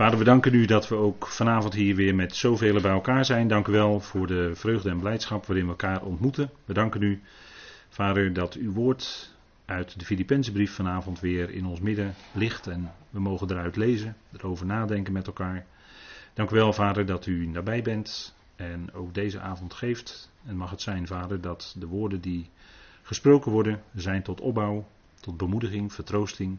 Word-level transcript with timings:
Vader, 0.00 0.18
we 0.18 0.24
danken 0.24 0.54
u 0.54 0.64
dat 0.64 0.88
we 0.88 0.94
ook 0.94 1.26
vanavond 1.26 1.74
hier 1.74 1.94
weer 1.94 2.14
met 2.14 2.36
zoveel 2.36 2.80
bij 2.80 2.90
elkaar 2.90 3.24
zijn. 3.24 3.48
Dank 3.48 3.66
u 3.66 3.72
wel 3.72 4.00
voor 4.00 4.26
de 4.26 4.50
vreugde 4.54 4.90
en 4.90 4.98
blijdschap 4.98 5.46
waarin 5.46 5.64
we 5.64 5.70
elkaar 5.70 6.02
ontmoeten. 6.02 6.50
We 6.64 6.74
danken 6.74 7.02
u, 7.02 7.22
Vader, 7.88 8.32
dat 8.32 8.54
uw 8.54 8.72
woord 8.72 9.34
uit 9.64 9.98
de 9.98 10.04
Filipijnse 10.04 10.66
vanavond 10.66 11.20
weer 11.20 11.50
in 11.50 11.66
ons 11.66 11.80
midden 11.80 12.14
ligt 12.32 12.66
en 12.66 12.92
we 13.10 13.20
mogen 13.20 13.50
eruit 13.50 13.76
lezen, 13.76 14.16
erover 14.36 14.66
nadenken 14.66 15.12
met 15.12 15.26
elkaar. 15.26 15.66
Dank 16.34 16.50
u 16.50 16.54
wel, 16.54 16.72
Vader, 16.72 17.06
dat 17.06 17.26
u 17.26 17.46
nabij 17.46 17.82
bent 17.82 18.34
en 18.56 18.92
ook 18.92 19.14
deze 19.14 19.40
avond 19.40 19.74
geeft. 19.74 20.30
En 20.46 20.56
mag 20.56 20.70
het 20.70 20.80
zijn, 20.80 21.06
Vader, 21.06 21.40
dat 21.40 21.74
de 21.78 21.86
woorden 21.86 22.20
die 22.20 22.50
gesproken 23.02 23.52
worden 23.52 23.82
zijn 23.94 24.22
tot 24.22 24.40
opbouw, 24.40 24.88
tot 25.20 25.36
bemoediging, 25.36 25.92
vertroosting, 25.92 26.58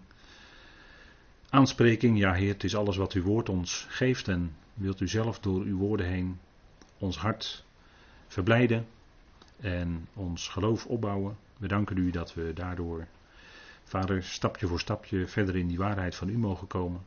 aanspreking. 1.52 2.18
Ja, 2.18 2.34
Heer, 2.34 2.54
het 2.54 2.64
is 2.64 2.76
alles 2.76 2.98
wat 2.98 3.14
uw 3.14 3.24
woord 3.24 3.50
ons 3.50 3.86
geeft 3.90 4.28
en 4.28 4.56
wilt 4.74 5.02
u 5.02 5.08
zelf 5.08 5.40
door 5.40 5.62
uw 5.62 5.78
woorden 5.78 6.06
heen 6.06 6.40
ons 6.98 7.18
hart 7.18 7.66
verblijden 8.28 8.88
en 9.60 10.08
ons 10.14 10.48
geloof 10.48 10.86
opbouwen. 10.86 11.38
We 11.58 11.68
danken 11.68 11.98
u 11.98 12.12
dat 12.12 12.34
we 12.34 12.52
daardoor, 12.54 13.08
Vader, 13.84 14.24
stapje 14.24 14.68
voor 14.68 14.80
stapje 14.80 15.28
verder 15.28 15.56
in 15.56 15.68
die 15.68 15.78
waarheid 15.78 16.16
van 16.16 16.30
u 16.30 16.38
mogen 16.38 16.68
komen. 16.68 17.02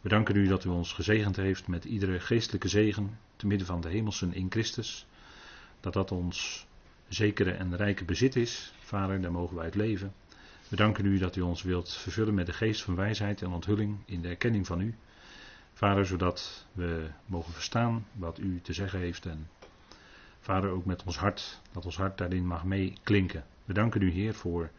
We 0.00 0.08
danken 0.08 0.36
u 0.36 0.46
dat 0.46 0.64
u 0.64 0.68
ons 0.68 0.92
gezegend 0.92 1.36
heeft 1.36 1.66
met 1.68 1.84
iedere 1.84 2.20
geestelijke 2.20 2.68
zegen 2.68 3.18
te 3.36 3.46
midden 3.46 3.66
van 3.66 3.80
de 3.80 3.88
hemelsen 3.88 4.34
in 4.34 4.50
Christus. 4.50 5.06
Dat 5.80 5.92
dat 5.92 6.12
ons 6.12 6.66
zekere 7.08 7.50
en 7.50 7.76
rijke 7.76 8.04
bezit 8.04 8.36
is. 8.36 8.72
Vader, 8.78 9.20
daar 9.20 9.32
mogen 9.32 9.56
wij 9.56 9.64
het 9.64 9.74
leven. 9.74 10.12
We 10.72 10.78
danken 10.78 11.06
u 11.06 11.18
dat 11.18 11.36
u 11.36 11.40
ons 11.40 11.62
wilt 11.62 11.94
vervullen 11.94 12.34
met 12.34 12.46
de 12.46 12.52
geest 12.52 12.82
van 12.82 12.94
wijsheid 12.94 13.42
en 13.42 13.50
onthulling 13.50 13.98
in 14.04 14.22
de 14.22 14.28
erkenning 14.28 14.66
van 14.66 14.80
u. 14.80 14.94
Vader, 15.72 16.06
zodat 16.06 16.66
we 16.72 17.06
mogen 17.26 17.52
verstaan 17.52 18.06
wat 18.12 18.38
u 18.38 18.60
te 18.60 18.72
zeggen 18.72 18.98
heeft. 18.98 19.26
En 19.26 19.48
Vader, 20.40 20.70
ook 20.70 20.84
met 20.84 21.02
ons 21.04 21.18
hart, 21.18 21.60
dat 21.72 21.84
ons 21.84 21.96
hart 21.96 22.18
daarin 22.18 22.46
mag 22.46 22.64
meeklinken. 22.64 23.44
We 23.64 23.72
danken 23.72 24.02
u, 24.02 24.10
Heer, 24.10 24.34
voor 24.34 24.70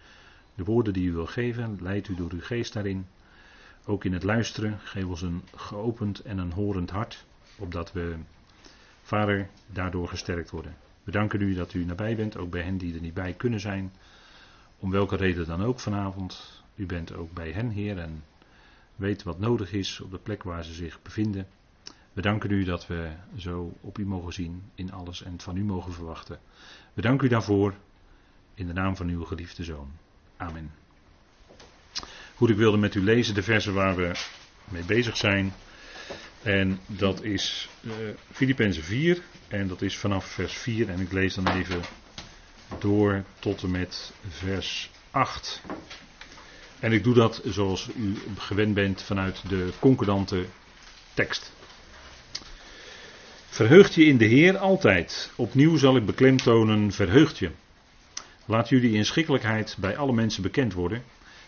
de 0.56 0.64
woorden 0.64 0.94
die 0.94 1.08
u 1.08 1.14
wil 1.14 1.26
geven. 1.26 1.78
Leid 1.82 2.08
u 2.08 2.16
door 2.16 2.32
uw 2.32 2.42
geest 2.42 2.74
daarin. 2.74 3.08
Ook 3.86 4.04
in 4.04 4.14
het 4.14 4.24
luisteren, 4.24 4.80
geef 4.80 5.06
ons 5.06 5.22
een 5.22 5.42
geopend 5.56 6.20
en 6.20 6.38
een 6.38 6.52
horend 6.52 6.90
hart, 6.90 7.26
opdat 7.58 7.92
we, 7.92 8.16
Vader, 9.02 9.50
daardoor 9.68 10.08
gesterkt 10.08 10.50
worden. 10.50 10.76
We 11.04 11.12
danken 11.12 11.42
u 11.42 11.54
dat 11.54 11.74
u 11.74 11.86
nabij 11.86 12.16
bent, 12.16 12.38
ook 12.38 12.50
bij 12.50 12.62
hen 12.62 12.78
die 12.78 12.96
er 12.96 13.02
niet 13.02 13.14
bij 13.14 13.34
kunnen 13.34 13.60
zijn. 13.60 13.92
Om 14.84 14.92
welke 14.92 15.16
reden 15.16 15.46
dan 15.46 15.64
ook 15.64 15.80
vanavond. 15.80 16.62
U 16.76 16.86
bent 16.86 17.14
ook 17.14 17.34
bij 17.34 17.52
hen, 17.52 17.70
Heer, 17.70 17.98
en 17.98 18.24
weet 18.96 19.24
wat 19.24 19.40
nodig 19.40 19.72
is 19.74 20.00
op 20.00 20.12
de 20.12 20.18
plek 20.18 20.44
waar 20.44 20.64
ze 20.64 20.74
zich 20.74 21.02
bevinden. 21.02 21.48
We 22.14 22.22
danken 22.22 22.52
u 22.52 22.64
dat 22.64 22.88
we 22.88 23.12
zo 23.38 23.74
op 23.82 23.98
u 23.98 24.06
mogen 24.06 24.34
zien 24.34 24.64
in 24.76 24.92
alles 24.92 25.24
en 25.24 25.40
van 25.40 25.58
u 25.58 25.64
mogen 25.64 25.94
verwachten. 25.94 26.40
We 26.94 27.02
danken 27.02 27.26
u 27.26 27.30
daarvoor 27.30 27.74
in 28.54 28.68
de 28.68 28.74
naam 28.74 28.96
van 28.96 29.08
uw 29.08 29.24
geliefde 29.24 29.64
zoon. 29.64 29.92
Amen. 30.38 30.72
Goed, 32.36 32.50
ik 32.50 32.58
wilde 32.58 32.78
met 32.78 32.96
u 32.96 33.04
lezen 33.04 33.34
de 33.34 33.44
versen 33.44 33.74
waar 33.74 33.96
we 33.96 34.12
mee 34.70 34.86
bezig 34.86 35.18
zijn. 35.18 35.54
En 36.42 36.80
dat 36.86 37.22
is 37.22 37.70
uh, 37.82 37.94
Filippenzen 38.32 38.84
4 38.84 39.22
en 39.48 39.68
dat 39.68 39.82
is 39.82 39.98
vanaf 39.98 40.26
vers 40.26 40.54
4 40.54 40.90
en 40.90 41.00
ik 41.00 41.12
lees 41.12 41.34
dan 41.34 41.48
even 41.48 41.82
door 42.80 43.24
tot 43.40 43.64
en 43.64 43.72
met 43.72 44.14
vers 44.28 44.90
8. 45.12 45.62
En 46.80 46.92
ik 46.92 47.04
doe 47.04 47.14
dat 47.14 47.42
zoals 47.46 47.90
u 47.96 48.16
gewend 48.38 48.74
bent 48.74 49.02
vanuit 49.02 49.50
de 49.50 49.70
concordante 49.80 50.46
tekst. 51.14 51.52
Verheugt 53.48 53.94
je 53.94 54.06
in 54.06 54.18
de 54.18 54.26
Heer 54.26 54.58
altijd. 54.58 55.32
Opnieuw 55.36 55.78
zal 55.78 55.96
ik 55.96 56.06
beklemtonen, 56.06 56.92
verheugt 56.92 57.38
je. 57.38 57.52
Laat 58.46 58.70
jullie 58.70 58.94
inschikkelijkheid 58.94 59.76
bij 59.80 59.98
alle 59.98 60.14
mensen 60.14 60.42
bekend 60.42 60.74
worden. 60.74 61.04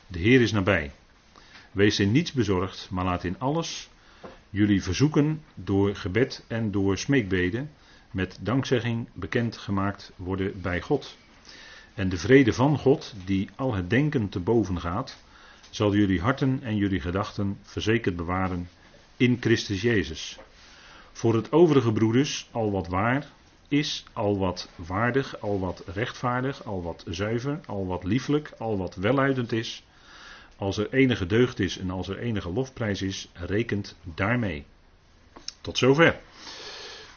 De 0.07 0.19
Heer 0.19 0.41
is 0.41 0.51
nabij. 0.51 0.91
Wees 1.71 1.99
in 1.99 2.11
niets 2.11 2.31
bezorgd, 2.31 2.87
maar 2.91 3.05
laat 3.05 3.23
in 3.23 3.39
alles 3.39 3.89
jullie 4.49 4.83
verzoeken 4.83 5.41
door 5.55 5.95
gebed 5.95 6.43
en 6.47 6.71
door 6.71 6.97
smeekbeden 6.97 7.69
met 8.11 8.37
dankzegging 8.41 9.07
bekend 9.13 9.57
gemaakt 9.57 10.11
worden 10.15 10.61
bij 10.61 10.81
God. 10.81 11.17
En 11.95 12.09
de 12.09 12.17
vrede 12.17 12.53
van 12.53 12.77
God, 12.77 13.13
die 13.25 13.49
al 13.55 13.73
het 13.73 13.89
denken 13.89 14.29
te 14.29 14.39
boven 14.39 14.79
gaat, 14.79 15.17
zal 15.69 15.95
jullie 15.95 16.21
harten 16.21 16.59
en 16.63 16.75
jullie 16.75 16.99
gedachten 16.99 17.57
verzekerd 17.61 18.15
bewaren 18.15 18.69
in 19.17 19.37
Christus 19.39 19.81
Jezus. 19.81 20.37
Voor 21.11 21.35
het 21.35 21.51
overige 21.51 21.91
broeders, 21.91 22.49
al 22.51 22.71
wat 22.71 22.87
waar 22.87 23.27
is, 23.67 24.03
al 24.13 24.37
wat 24.37 24.69
waardig, 24.75 25.39
al 25.39 25.59
wat 25.59 25.83
rechtvaardig, 25.85 26.63
al 26.63 26.83
wat 26.83 27.03
zuiver, 27.07 27.59
al 27.65 27.87
wat 27.87 28.03
lieflijk, 28.03 28.51
al 28.57 28.77
wat 28.77 28.95
welluidend 28.95 29.51
is, 29.51 29.83
als 30.55 30.77
er 30.77 30.93
enige 30.93 31.25
deugd 31.25 31.59
is 31.59 31.77
en 31.77 31.89
als 31.89 32.07
er 32.07 32.17
enige 32.17 32.49
lofprijs 32.49 33.01
is, 33.01 33.29
rekent 33.33 33.95
daarmee. 34.03 34.65
Tot 35.61 35.77
zover. 35.77 36.19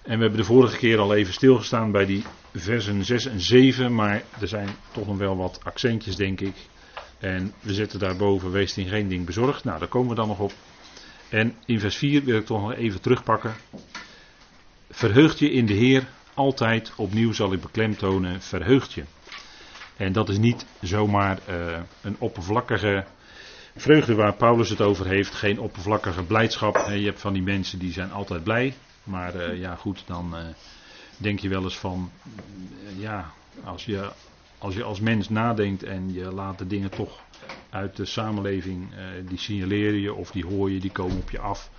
En 0.08 0.16
we 0.16 0.20
hebben 0.20 0.40
de 0.40 0.46
vorige 0.46 0.76
keer 0.76 0.98
al 0.98 1.14
even 1.14 1.32
stilgestaan 1.32 1.90
bij 1.90 2.06
die 2.06 2.24
versen 2.54 3.04
6 3.04 3.26
en 3.26 3.40
7, 3.40 3.94
maar 3.94 4.22
er 4.40 4.48
zijn 4.48 4.68
toch 4.92 5.06
nog 5.06 5.16
wel 5.16 5.36
wat 5.36 5.60
accentjes, 5.64 6.16
denk 6.16 6.40
ik. 6.40 6.54
En 7.18 7.52
we 7.60 7.74
zetten 7.74 7.98
daarboven, 7.98 8.50
wees 8.50 8.76
in 8.76 8.88
geen 8.88 9.08
ding 9.08 9.26
bezorgd. 9.26 9.64
Nou, 9.64 9.78
daar 9.78 9.88
komen 9.88 10.08
we 10.08 10.14
dan 10.14 10.28
nog 10.28 10.38
op. 10.38 10.52
En 11.28 11.54
in 11.66 11.80
vers 11.80 11.96
4 11.96 12.24
wil 12.24 12.38
ik 12.38 12.46
toch 12.46 12.60
nog 12.60 12.74
even 12.74 13.00
terugpakken. 13.00 13.54
Verheugt 14.90 15.38
je 15.38 15.50
in 15.50 15.66
de 15.66 15.74
Heer, 15.74 16.06
altijd 16.34 16.92
opnieuw 16.96 17.32
zal 17.32 17.52
ik 17.52 17.60
beklemtonen, 17.60 18.42
verheugt 18.42 18.92
je. 18.92 19.04
En 19.96 20.12
dat 20.12 20.28
is 20.28 20.38
niet 20.38 20.66
zomaar 20.80 21.38
uh, 21.48 21.78
een 22.02 22.16
oppervlakkige 22.18 23.04
vreugde 23.76 24.14
waar 24.14 24.34
Paulus 24.34 24.70
het 24.70 24.80
over 24.80 25.06
heeft, 25.06 25.34
geen 25.34 25.60
oppervlakkige 25.60 26.22
blijdschap. 26.22 26.76
Je 26.76 27.04
hebt 27.04 27.20
van 27.20 27.32
die 27.32 27.42
mensen 27.42 27.78
die 27.78 27.92
zijn 27.92 28.12
altijd 28.12 28.42
blij, 28.42 28.74
maar 29.08 29.36
uh, 29.36 29.58
ja 29.58 29.74
goed, 29.74 30.02
dan 30.06 30.34
uh, 30.34 30.40
denk 31.16 31.38
je 31.38 31.48
wel 31.48 31.62
eens 31.62 31.78
van, 31.78 32.10
ja, 32.96 33.32
als 33.64 33.84
je, 33.84 34.10
als 34.58 34.74
je 34.74 34.82
als 34.82 35.00
mens 35.00 35.28
nadenkt 35.28 35.82
en 35.82 36.12
je 36.12 36.32
laat 36.32 36.58
de 36.58 36.66
dingen 36.66 36.90
toch 36.90 37.20
uit 37.70 37.96
de 37.96 38.04
samenleving, 38.04 38.88
die 39.28 39.38
signaleren 39.38 40.00
je 40.00 40.14
of 40.14 40.30
die 40.30 40.46
hoor 40.46 40.70
je, 40.70 40.80
die 40.80 40.92
komen 40.92 41.16
op 41.16 41.30
je 41.30 41.38
af. 41.38 41.70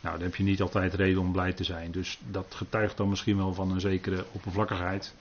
Nou, 0.00 0.14
dan 0.14 0.24
heb 0.24 0.36
je 0.36 0.42
niet 0.42 0.62
altijd 0.62 0.94
reden 0.94 1.20
om 1.20 1.32
blij 1.32 1.52
te 1.52 1.64
zijn. 1.64 1.90
Dus 1.90 2.18
dat 2.30 2.54
getuigt 2.54 2.96
dan 2.96 3.08
misschien 3.08 3.36
wel 3.36 3.54
van 3.54 3.70
een 3.70 3.80
zekere 3.80 4.24
oppervlakkigheid. 4.32 5.14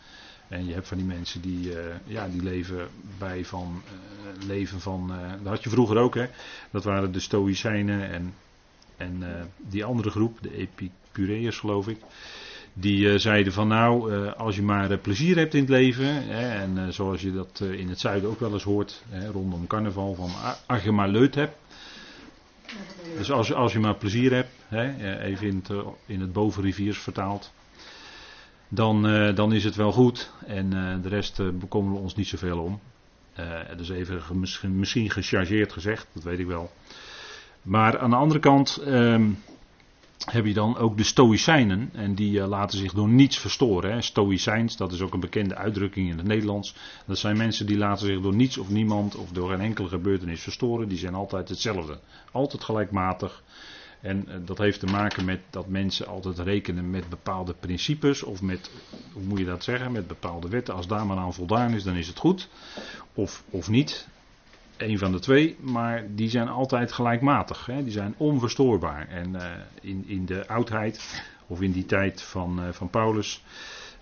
En 0.48 0.66
je 0.66 0.74
hebt 0.74 0.88
van 0.88 0.98
die 0.98 1.06
mensen 1.06 1.42
die, 1.42 1.74
ja, 2.06 2.28
die 2.28 2.44
leven 2.44 2.90
bij 3.18 3.46
van 3.46 3.82
leven 4.48 4.80
van. 4.80 5.12
Dat 5.44 5.54
had 5.54 5.64
je 5.64 5.70
vroeger 5.70 5.98
ook, 5.98 6.16
hè? 6.16 6.26
Dat 6.72 6.84
waren 6.84 7.12
de 7.12 7.20
Stoïcijnen 7.20 8.10
en, 8.10 8.34
en 8.98 9.24
die 9.58 9.86
andere 9.86 10.10
groep, 10.10 10.38
de 10.42 10.68
Epicureërs, 11.18 11.60
geloof 11.60 11.88
ik. 11.88 11.98
Die 12.74 13.18
zeiden 13.18 13.54
van 13.54 13.68
nou, 13.68 14.26
als 14.30 14.56
je 14.56 14.62
maar 14.62 14.98
plezier 14.98 15.38
hebt 15.38 15.54
in 15.54 15.60
het 15.60 15.70
leven, 15.70 16.30
en 16.30 16.94
zoals 16.94 17.22
je 17.22 17.34
dat 17.34 17.60
in 17.72 17.90
het 17.90 18.00
zuiden 18.00 18.30
ook 18.30 18.40
wel 18.40 18.54
eens 18.54 18.64
hoort, 18.64 19.04
rondom 19.32 19.68
carnaval, 19.68 20.16
van 20.16 20.30
als 20.66 20.84
je 20.84 20.92
maar 20.92 21.10
leut 21.10 21.36
hebt. 21.36 21.56
Dus 23.18 23.32
als, 23.32 23.54
als 23.54 23.74
je 23.74 23.80
maar 23.80 23.96
plezier 23.96 24.34
hebt, 24.34 24.52
even 25.22 25.48
in 25.48 25.64
het, 25.64 25.86
in 26.06 26.22
het 26.22 26.34
bovenriviers 26.34 26.98
vertaald 26.98 27.52
dan, 28.68 29.02
dan 29.36 29.54
is 29.54 29.64
het 29.64 29.76
wel 29.76 29.92
goed. 29.92 30.32
En 30.46 30.70
de 31.02 31.10
rest 31.10 31.60
bekommeren 31.60 31.98
we 31.98 32.04
ons 32.04 32.16
niet 32.16 32.28
zoveel 32.28 32.60
om. 32.60 32.80
is 33.80 33.90
even 33.90 34.40
misschien, 34.40 34.80
misschien 34.80 35.10
gechargeerd 35.10 35.72
gezegd, 35.72 36.08
dat 36.14 36.24
weet 36.24 36.40
ik 36.40 36.48
wel. 36.48 36.72
Maar 37.62 38.00
aan 38.00 38.10
de 38.10 38.16
andere 38.16 38.40
kant 38.40 38.82
um, 38.88 39.38
heb 40.26 40.46
je 40.46 40.54
dan 40.54 40.78
ook 40.78 40.98
de 40.98 41.04
Stoïcijnen. 41.04 41.90
En 41.94 42.16
die 42.16 42.48
laten 42.48 42.78
zich 42.78 42.94
door 42.94 43.10
niets 43.10 43.38
verstoren. 43.38 43.92
Hè. 43.92 44.02
Stoïcijns, 44.02 44.78
dat 44.78 44.92
is 44.92 45.02
ook 45.02 45.14
een 45.14 45.20
bekende 45.20 45.56
uitdrukking 45.56 46.10
in 46.10 46.18
het 46.18 46.28
Nederlands. 46.28 46.76
Dat 47.06 47.18
zijn 47.18 47.38
mensen 47.38 47.66
die 47.66 47.78
laten 47.78 48.08
zich 48.08 48.22
door 48.22 48.36
niets 48.36 48.58
of 48.58 48.70
niemand 48.70 49.16
of 49.16 49.30
door 49.30 49.50
geen 49.50 49.62
enkele 49.62 49.88
gebeurtenis 49.88 50.42
verstoren. 50.42 50.88
Die 50.88 50.98
zijn 50.98 51.14
altijd 51.14 51.50
hetzelfde. 51.50 52.00
Altijd 52.32 52.64
gelijkmatig. 52.64 53.44
En 54.02 54.28
eh, 54.28 54.36
dat 54.46 54.58
heeft 54.58 54.80
te 54.80 54.86
maken 54.86 55.26
met 55.26 55.40
dat 55.50 55.68
mensen 55.68 56.08
altijd 56.08 56.40
rekenen 56.40 56.90
met 56.90 57.10
bepaalde 57.10 57.54
principes 57.60 58.24
of 58.24 58.42
met, 58.42 58.72
hoe 59.14 59.24
moet 59.24 59.40
je 59.40 59.46
dat 59.46 59.64
zeggen, 59.64 59.92
met 59.92 60.08
bepaalde 60.08 60.50
wetten. 60.50 60.74
Als 60.74 60.88
daar 60.88 61.06
maar 61.06 61.18
aan 61.18 61.34
voldaan 61.34 61.74
is, 61.74 61.84
dan 61.84 61.96
is 61.96 62.08
het 62.08 62.18
goed. 62.18 62.50
Of, 63.14 63.44
of 63.50 63.70
niet. 63.70 64.08
Een 64.78 64.98
van 64.98 65.12
de 65.12 65.20
twee, 65.20 65.56
maar 65.60 66.04
die 66.16 66.30
zijn 66.30 66.48
altijd 66.48 66.92
gelijkmatig. 66.92 67.66
Hè? 67.66 67.84
Die 67.84 67.92
zijn 67.92 68.14
onverstoorbaar. 68.18 69.08
En 69.10 69.30
uh, 69.34 69.44
in, 69.82 70.04
in 70.08 70.26
de 70.26 70.48
oudheid, 70.48 71.24
of 71.48 71.62
in 71.62 71.72
die 71.72 71.86
tijd 71.86 72.22
van, 72.22 72.60
uh, 72.64 72.72
van 72.72 72.90
Paulus, 72.90 73.44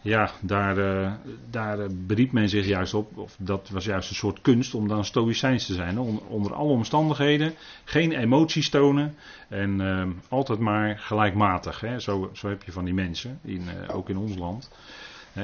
ja, 0.01 0.31
daar, 0.42 0.77
uh, 0.77 1.13
daar 1.50 1.88
beriep 1.92 2.31
men 2.31 2.50
zich 2.50 2.66
juist 2.66 2.94
op. 2.94 3.18
Of 3.18 3.36
dat 3.39 3.69
was 3.69 3.86
juist 3.86 4.10
een 4.10 4.16
soort 4.16 4.42
kunst 4.42 4.74
om 4.74 4.88
dan 4.88 5.06
stoïcijns 5.06 5.66
te 5.66 5.74
zijn. 5.74 6.00
Onder, 6.27 6.54
alle 6.54 6.72
omstandigheden. 6.72 7.54
Geen 7.83 8.12
emoties 8.12 8.69
tonen. 8.69 9.16
En 9.48 9.81
altijd 10.30 10.60
maar 10.60 10.98
gelijkmatig. 10.98 11.80
Hè. 11.80 12.00
Zo, 12.00 12.30
zo 12.33 12.50
heb 12.50 12.63
je 12.63 12.71
van 12.71 12.86
die 12.86 12.94
mensen. 12.94 13.39
In, 13.44 13.62
ook 13.92 14.10
in 14.10 14.18
ons 14.18 14.36
land. 14.36 14.71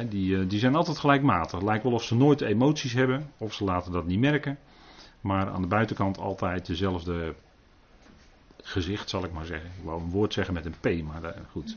Die, 0.09 0.47
die 0.47 0.59
zijn 0.59 0.75
altijd 0.75 0.97
gelijkmatig. 0.97 1.61
Lijkt 1.61 1.83
wel 1.83 1.93
of 1.93 2.03
ze 2.03 2.15
nooit 2.15 2.41
emoties 2.41 2.93
hebben. 2.93 3.31
Of 3.37 3.53
ze 3.53 3.63
laten 3.63 3.91
dat 3.91 4.05
niet 4.05 4.19
merken. 4.19 4.57
Maar 5.21 5.49
aan 5.49 5.61
de 5.61 5.67
buitenkant 5.67 6.17
altijd 6.17 6.65
dezelfde 6.65 7.35
gezicht, 8.61 9.09
zal 9.09 9.23
ik 9.23 9.31
maar 9.31 9.45
zeggen. 9.45 9.69
Ik 9.77 9.83
wou 9.83 10.01
een 10.01 10.09
woord 10.09 10.33
zeggen 10.33 10.53
met 10.53 10.65
een 10.65 10.75
P, 10.79 11.03
maar 11.03 11.35
goed 11.51 11.75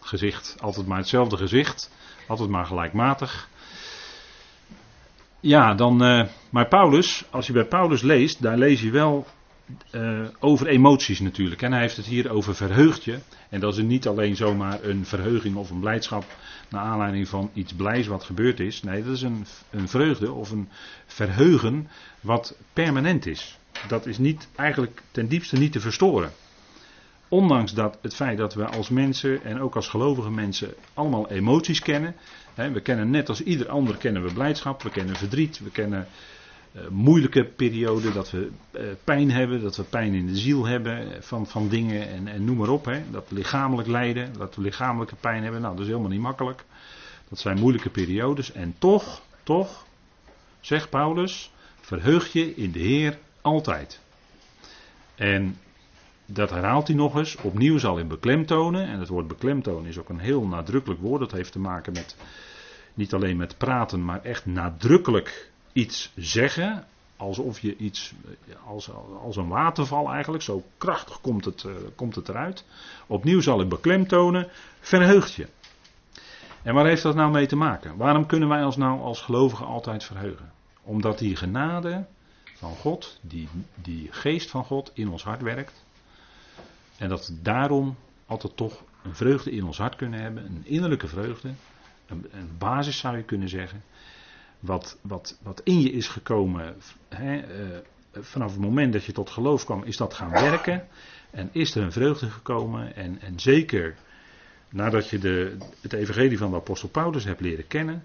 gezicht, 0.00 0.56
altijd 0.60 0.86
maar 0.86 0.98
hetzelfde 0.98 1.36
gezicht, 1.36 1.90
altijd 2.26 2.48
maar 2.48 2.66
gelijkmatig. 2.66 3.48
Ja, 5.40 5.74
dan, 5.74 6.04
uh, 6.04 6.26
maar 6.50 6.68
Paulus, 6.68 7.24
als 7.30 7.46
je 7.46 7.52
bij 7.52 7.64
Paulus 7.64 8.02
leest, 8.02 8.42
daar 8.42 8.56
lees 8.56 8.80
je 8.80 8.90
wel 8.90 9.26
uh, 9.92 10.20
over 10.38 10.66
emoties 10.66 11.20
natuurlijk. 11.20 11.62
En 11.62 11.72
hij 11.72 11.80
heeft 11.80 11.96
het 11.96 12.06
hier 12.06 12.30
over 12.30 12.54
verheugdje. 12.54 13.18
En 13.48 13.60
dat 13.60 13.76
is 13.76 13.84
niet 13.84 14.06
alleen 14.06 14.36
zomaar 14.36 14.84
een 14.84 15.06
verheuging 15.06 15.56
of 15.56 15.70
een 15.70 15.80
blijdschap 15.80 16.24
naar 16.68 16.82
aanleiding 16.82 17.28
van 17.28 17.50
iets 17.54 17.72
blijs 17.72 18.06
wat 18.06 18.24
gebeurd 18.24 18.60
is. 18.60 18.82
Nee, 18.82 19.02
dat 19.02 19.14
is 19.14 19.22
een, 19.22 19.46
een 19.70 19.88
vreugde 19.88 20.32
of 20.32 20.50
een 20.50 20.68
verheugen 21.06 21.88
wat 22.20 22.56
permanent 22.72 23.26
is. 23.26 23.58
Dat 23.88 24.06
is 24.06 24.18
niet, 24.18 24.48
eigenlijk 24.56 25.02
ten 25.10 25.28
diepste 25.28 25.56
niet 25.56 25.72
te 25.72 25.80
verstoren. 25.80 26.32
Ondanks 27.28 27.74
dat 27.74 27.98
het 28.02 28.14
feit 28.14 28.38
dat 28.38 28.54
we 28.54 28.66
als 28.66 28.88
mensen 28.88 29.44
en 29.44 29.60
ook 29.60 29.76
als 29.76 29.88
gelovige 29.88 30.30
mensen 30.30 30.74
allemaal 30.94 31.30
emoties 31.30 31.80
kennen. 31.80 32.14
Hè, 32.54 32.70
we 32.70 32.80
kennen 32.80 33.10
net 33.10 33.28
als 33.28 33.42
ieder 33.42 33.68
ander 33.68 33.96
kennen 33.96 34.22
we 34.22 34.32
blijdschap, 34.32 34.82
we 34.82 34.90
kennen 34.90 35.16
verdriet, 35.16 35.58
we 35.58 35.70
kennen 35.70 36.06
moeilijke 36.90 37.44
perioden, 37.44 38.14
dat 38.14 38.30
we 38.30 38.50
uh, 38.72 38.82
pijn 39.04 39.30
hebben, 39.30 39.62
dat 39.62 39.76
we 39.76 39.82
pijn 39.82 40.14
in 40.14 40.26
de 40.26 40.36
ziel 40.36 40.66
hebben 40.66 41.22
van, 41.22 41.46
van 41.46 41.68
dingen 41.68 42.08
en, 42.08 42.28
en 42.28 42.44
noem 42.44 42.56
maar 42.56 42.68
op. 42.68 42.84
Hè, 42.84 43.02
dat 43.10 43.28
we 43.28 43.34
lichamelijk 43.34 43.88
lijden, 43.88 44.32
dat 44.38 44.54
we 44.54 44.62
lichamelijke 44.62 45.14
pijn 45.14 45.42
hebben. 45.42 45.60
Nou, 45.60 45.72
dat 45.72 45.82
is 45.82 45.90
helemaal 45.90 46.10
niet 46.10 46.20
makkelijk. 46.20 46.64
Dat 47.28 47.38
zijn 47.38 47.58
moeilijke 47.58 47.90
periodes. 47.90 48.52
En 48.52 48.74
toch, 48.78 49.22
toch, 49.42 49.86
zegt 50.60 50.90
Paulus, 50.90 51.52
verheug 51.80 52.32
je 52.32 52.54
in 52.54 52.72
de 52.72 52.78
Heer 52.78 53.18
altijd. 53.40 54.00
En 55.14 55.56
dat 56.26 56.50
herhaalt 56.50 56.86
hij 56.86 56.96
nog 56.96 57.16
eens. 57.16 57.36
Opnieuw 57.36 57.78
zal 57.78 57.94
hij 57.94 58.06
beklemtonen. 58.06 58.88
En 58.88 58.98
het 58.98 59.08
woord 59.08 59.28
beklemtonen 59.28 59.88
is 59.88 59.98
ook 59.98 60.08
een 60.08 60.18
heel 60.18 60.46
nadrukkelijk 60.46 61.00
woord. 61.00 61.20
Dat 61.20 61.32
heeft 61.32 61.52
te 61.52 61.58
maken 61.58 61.92
met 61.92 62.16
niet 62.94 63.14
alleen 63.14 63.36
met 63.36 63.58
praten, 63.58 64.04
maar 64.04 64.22
echt 64.22 64.46
nadrukkelijk 64.46 65.50
iets 65.72 66.12
zeggen. 66.16 66.84
Alsof 67.16 67.60
je 67.60 67.76
iets, 67.76 68.12
als, 68.66 68.90
als 69.22 69.36
een 69.36 69.48
waterval 69.48 70.12
eigenlijk, 70.12 70.42
zo 70.42 70.64
krachtig 70.78 71.20
komt 71.20 71.44
het, 71.44 71.62
uh, 71.62 71.72
komt 71.94 72.14
het 72.14 72.28
eruit. 72.28 72.64
Opnieuw 73.06 73.40
zal 73.40 73.60
ik 73.60 73.68
beklemtonen, 73.68 74.48
verheugt 74.80 75.34
je. 75.34 75.48
En 76.62 76.74
waar 76.74 76.86
heeft 76.86 77.02
dat 77.02 77.14
nou 77.14 77.30
mee 77.30 77.46
te 77.46 77.56
maken? 77.56 77.96
Waarom 77.96 78.26
kunnen 78.26 78.48
wij 78.48 78.64
ons 78.64 78.76
nou 78.76 79.00
als 79.00 79.20
gelovigen 79.20 79.66
altijd 79.66 80.04
verheugen? 80.04 80.52
Omdat 80.82 81.18
die 81.18 81.36
genade 81.36 82.06
van 82.54 82.76
God, 82.76 83.18
die, 83.20 83.48
die 83.74 84.08
geest 84.10 84.50
van 84.50 84.64
God 84.64 84.90
in 84.94 85.08
ons 85.08 85.24
hart 85.24 85.42
werkt. 85.42 85.84
En 86.96 87.08
dat 87.08 87.26
we 87.26 87.42
daarom 87.42 87.96
altijd 88.26 88.56
toch 88.56 88.82
een 89.02 89.14
vreugde 89.14 89.50
in 89.50 89.64
ons 89.64 89.78
hart 89.78 89.96
kunnen 89.96 90.20
hebben, 90.20 90.44
een 90.44 90.62
innerlijke 90.64 91.08
vreugde, 91.08 91.52
een 92.06 92.50
basis 92.58 92.98
zou 92.98 93.16
je 93.16 93.22
kunnen 93.22 93.48
zeggen, 93.48 93.82
wat, 94.60 94.98
wat, 95.00 95.38
wat 95.42 95.60
in 95.64 95.80
je 95.80 95.90
is 95.90 96.08
gekomen 96.08 96.76
hè, 97.08 97.36
uh, 97.36 97.78
vanaf 98.12 98.50
het 98.50 98.60
moment 98.60 98.92
dat 98.92 99.04
je 99.04 99.12
tot 99.12 99.30
geloof 99.30 99.64
kwam, 99.64 99.84
is 99.84 99.96
dat 99.96 100.14
gaan 100.14 100.30
werken 100.30 100.86
en 101.30 101.48
is 101.52 101.74
er 101.74 101.82
een 101.82 101.92
vreugde 101.92 102.30
gekomen 102.30 102.96
en, 102.96 103.20
en 103.20 103.40
zeker 103.40 103.96
nadat 104.68 105.08
je 105.08 105.18
de, 105.18 105.56
het 105.80 105.92
evangelie 105.92 106.38
van 106.38 106.50
de 106.50 106.56
apostel 106.56 106.88
Paulus 106.88 107.24
hebt 107.24 107.40
leren 107.40 107.66
kennen, 107.66 108.04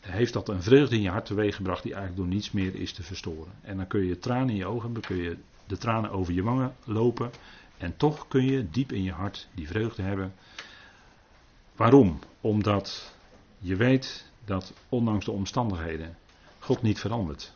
heeft 0.00 0.32
dat 0.32 0.48
een 0.48 0.62
vreugde 0.62 0.96
in 0.96 1.02
je 1.02 1.10
hart 1.10 1.26
teweeggebracht 1.26 1.82
die 1.82 1.92
eigenlijk 1.92 2.22
door 2.22 2.34
niets 2.34 2.50
meer 2.50 2.74
is 2.74 2.92
te 2.92 3.02
verstoren. 3.02 3.52
En 3.62 3.76
dan 3.76 3.86
kun 3.86 4.04
je 4.04 4.18
tranen 4.18 4.48
in 4.48 4.56
je 4.56 4.66
ogen 4.66 4.84
hebben, 4.84 5.02
kun 5.02 5.16
je 5.16 5.36
de 5.66 5.78
tranen 5.78 6.10
over 6.10 6.32
je 6.32 6.42
wangen 6.42 6.74
lopen 6.84 7.30
en 7.78 7.96
toch 7.96 8.28
kun 8.28 8.44
je 8.44 8.70
diep 8.70 8.92
in 8.92 9.02
je 9.02 9.12
hart 9.12 9.48
die 9.54 9.68
vreugde 9.68 10.02
hebben. 10.02 10.34
Waarom? 11.76 12.18
Omdat 12.40 13.14
je 13.58 13.76
weet 13.76 14.27
dat 14.48 14.72
ondanks 14.88 15.24
de 15.24 15.30
omstandigheden 15.30 16.16
God 16.58 16.82
niet 16.82 17.00
verandert. 17.00 17.52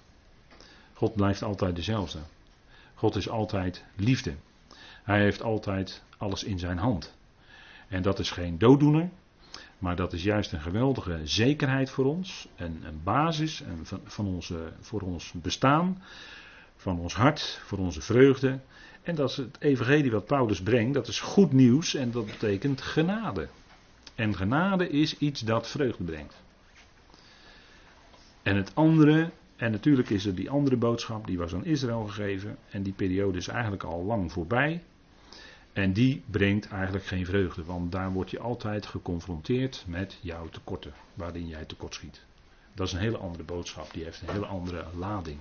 God 0.93 1.15
blijft 1.15 1.43
altijd 1.43 1.77
dezelfde. 1.77 2.19
God 2.95 3.17
is 3.17 3.29
altijd 3.29 3.85
liefde. 3.97 4.35
Hij 5.03 5.21
heeft 5.21 5.43
altijd 5.43 6.03
alles 6.17 6.45
in 6.45 6.59
zijn 6.59 6.79
hand. 6.79 7.15
En 7.89 8.03
dat 8.03 8.19
is 8.19 8.31
geen 8.31 8.59
dooddoener, 8.59 9.11
maar 9.79 9.97
dat 9.97 10.13
is 10.13 10.23
juist 10.23 10.53
een 10.53 10.61
geweldige 10.61 11.21
zekerheid 11.25 11.91
voor 11.91 12.05
ons. 12.05 12.49
En 12.55 12.83
een 12.85 13.01
basis 13.03 13.63
van, 13.83 14.01
van 14.05 14.27
onze, 14.27 14.73
voor 14.81 15.01
ons 15.01 15.33
bestaan, 15.33 16.03
van 16.77 16.99
ons 16.99 17.15
hart, 17.15 17.61
voor 17.65 17.79
onze 17.79 18.01
vreugde. 18.01 18.59
En 19.03 19.15
dat 19.15 19.31
is 19.31 19.37
het 19.37 19.57
evangelie 19.61 20.11
wat 20.11 20.27
Paulus 20.27 20.63
brengt, 20.63 20.95
dat 20.95 21.09
is 21.09 21.21
goed 21.21 21.53
nieuws 21.53 21.95
en 21.95 22.11
dat 22.11 22.27
betekent 22.27 22.81
genade. 22.81 23.49
En 24.15 24.37
genade 24.37 24.89
is 24.89 25.19
iets 25.19 25.41
dat 25.41 25.69
vreugde 25.69 26.05
brengt. 26.05 26.43
En 28.43 28.57
het 28.57 28.75
andere, 28.75 29.31
en 29.57 29.71
natuurlijk 29.71 30.11
is 30.11 30.27
er 30.27 30.35
die 30.35 30.51
andere 30.51 30.77
boodschap, 30.77 31.27
die 31.27 31.39
was 31.39 31.55
aan 31.55 31.65
Israël 31.65 32.07
gegeven. 32.07 32.57
En 32.71 32.83
die 32.83 32.93
periode 32.93 33.39
is 33.39 33.49
eigenlijk 33.49 33.83
al 33.83 34.05
lang 34.05 34.33
voorbij. 34.33 34.83
En 35.73 35.93
die 35.93 36.23
brengt 36.31 36.69
eigenlijk 36.69 37.05
geen 37.05 37.27
vreugde, 37.27 37.65
want 37.65 37.93
daar 37.93 38.13
word 38.13 38.31
je 38.31 38.41
altijd 38.41 38.87
geconfronteerd 38.87 39.85
met 39.87 40.19
jouw 40.21 40.49
tekorten, 40.49 40.93
waarin 41.15 41.49
jij 41.49 41.65
tekortschiet. 41.65 42.25
Dat 42.75 42.87
is 42.87 42.93
een 42.93 42.99
hele 42.99 43.17
andere 43.17 43.45
boodschap, 43.45 43.93
die 43.93 44.05
heeft 44.05 44.23
een 44.23 44.33
hele 44.33 44.47
andere 44.47 44.85
lading. 44.99 45.39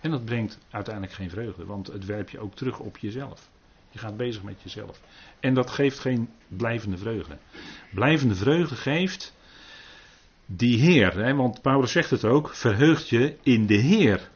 En 0.00 0.10
dat 0.10 0.24
brengt 0.24 0.58
uiteindelijk 0.70 1.14
geen 1.14 1.30
vreugde, 1.30 1.64
want 1.64 1.86
het 1.86 2.04
werp 2.04 2.30
je 2.30 2.38
ook 2.38 2.54
terug 2.54 2.78
op 2.78 2.98
jezelf. 2.98 3.50
Je 3.90 3.98
gaat 3.98 4.16
bezig 4.16 4.42
met 4.42 4.62
jezelf. 4.62 5.00
En 5.40 5.54
dat 5.54 5.70
geeft 5.70 5.98
geen 5.98 6.28
blijvende 6.48 6.96
vreugde. 6.96 7.38
Blijvende 7.90 8.34
vreugde 8.34 8.74
geeft 8.74 9.34
die 10.46 10.78
Heer, 10.78 11.24
hè, 11.24 11.34
want 11.34 11.62
Paulus 11.62 11.92
zegt 11.92 12.10
het 12.10 12.24
ook, 12.24 12.54
verheugt 12.54 13.08
je 13.08 13.36
in 13.42 13.66
de 13.66 13.76
Heer 13.76 14.30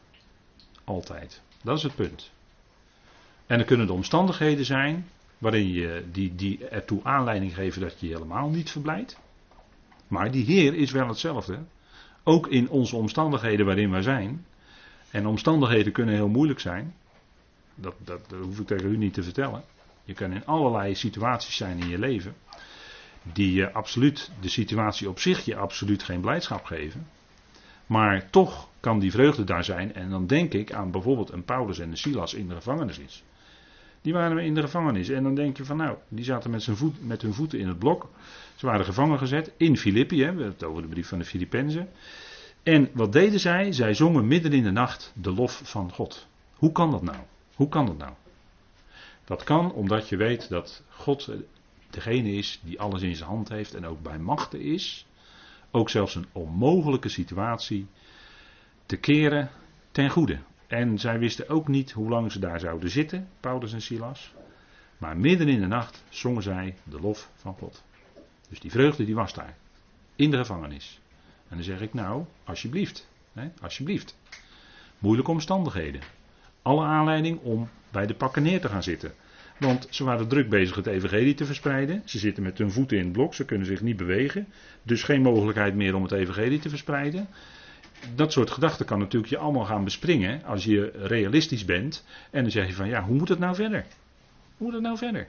altijd. 0.83 1.41
Dat 1.63 1.77
is 1.77 1.83
het 1.83 1.95
punt. 1.95 2.31
En 3.45 3.59
er 3.59 3.65
kunnen 3.65 3.87
de 3.87 3.93
omstandigheden 3.93 4.65
zijn 4.65 5.07
waarin 5.37 5.67
je 5.67 6.03
die, 6.11 6.35
die 6.35 6.67
ertoe 6.67 7.03
aanleiding 7.03 7.53
geven 7.53 7.81
dat 7.81 7.99
je 7.99 8.07
je 8.07 8.13
helemaal 8.13 8.49
niet 8.49 8.71
verblijdt. 8.71 9.19
Maar 10.07 10.31
die 10.31 10.45
Heer 10.45 10.75
is 10.75 10.91
wel 10.91 11.07
hetzelfde. 11.07 11.59
Ook 12.23 12.47
in 12.47 12.69
onze 12.69 12.95
omstandigheden 12.95 13.65
waarin 13.65 13.91
wij 13.91 14.01
zijn, 14.01 14.45
en 15.11 15.25
omstandigheden 15.25 15.93
kunnen 15.93 16.15
heel 16.15 16.27
moeilijk 16.27 16.59
zijn. 16.59 16.95
Dat, 17.75 17.95
dat, 17.97 18.29
dat, 18.29 18.39
hoef 18.39 18.59
ik 18.59 18.67
tegen 18.67 18.91
u 18.91 18.97
niet 18.97 19.13
te 19.13 19.23
vertellen. 19.23 19.63
Je 20.03 20.13
kan 20.13 20.31
in 20.31 20.45
allerlei 20.45 20.95
situaties 20.95 21.55
zijn 21.55 21.79
in 21.79 21.87
je 21.87 21.99
leven. 21.99 22.35
Die 23.23 23.53
je 23.53 23.71
absoluut, 23.71 24.31
de 24.39 24.49
situatie 24.49 25.09
op 25.09 25.19
zich 25.19 25.45
je 25.45 25.55
absoluut 25.55 26.03
geen 26.03 26.21
blijdschap 26.21 26.65
geven. 26.65 27.07
Maar 27.85 28.29
toch 28.29 28.67
kan 28.79 28.99
die 28.99 29.11
vreugde 29.11 29.43
daar 29.43 29.63
zijn. 29.63 29.93
En 29.93 30.09
dan 30.09 30.27
denk 30.27 30.53
ik 30.53 30.73
aan 30.73 30.91
bijvoorbeeld 30.91 31.31
een 31.31 31.43
Paulus 31.43 31.79
en 31.79 31.89
een 31.89 31.97
Silas 31.97 32.33
in 32.33 32.47
de 32.47 32.55
gevangenis. 32.55 33.23
Die 34.01 34.13
waren 34.13 34.43
in 34.43 34.53
de 34.53 34.61
gevangenis. 34.61 35.09
En 35.09 35.23
dan 35.23 35.35
denk 35.35 35.57
je 35.57 35.65
van 35.65 35.77
nou, 35.77 35.97
die 36.07 36.23
zaten 36.23 36.51
met, 36.51 36.63
zijn 36.63 36.75
voet, 36.77 37.07
met 37.07 37.21
hun 37.21 37.33
voeten 37.33 37.59
in 37.59 37.67
het 37.67 37.79
blok. 37.79 38.09
Ze 38.55 38.65
waren 38.65 38.85
gevangen 38.85 39.17
gezet 39.17 39.51
in 39.57 39.77
Filippi. 39.77 40.17
We 40.17 40.23
hebben 40.23 40.45
het 40.45 40.63
over 40.63 40.81
de 40.81 40.87
brief 40.87 41.07
van 41.07 41.19
de 41.19 41.25
Filippenzen. 41.25 41.89
En 42.63 42.89
wat 42.93 43.13
deden 43.13 43.39
zij? 43.39 43.71
Zij 43.71 43.93
zongen 43.93 44.27
midden 44.27 44.53
in 44.53 44.63
de 44.63 44.71
nacht 44.71 45.13
de 45.15 45.31
lof 45.31 45.61
van 45.63 45.91
God. 45.91 46.27
Hoe 46.55 46.71
kan 46.71 46.91
dat 46.91 47.01
nou? 47.01 47.17
Hoe 47.55 47.69
kan 47.69 47.85
dat 47.85 47.97
nou? 47.97 48.11
Dat 49.25 49.43
kan 49.43 49.71
omdat 49.71 50.09
je 50.09 50.17
weet 50.17 50.49
dat 50.49 50.83
God 50.89 51.29
degene 51.99 52.31
is 52.31 52.59
die 52.63 52.79
alles 52.79 53.01
in 53.01 53.15
zijn 53.15 53.29
hand 53.29 53.49
heeft 53.49 53.73
en 53.73 53.85
ook 53.85 54.01
bij 54.01 54.19
machten 54.19 54.61
is. 54.61 55.05
Ook 55.71 55.89
zelfs 55.89 56.15
een 56.15 56.27
onmogelijke 56.31 57.09
situatie 57.09 57.87
te 58.85 58.97
keren 58.97 59.49
ten 59.91 60.09
goede. 60.09 60.39
En 60.67 60.99
zij 60.99 61.19
wisten 61.19 61.49
ook 61.49 61.67
niet 61.67 61.91
hoe 61.91 62.09
lang 62.09 62.31
ze 62.31 62.39
daar 62.39 62.59
zouden 62.59 62.89
zitten, 62.89 63.27
Paulus 63.39 63.73
en 63.73 63.81
Silas. 63.81 64.33
Maar 64.97 65.17
midden 65.17 65.47
in 65.47 65.59
de 65.59 65.67
nacht 65.67 66.03
zongen 66.09 66.43
zij 66.43 66.75
de 66.83 66.99
lof 66.99 67.29
van 67.35 67.53
God. 67.53 67.83
Dus 68.49 68.59
die 68.59 68.71
vreugde 68.71 69.05
die 69.05 69.15
was 69.15 69.33
daar. 69.33 69.57
In 70.15 70.31
de 70.31 70.37
gevangenis. 70.37 70.99
En 71.47 71.55
dan 71.55 71.63
zeg 71.63 71.81
ik 71.81 71.93
nou, 71.93 72.25
alsjeblieft. 72.43 73.07
Hè, 73.33 73.49
alsjeblieft. 73.61 74.17
Moeilijke 74.99 75.31
omstandigheden. 75.31 76.01
Alle 76.61 76.83
aanleiding 76.85 77.39
om 77.39 77.69
bij 77.91 78.05
de 78.05 78.13
pakken 78.13 78.43
neer 78.43 78.61
te 78.61 78.69
gaan 78.69 78.83
zitten. 78.83 79.13
Want 79.59 79.87
ze 79.89 80.03
waren 80.03 80.27
druk 80.27 80.49
bezig 80.49 80.75
het 80.75 80.87
evangelie 80.87 81.33
te 81.33 81.45
verspreiden. 81.45 82.01
Ze 82.05 82.19
zitten 82.19 82.43
met 82.43 82.57
hun 82.57 82.71
voeten 82.71 82.97
in 82.97 83.03
het 83.03 83.11
blok, 83.11 83.33
ze 83.33 83.45
kunnen 83.45 83.67
zich 83.67 83.81
niet 83.81 83.97
bewegen. 83.97 84.47
Dus 84.83 85.03
geen 85.03 85.21
mogelijkheid 85.21 85.75
meer 85.75 85.95
om 85.95 86.03
het 86.03 86.11
evangelie 86.11 86.59
te 86.59 86.69
verspreiden. 86.69 87.27
Dat 88.15 88.31
soort 88.31 88.49
gedachten 88.49 88.85
kan 88.85 88.99
natuurlijk 88.99 89.31
je 89.31 89.37
allemaal 89.37 89.65
gaan 89.65 89.83
bespringen 89.83 90.43
als 90.43 90.63
je 90.63 90.91
realistisch 90.93 91.65
bent. 91.65 92.05
En 92.31 92.41
dan 92.41 92.51
zeg 92.51 92.67
je 92.67 92.73
van 92.73 92.87
ja, 92.87 93.03
hoe 93.03 93.15
moet 93.15 93.29
het 93.29 93.39
nou 93.39 93.55
verder? 93.55 93.85
Hoe 94.57 94.67
moet 94.67 94.73
het 94.73 94.81
nou 94.81 94.97
verder? 94.97 95.27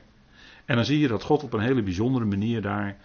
En 0.64 0.76
dan 0.76 0.84
zie 0.84 0.98
je 0.98 1.08
dat 1.08 1.22
God 1.22 1.42
op 1.42 1.52
een 1.52 1.60
hele 1.60 1.82
bijzondere 1.82 2.24
manier 2.24 2.62
daar 2.62 2.96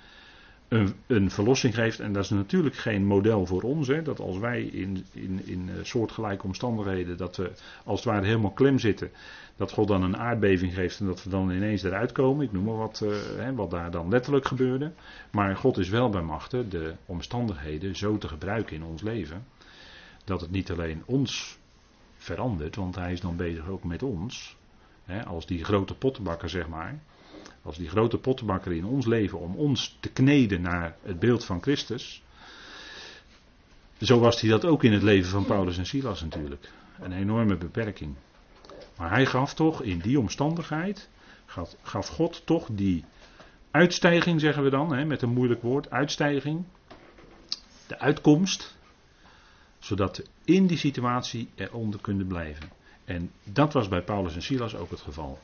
een, 0.67 0.93
een 1.07 1.31
verlossing 1.31 1.73
geeft. 1.73 1.99
En 1.99 2.13
dat 2.13 2.23
is 2.23 2.29
natuurlijk 2.29 2.75
geen 2.75 3.05
model 3.05 3.45
voor 3.45 3.61
ons. 3.61 3.87
Hè, 3.87 4.01
dat 4.01 4.19
als 4.19 4.37
wij 4.37 4.61
in, 4.63 5.05
in, 5.11 5.41
in 5.45 5.69
eh, 5.69 5.75
soortgelijke 5.83 6.45
omstandigheden, 6.45 7.17
dat 7.17 7.35
we 7.37 7.51
als 7.83 8.03
het 8.03 8.13
ware 8.13 8.25
helemaal 8.25 8.51
klem 8.51 8.79
zitten. 8.79 9.11
Dat 9.55 9.71
God 9.71 9.87
dan 9.87 10.03
een 10.03 10.17
aardbeving 10.17 10.73
geeft 10.73 10.99
en 10.99 11.05
dat 11.05 11.23
we 11.23 11.29
dan 11.29 11.49
ineens 11.49 11.83
eruit 11.83 12.11
komen. 12.11 12.45
Ik 12.45 12.51
noem 12.51 12.63
maar 12.63 12.77
wat, 12.77 13.01
uh, 13.03 13.15
hè, 13.37 13.53
wat 13.53 13.71
daar 13.71 13.91
dan 13.91 14.09
letterlijk 14.09 14.47
gebeurde. 14.47 14.91
Maar 15.31 15.55
God 15.55 15.77
is 15.77 15.89
wel 15.89 16.09
bij 16.09 16.21
machten 16.21 16.69
de 16.69 16.93
omstandigheden 17.05 17.95
zo 17.95 18.17
te 18.17 18.27
gebruiken 18.27 18.75
in 18.75 18.83
ons 18.83 19.01
leven. 19.01 19.45
Dat 20.23 20.41
het 20.41 20.51
niet 20.51 20.71
alleen 20.71 21.03
ons 21.05 21.57
verandert, 22.15 22.75
want 22.75 22.95
hij 22.95 23.11
is 23.11 23.21
dan 23.21 23.35
bezig 23.35 23.67
ook 23.67 23.83
met 23.83 24.03
ons. 24.03 24.57
Hè, 25.03 25.25
als 25.25 25.45
die 25.45 25.63
grote 25.63 25.95
pottenbakker, 25.95 26.49
zeg 26.49 26.67
maar. 26.67 26.99
Als 27.65 27.77
die 27.77 27.89
grote 27.89 28.17
pottenbakker 28.17 28.73
in 28.73 28.85
ons 28.85 29.05
leven 29.05 29.39
om 29.39 29.55
ons 29.55 29.97
te 29.99 30.09
kneden 30.09 30.61
naar 30.61 30.97
het 31.01 31.19
beeld 31.19 31.45
van 31.45 31.61
Christus. 31.61 32.23
Zo 33.99 34.19
was 34.19 34.41
hij 34.41 34.49
dat 34.49 34.65
ook 34.65 34.83
in 34.83 34.93
het 34.93 35.03
leven 35.03 35.29
van 35.29 35.45
Paulus 35.45 35.77
en 35.77 35.85
Silas 35.85 36.21
natuurlijk. 36.21 36.71
Een 36.99 37.11
enorme 37.11 37.57
beperking. 37.57 38.15
Maar 38.97 39.09
hij 39.09 39.25
gaf 39.25 39.53
toch 39.53 39.81
in 39.81 39.99
die 39.99 40.19
omstandigheid, 40.19 41.09
gaf, 41.81 42.07
God 42.07 42.45
toch 42.45 42.67
die 42.71 43.03
uitstijging, 43.71 44.39
zeggen 44.39 44.63
we 44.63 44.69
dan, 44.69 44.95
hè, 44.95 45.05
met 45.05 45.21
een 45.21 45.33
moeilijk 45.33 45.61
woord, 45.61 45.89
uitstijging. 45.89 46.63
De 47.87 47.99
uitkomst, 47.99 48.77
zodat 49.79 50.17
we 50.17 50.25
in 50.43 50.67
die 50.67 50.77
situatie 50.77 51.49
eronder 51.55 52.01
kunnen 52.01 52.27
blijven. 52.27 52.69
En 53.05 53.31
dat 53.43 53.73
was 53.73 53.87
bij 53.87 54.01
Paulus 54.01 54.35
en 54.35 54.41
Silas 54.41 54.75
ook 54.75 54.89
het 54.89 55.01
geval. 55.01 55.39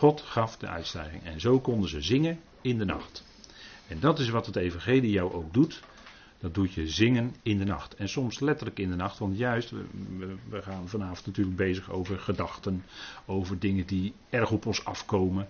God 0.00 0.20
gaf 0.20 0.56
de 0.56 0.66
uitstijging. 0.66 1.24
En 1.24 1.40
zo 1.40 1.60
konden 1.60 1.88
ze 1.88 2.00
zingen 2.00 2.40
in 2.60 2.78
de 2.78 2.84
nacht. 2.84 3.24
En 3.88 4.00
dat 4.00 4.18
is 4.18 4.28
wat 4.28 4.46
het 4.46 4.56
Evangelie 4.56 5.10
jou 5.10 5.32
ook 5.32 5.54
doet. 5.54 5.82
Dat 6.38 6.54
doet 6.54 6.72
je 6.72 6.88
zingen 6.88 7.34
in 7.42 7.58
de 7.58 7.64
nacht. 7.64 7.94
En 7.94 8.08
soms 8.08 8.40
letterlijk 8.40 8.78
in 8.78 8.90
de 8.90 8.96
nacht, 8.96 9.18
want 9.18 9.38
juist, 9.38 9.70
we, 9.70 10.62
gaan 10.62 10.88
vanavond 10.88 11.26
natuurlijk 11.26 11.56
bezig 11.56 11.90
over 11.90 12.18
gedachten, 12.18 12.84
over 13.26 13.58
dingen 13.58 13.86
die 13.86 14.12
erg 14.30 14.50
op 14.50 14.66
ons 14.66 14.84
afkomen. 14.84 15.48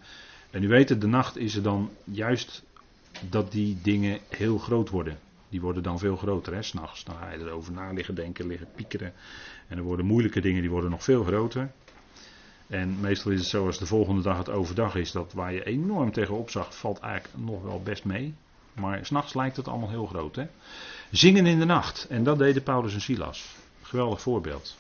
En 0.51 0.63
u 0.63 0.69
weet, 0.69 1.01
de 1.01 1.07
nacht 1.07 1.37
is 1.37 1.55
er 1.55 1.63
dan 1.63 1.91
juist 2.05 2.65
dat 3.29 3.53
die 3.53 3.79
dingen 3.83 4.19
heel 4.29 4.59
groot 4.59 4.91
worden. 4.91 5.19
Die 5.49 5.61
worden 5.61 5.83
dan 5.83 5.99
veel 5.99 6.17
groter, 6.17 6.55
hè, 6.55 6.63
s'nachts. 6.63 7.05
Dan 7.05 7.17
ga 7.17 7.31
je 7.31 7.39
erover 7.39 7.73
na 7.73 7.93
liggen 7.93 8.15
denken, 8.15 8.47
liggen 8.47 8.69
piekeren. 8.75 9.13
En 9.69 9.77
er 9.77 9.83
worden 9.83 10.07
moeilijke 10.07 10.41
dingen, 10.41 10.61
die 10.61 10.71
worden 10.71 10.91
nog 10.91 11.05
veel 11.05 11.25
groter. 11.25 11.71
En 12.71 13.01
meestal 13.01 13.33
is 13.33 13.39
het 13.39 13.49
zo 13.49 13.67
als 13.67 13.79
de 13.79 13.87
volgende 13.87 14.23
dag 14.23 14.39
het 14.39 14.49
overdag 14.49 14.95
is, 14.95 15.13
dat 15.13 15.33
waar 15.33 15.53
je 15.53 15.65
enorm 15.65 16.13
tegenop 16.13 16.51
zag, 16.51 16.77
valt 16.77 16.99
eigenlijk 16.99 17.45
nog 17.45 17.63
wel 17.63 17.83
best 17.83 18.05
mee. 18.05 18.35
Maar 18.73 19.07
s'nachts 19.07 19.35
lijkt 19.35 19.57
het 19.57 19.69
allemaal 19.69 19.89
heel 19.89 20.07
groot. 20.07 20.37
Hè? 20.37 20.47
Zingen 21.11 21.47
in 21.47 21.59
de 21.59 21.65
nacht. 21.65 22.07
En 22.09 22.25
dat 22.25 22.39
deden 22.39 22.63
Paulus 22.63 22.95
en 22.95 23.01
Silas. 23.01 23.55
Geweldig 23.83 24.21
voorbeeld. 24.21 24.77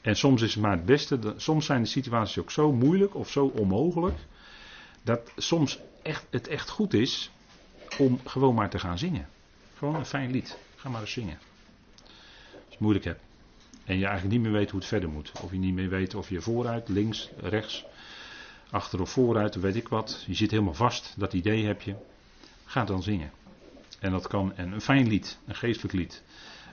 En 0.00 0.16
soms 0.16 0.42
is 0.42 0.52
het 0.54 0.62
maar 0.62 0.72
het 0.72 0.84
beste. 0.84 1.34
Soms 1.36 1.66
zijn 1.66 1.82
de 1.82 1.88
situaties 1.88 2.38
ook 2.38 2.50
zo 2.50 2.72
moeilijk 2.72 3.14
of 3.14 3.30
zo 3.30 3.52
onmogelijk. 3.56 4.18
Dat 5.02 5.32
soms 5.36 5.78
echt, 6.02 6.26
het 6.30 6.48
echt 6.48 6.68
goed 6.68 6.94
is 6.94 7.30
om 7.98 8.20
gewoon 8.24 8.54
maar 8.54 8.70
te 8.70 8.78
gaan 8.78 8.98
zingen. 8.98 9.28
Gewoon 9.76 9.94
een 9.94 10.06
fijn 10.06 10.30
lied. 10.30 10.58
Ga 10.76 10.88
maar 10.88 11.00
eens 11.00 11.12
zingen. 11.12 11.38
Als 12.02 12.52
je 12.52 12.70
het 12.70 12.78
moeilijk 12.78 13.04
hebt. 13.04 13.20
En 13.84 13.98
je 13.98 14.06
eigenlijk 14.06 14.34
niet 14.34 14.42
meer 14.42 14.58
weet 14.58 14.70
hoe 14.70 14.80
het 14.80 14.88
verder 14.88 15.08
moet. 15.08 15.32
Of 15.42 15.50
je 15.50 15.58
niet 15.58 15.74
meer 15.74 15.88
weet 15.88 16.14
of 16.14 16.28
je 16.28 16.40
vooruit, 16.40 16.88
links, 16.88 17.30
rechts, 17.40 17.84
achter 18.70 19.00
of 19.00 19.10
vooruit, 19.10 19.54
weet 19.54 19.76
ik 19.76 19.88
wat. 19.88 20.24
Je 20.26 20.34
zit 20.34 20.50
helemaal 20.50 20.74
vast, 20.74 21.14
dat 21.16 21.32
idee 21.32 21.64
heb 21.66 21.82
je. 21.82 21.94
Ga 22.64 22.84
dan 22.84 23.02
zingen. 23.02 23.30
En 23.98 24.10
dat 24.10 24.26
kan 24.26 24.56
en 24.56 24.72
een 24.72 24.80
fijn 24.80 25.08
lied, 25.08 25.38
een 25.46 25.54
geestelijk 25.54 25.94
lied. 25.94 26.22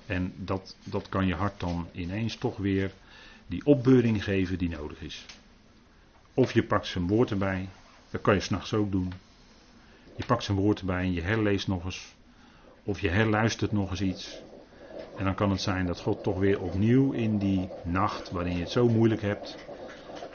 En 0.06 0.34
dat, 0.36 0.75
dat 0.84 1.10
kan 1.10 1.28
je 1.28 1.36
hart 1.36 1.60
dan 1.60 1.88
ineens 1.92 2.36
toch 2.36 2.58
weer 2.58 2.92
die 3.48 3.66
opbeuring 3.66 4.24
geven 4.24 4.58
die 4.58 4.70
nodig 4.70 5.01
is. 5.01 5.25
Of 6.34 6.51
je 6.51 6.63
pakt 6.63 6.88
zijn 6.88 7.08
woord 7.08 7.32
erbij, 7.32 7.70
dat 8.10 8.22
kan 8.22 8.34
je 8.34 8.39
s'nachts 8.39 8.74
ook 8.74 8.92
doen. 8.92 9.13
Je 10.16 10.25
pakt 10.25 10.44
zijn 10.44 10.58
woord 10.58 10.80
erbij 10.80 11.01
en 11.01 11.13
je 11.13 11.22
herleest 11.22 11.68
nog 11.68 11.86
eens. 11.86 12.13
Of 12.84 13.00
je 13.00 13.10
herluistert 13.10 13.72
nog 13.72 13.89
eens 13.89 14.01
iets. 14.01 14.42
En 15.20 15.26
dan 15.26 15.36
kan 15.36 15.50
het 15.50 15.62
zijn 15.62 15.86
dat 15.86 16.00
God 16.00 16.24
toch 16.24 16.40
weer 16.40 16.62
opnieuw 16.62 17.12
in 17.12 17.38
die 17.38 17.70
nacht, 17.82 18.30
waarin 18.30 18.54
je 18.54 18.60
het 18.60 18.70
zo 18.70 18.88
moeilijk 18.88 19.22
hebt, 19.22 19.58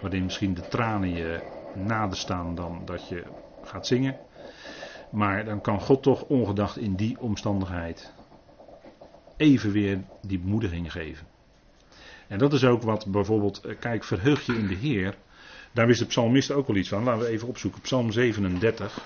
waarin 0.01 0.25
misschien 0.25 0.55
de 0.55 0.69
tranen 0.69 1.13
je 1.13 1.41
nader 1.73 2.19
staan 2.19 2.55
dan 2.55 2.83
dat 2.85 3.09
je 3.09 3.23
gaat 3.63 3.87
zingen. 3.87 4.17
Maar 5.11 5.45
dan 5.45 5.61
kan 5.61 5.81
God 5.81 6.03
toch 6.03 6.23
ongedacht 6.23 6.77
in 6.77 6.95
die 6.95 7.21
omstandigheid 7.21 8.13
even 9.37 9.73
weer 9.73 10.03
die 10.21 10.39
bemoediging 10.39 10.93
geven. 10.93 11.27
En 12.29 12.39
dat 12.39 12.53
is 12.53 12.65
ook 12.65 12.83
wat 12.83 13.07
bijvoorbeeld, 13.07 13.61
eh, 13.61 13.79
kijk, 13.79 14.05
verheug 14.05 14.47
je 14.47 14.55
in 14.55 14.67
de 14.67 14.75
Heer. 14.75 15.17
Daar 15.73 15.87
wist 15.87 15.99
de 15.99 16.07
psalmist 16.07 16.51
ook 16.51 16.67
wel 16.67 16.77
iets 16.77 16.89
van. 16.89 17.05
Laten 17.05 17.23
we 17.23 17.29
even 17.29 17.49
opzoeken. 17.49 17.81
Psalm 17.81 18.13
37. 18.13 19.05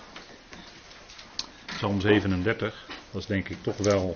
Psalm 1.66 2.00
37. 2.00 2.87
Dat 3.11 3.20
is 3.20 3.26
denk 3.26 3.49
ik 3.49 3.62
toch 3.62 3.76
wel 3.76 4.14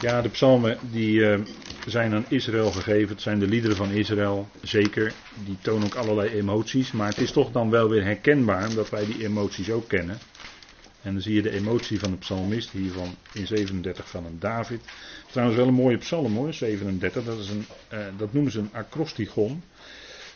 ja, 0.00 0.22
de 0.22 0.28
psalmen 0.28 0.78
die 0.90 1.18
uh, 1.18 1.38
zijn 1.86 2.14
aan 2.14 2.24
Israël 2.28 2.70
gegeven. 2.70 3.08
Het 3.08 3.22
zijn 3.22 3.38
de 3.38 3.46
liederen 3.46 3.76
van 3.76 3.90
Israël, 3.90 4.48
zeker. 4.62 5.12
Die 5.44 5.56
tonen 5.60 5.84
ook 5.86 5.94
allerlei 5.94 6.28
emoties. 6.28 6.92
Maar 6.92 7.08
het 7.08 7.18
is 7.18 7.32
toch 7.32 7.52
dan 7.52 7.70
wel 7.70 7.88
weer 7.88 8.04
herkenbaar, 8.04 8.68
omdat 8.68 8.90
wij 8.90 9.06
die 9.06 9.24
emoties 9.24 9.70
ook 9.70 9.88
kennen. 9.88 10.18
En 11.02 11.12
dan 11.12 11.22
zie 11.22 11.34
je 11.34 11.42
de 11.42 11.50
emotie 11.50 11.98
van 11.98 12.10
de 12.10 12.16
psalmist 12.16 12.70
hiervan 12.70 13.14
in 13.32 13.46
37 13.46 14.08
van 14.08 14.24
een 14.24 14.38
David. 14.38 14.80
Trouwens 15.30 15.58
wel 15.58 15.68
een 15.68 15.74
mooie 15.74 15.96
psalm 15.96 16.36
hoor, 16.36 16.52
37. 16.52 17.24
Dat, 17.24 17.38
is 17.38 17.48
een, 17.48 17.66
uh, 17.92 17.98
dat 18.16 18.32
noemen 18.32 18.52
ze 18.52 18.58
een 18.58 18.72
acrostigon. 18.72 19.62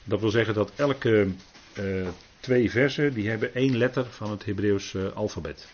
Dat 0.04 0.20
wil 0.20 0.30
zeggen 0.30 0.54
dat 0.54 0.72
elke 0.76 1.28
uh, 1.78 2.08
twee 2.40 2.70
versen, 2.70 3.14
die 3.14 3.28
hebben 3.28 3.54
één 3.54 3.76
letter 3.76 4.06
van 4.10 4.30
het 4.30 4.44
Hebreeuws 4.44 4.96
alfabet. 5.14 5.66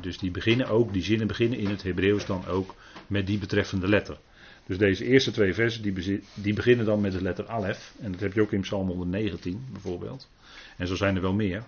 Dus 0.00 0.18
die 0.18 0.30
beginnen 0.30 0.68
ook, 0.68 0.92
die 0.92 1.02
zinnen 1.02 1.26
beginnen 1.26 1.58
in 1.58 1.68
het 1.68 1.82
Hebreeuws 1.82 2.26
dan 2.26 2.46
ook 2.46 2.74
met 3.06 3.26
die 3.26 3.38
betreffende 3.38 3.88
letter. 3.88 4.18
Dus 4.66 4.78
deze 4.78 5.04
eerste 5.04 5.30
twee 5.30 5.54
versen 5.54 5.82
die, 5.82 6.22
die 6.34 6.54
beginnen 6.54 6.86
dan 6.86 7.00
met 7.00 7.12
de 7.12 7.22
letter 7.22 7.46
Alef. 7.46 7.94
En 8.00 8.12
dat 8.12 8.20
heb 8.20 8.32
je 8.32 8.40
ook 8.40 8.52
in 8.52 8.60
Psalm 8.60 8.88
119 8.88 9.64
bijvoorbeeld. 9.72 10.28
En 10.76 10.86
zo 10.86 10.94
zijn 10.94 11.16
er 11.16 11.22
wel 11.22 11.34
meer. 11.34 11.64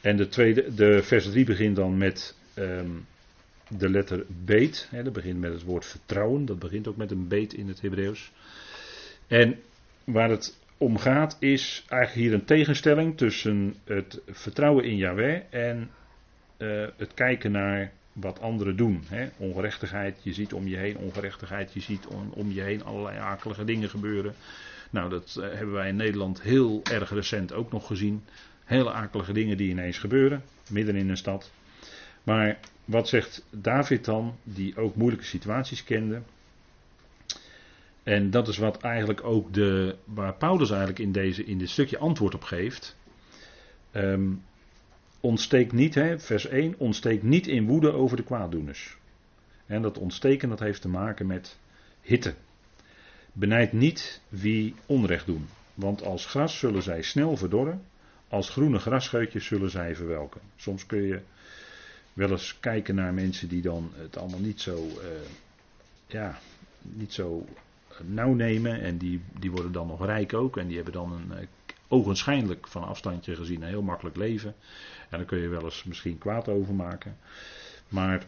En 0.00 0.16
de, 0.16 0.28
tweede, 0.28 0.74
de 0.74 1.02
vers 1.02 1.30
3 1.30 1.44
begint 1.44 1.76
dan 1.76 1.98
met 1.98 2.36
um, 2.54 3.06
de 3.68 3.90
letter 3.90 4.24
Beet. 4.44 4.88
Hè, 4.90 5.02
dat 5.02 5.12
begint 5.12 5.40
met 5.40 5.52
het 5.52 5.62
woord 5.62 5.86
vertrouwen. 5.86 6.44
Dat 6.44 6.58
begint 6.58 6.88
ook 6.88 6.96
met 6.96 7.10
een 7.10 7.28
beet 7.28 7.52
in 7.54 7.68
het 7.68 7.80
Hebreeuws. 7.80 8.32
En 9.26 9.58
waar 10.04 10.30
het 10.30 10.58
om 10.78 10.98
gaat 10.98 11.36
is 11.40 11.84
eigenlijk 11.88 12.28
hier 12.28 12.38
een 12.38 12.46
tegenstelling 12.46 13.16
tussen 13.16 13.74
het 13.84 14.20
vertrouwen 14.26 14.84
in 14.84 14.96
Yahweh 14.96 15.42
en 15.50 15.90
uh, 16.58 16.86
het 16.96 17.14
kijken 17.14 17.50
naar 17.52 17.92
wat 18.12 18.40
anderen 18.40 18.76
doen. 18.76 19.04
Hè? 19.08 19.28
Ongerechtigheid, 19.36 20.20
je 20.22 20.32
ziet 20.32 20.52
om 20.52 20.68
je 20.68 20.76
heen 20.76 20.96
ongerechtigheid, 20.96 21.72
je 21.72 21.80
ziet 21.80 22.06
om, 22.06 22.30
om 22.34 22.52
je 22.52 22.60
heen 22.60 22.84
allerlei 22.84 23.18
akelige 23.18 23.64
dingen 23.64 23.88
gebeuren. 23.88 24.34
Nou, 24.90 25.10
dat 25.10 25.36
uh, 25.38 25.44
hebben 25.44 25.72
wij 25.72 25.88
in 25.88 25.96
Nederland 25.96 26.42
heel 26.42 26.80
erg 26.90 27.10
recent 27.10 27.52
ook 27.52 27.72
nog 27.72 27.86
gezien. 27.86 28.24
Hele 28.64 28.92
akelige 28.92 29.32
dingen 29.32 29.56
die 29.56 29.70
ineens 29.70 29.98
gebeuren, 29.98 30.42
midden 30.70 30.96
in 30.96 31.08
een 31.08 31.16
stad. 31.16 31.50
Maar 32.22 32.58
wat 32.84 33.08
zegt 33.08 33.46
David 33.50 34.04
dan, 34.04 34.36
die 34.42 34.76
ook 34.76 34.96
moeilijke 34.96 35.24
situaties 35.24 35.84
kende? 35.84 36.22
En 38.02 38.30
dat 38.30 38.48
is 38.48 38.58
wat 38.58 38.80
eigenlijk 38.80 39.24
ook 39.24 39.54
de, 39.54 39.96
waar 40.04 40.34
Paulus 40.34 40.68
eigenlijk 40.68 40.98
in, 40.98 41.12
deze, 41.12 41.44
in 41.44 41.58
dit 41.58 41.68
stukje 41.68 41.98
antwoord 41.98 42.34
op 42.34 42.42
geeft. 42.42 42.96
Um, 43.92 44.42
ontsteek 45.20 45.72
niet, 45.72 45.94
hè, 45.94 46.18
vers 46.18 46.46
1, 46.46 46.74
ontsteek 46.78 47.22
niet 47.22 47.46
in 47.46 47.66
woede 47.66 47.92
over 47.92 48.16
de 48.16 48.22
kwaaddoeners. 48.22 48.96
En 49.66 49.82
dat 49.82 49.98
ontsteken 49.98 50.48
dat 50.48 50.60
heeft 50.60 50.80
te 50.80 50.88
maken 50.88 51.26
met 51.26 51.58
hitte. 52.00 52.34
Benijd 53.32 53.72
niet 53.72 54.20
wie 54.28 54.74
onrecht 54.86 55.26
doen, 55.26 55.48
want 55.74 56.02
als 56.02 56.26
gras 56.26 56.58
zullen 56.58 56.82
zij 56.82 57.02
snel 57.02 57.36
verdorren, 57.36 57.82
als 58.28 58.50
groene 58.50 58.78
grasscheutjes 58.78 59.46
zullen 59.46 59.70
zij 59.70 59.96
verwelken. 59.96 60.40
Soms 60.56 60.86
kun 60.86 61.02
je 61.02 61.20
wel 62.12 62.30
eens 62.30 62.56
kijken 62.60 62.94
naar 62.94 63.14
mensen 63.14 63.48
die 63.48 63.62
dan 63.62 63.92
het 63.94 64.16
allemaal 64.16 64.40
niet 64.40 64.60
zo, 64.60 64.76
uh, 64.76 65.06
ja, 66.06 66.38
niet 66.82 67.12
zo 67.12 67.46
nauw 68.04 68.34
nemen 68.34 68.80
en 68.80 68.98
die, 68.98 69.20
die 69.38 69.50
worden 69.50 69.72
dan 69.72 69.86
nog 69.86 70.04
rijk 70.04 70.34
ook 70.34 70.56
en 70.56 70.66
die 70.66 70.76
hebben 70.76 70.94
dan 70.94 71.12
een 71.12 71.40
uh, 71.40 71.46
ogenschijnlijk 71.88 72.68
van 72.68 72.84
afstandje 72.84 73.36
gezien 73.36 73.62
een 73.62 73.68
heel 73.68 73.82
makkelijk 73.82 74.16
leven. 74.16 74.54
En 75.08 75.18
daar 75.18 75.24
kun 75.24 75.38
je 75.38 75.48
wel 75.48 75.64
eens 75.64 75.84
misschien 75.84 76.18
kwaad 76.18 76.48
over 76.48 76.74
maken. 76.74 77.16
Maar 77.88 78.22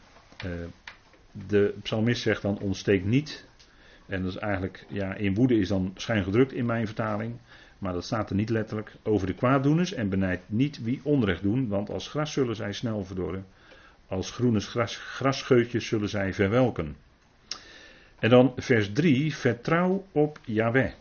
uh, 0.44 0.52
de 1.48 1.74
psalmist 1.82 2.22
zegt 2.22 2.42
dan 2.42 2.58
ontsteek 2.58 3.04
niet. 3.04 3.48
En 4.06 4.22
dat 4.22 4.32
is 4.32 4.38
eigenlijk, 4.38 4.86
ja, 4.88 5.14
in 5.14 5.34
woede 5.34 5.58
is 5.58 5.68
dan 5.68 5.92
schijn 5.96 6.24
gedrukt 6.24 6.52
in 6.52 6.66
mijn 6.66 6.86
vertaling. 6.86 7.34
Maar 7.78 7.92
dat 7.92 8.04
staat 8.04 8.30
er 8.30 8.36
niet 8.36 8.50
letterlijk 8.50 8.92
over 9.02 9.26
de 9.26 9.34
kwaaddoeners. 9.34 9.92
En 9.92 10.08
benijd 10.08 10.40
niet 10.46 10.82
wie 10.82 11.00
onrecht 11.02 11.42
doen, 11.42 11.68
want 11.68 11.90
als 11.90 12.08
gras 12.08 12.32
zullen 12.32 12.56
zij 12.56 12.72
snel 12.72 13.04
verdorren. 13.04 13.46
Als 14.06 14.30
groene 14.30 14.60
gras, 14.60 14.96
grasscheutjes 14.96 15.86
zullen 15.86 16.08
zij 16.08 16.34
verwelken. 16.34 16.96
En 18.18 18.30
dan 18.30 18.52
vers 18.56 18.92
3, 18.92 19.34
vertrouw 19.34 20.06
op 20.12 20.38
Yahweh. 20.44 20.92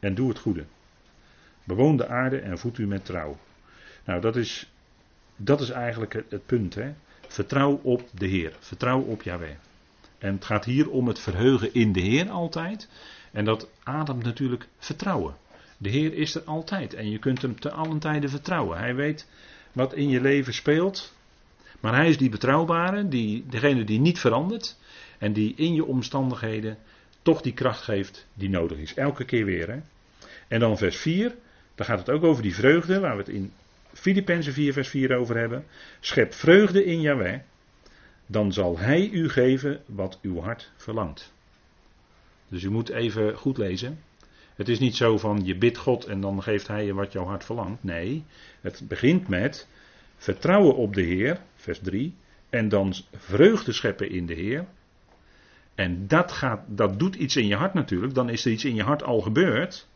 En 0.00 0.14
doe 0.14 0.28
het 0.28 0.38
goede. 0.38 0.64
Bewoon 1.66 1.96
de 1.96 2.08
aarde 2.08 2.38
en 2.38 2.58
voed 2.58 2.78
u 2.78 2.86
met 2.86 3.04
trouw. 3.04 3.38
Nou, 4.04 4.20
dat 4.20 4.36
is, 4.36 4.70
dat 5.36 5.60
is 5.60 5.70
eigenlijk 5.70 6.24
het, 6.28 6.46
punt. 6.46 6.74
Hè? 6.74 6.92
Vertrouw 7.28 7.80
op 7.82 8.08
de 8.12 8.26
Heer. 8.26 8.52
Vertrouw 8.58 9.00
op 9.00 9.22
Yahweh. 9.22 9.54
En 10.18 10.34
het 10.34 10.44
gaat 10.44 10.64
hier 10.64 10.90
om 10.90 11.08
het 11.08 11.18
verheugen 11.18 11.74
in 11.74 11.92
de 11.92 12.00
Heer 12.00 12.28
altijd. 12.28 12.88
En 13.32 13.44
dat 13.44 13.68
ademt 13.82 14.24
natuurlijk 14.24 14.68
vertrouwen. 14.78 15.34
De 15.78 15.88
Heer 15.88 16.14
is 16.14 16.34
er 16.34 16.42
altijd 16.42 16.94
en 16.94 17.10
je 17.10 17.18
kunt 17.18 17.42
hem 17.42 17.60
te 17.60 17.70
allen 17.70 17.98
tijden 17.98 18.30
vertrouwen. 18.30 18.78
Hij 18.78 18.94
weet 18.94 19.28
wat 19.72 19.94
in 19.94 20.08
je 20.08 20.20
leven 20.20 20.54
speelt. 20.54 21.14
Maar 21.80 21.94
hij 21.94 22.08
is 22.08 22.18
die 22.18 22.30
betrouwbare, 22.30 23.08
die, 23.08 23.44
degene 23.48 23.84
die 23.84 24.00
niet 24.00 24.18
verandert. 24.18 24.76
En 25.18 25.32
die 25.32 25.54
in 25.56 25.74
je 25.74 25.84
omstandigheden 25.84 26.78
toch 27.22 27.40
die 27.40 27.52
kracht 27.52 27.82
geeft 27.82 28.26
die 28.34 28.48
nodig 28.48 28.78
is. 28.78 28.94
Elke 28.94 29.24
keer 29.24 29.44
weer. 29.44 29.70
Hè? 29.70 29.78
En 30.48 30.60
dan 30.60 30.78
vers 30.78 30.96
4, 30.96 31.34
daar 31.76 31.86
gaat 31.86 31.98
het 31.98 32.10
ook 32.10 32.24
over 32.24 32.42
die 32.42 32.54
vreugde, 32.54 33.00
waar 33.00 33.16
we 33.16 33.22
het 33.22 33.28
in 33.28 33.52
Filippenzen 33.92 34.52
4 34.52 34.72
vers 34.72 34.88
4 34.88 35.16
over 35.16 35.36
hebben. 35.36 35.64
Schep 36.00 36.34
vreugde 36.34 36.84
in 36.84 37.00
Yahweh, 37.00 37.40
dan 38.26 38.52
zal 38.52 38.78
hij 38.78 39.08
u 39.08 39.28
geven 39.28 39.80
wat 39.86 40.18
uw 40.22 40.40
hart 40.40 40.72
verlangt. 40.76 41.32
Dus 42.48 42.62
u 42.62 42.70
moet 42.70 42.88
even 42.88 43.36
goed 43.36 43.58
lezen. 43.58 43.98
Het 44.54 44.68
is 44.68 44.78
niet 44.78 44.96
zo 44.96 45.18
van 45.18 45.40
je 45.44 45.56
bidt 45.56 45.76
God 45.76 46.04
en 46.04 46.20
dan 46.20 46.42
geeft 46.42 46.68
hij 46.68 46.84
je 46.84 46.94
wat 46.94 47.12
jouw 47.12 47.24
hart 47.24 47.44
verlangt. 47.44 47.84
Nee, 47.84 48.24
het 48.60 48.82
begint 48.88 49.28
met 49.28 49.68
vertrouwen 50.16 50.76
op 50.76 50.94
de 50.94 51.02
Heer, 51.02 51.40
vers 51.54 51.78
3. 51.82 52.14
En 52.50 52.68
dan 52.68 52.94
vreugde 53.12 53.72
scheppen 53.72 54.10
in 54.10 54.26
de 54.26 54.34
Heer. 54.34 54.66
En 55.74 56.06
dat, 56.06 56.32
gaat, 56.32 56.60
dat 56.66 56.98
doet 56.98 57.14
iets 57.14 57.36
in 57.36 57.46
je 57.46 57.56
hart 57.56 57.74
natuurlijk. 57.74 58.14
Dan 58.14 58.28
is 58.28 58.44
er 58.44 58.52
iets 58.52 58.64
in 58.64 58.74
je 58.74 58.82
hart 58.82 59.02
al 59.02 59.20
gebeurd. 59.20 59.88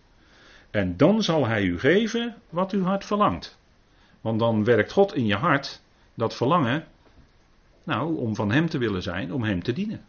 En 0.71 0.97
dan 0.97 1.23
zal 1.23 1.47
hij 1.47 1.63
u 1.63 1.79
geven 1.79 2.35
wat 2.49 2.73
uw 2.73 2.83
hart 2.83 3.05
verlangt. 3.05 3.59
Want 4.21 4.39
dan 4.39 4.65
werkt 4.65 4.93
God 4.93 5.15
in 5.15 5.27
je 5.27 5.37
hart 5.37 5.83
dat 6.15 6.37
verlangen. 6.37 6.85
Nou, 7.85 8.17
om 8.17 8.35
van 8.35 8.51
hem 8.51 8.69
te 8.69 8.79
willen 8.79 9.03
zijn, 9.03 9.33
om 9.33 9.43
hem 9.43 9.63
te 9.63 9.73
dienen. 9.73 10.05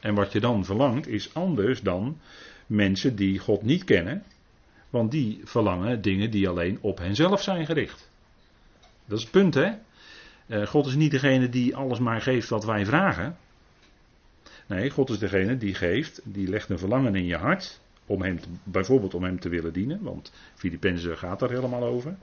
En 0.00 0.14
wat 0.14 0.32
je 0.32 0.40
dan 0.40 0.64
verlangt 0.64 1.06
is 1.06 1.34
anders 1.34 1.80
dan 1.80 2.20
mensen 2.66 3.16
die 3.16 3.38
God 3.38 3.62
niet 3.62 3.84
kennen. 3.84 4.22
Want 4.90 5.10
die 5.10 5.40
verlangen 5.44 6.02
dingen 6.02 6.30
die 6.30 6.48
alleen 6.48 6.78
op 6.80 6.98
henzelf 6.98 7.42
zijn 7.42 7.66
gericht. 7.66 8.10
Dat 9.04 9.18
is 9.18 9.22
het 9.22 9.32
punt, 9.32 9.54
hè? 9.54 9.70
Eh, 10.46 10.66
God 10.66 10.86
is 10.86 10.94
niet 10.94 11.10
degene 11.10 11.48
die 11.48 11.76
alles 11.76 11.98
maar 11.98 12.20
geeft 12.20 12.48
wat 12.48 12.64
wij 12.64 12.86
vragen. 12.86 13.36
Nee, 14.66 14.90
God 14.90 15.10
is 15.10 15.18
degene 15.18 15.56
die 15.56 15.74
geeft, 15.74 16.20
die 16.24 16.48
legt 16.48 16.68
een 16.68 16.78
verlangen 16.78 17.14
in 17.14 17.24
je 17.24 17.36
hart. 17.36 17.80
Om 18.06 18.22
hem 18.22 18.38
bijvoorbeeld 18.64 19.14
om 19.14 19.22
hem 19.22 19.40
te 19.40 19.48
willen 19.48 19.72
dienen, 19.72 20.02
want 20.02 20.32
Filippenzen 20.54 21.18
gaat 21.18 21.38
daar 21.38 21.50
helemaal 21.50 21.82
over. 21.82 22.16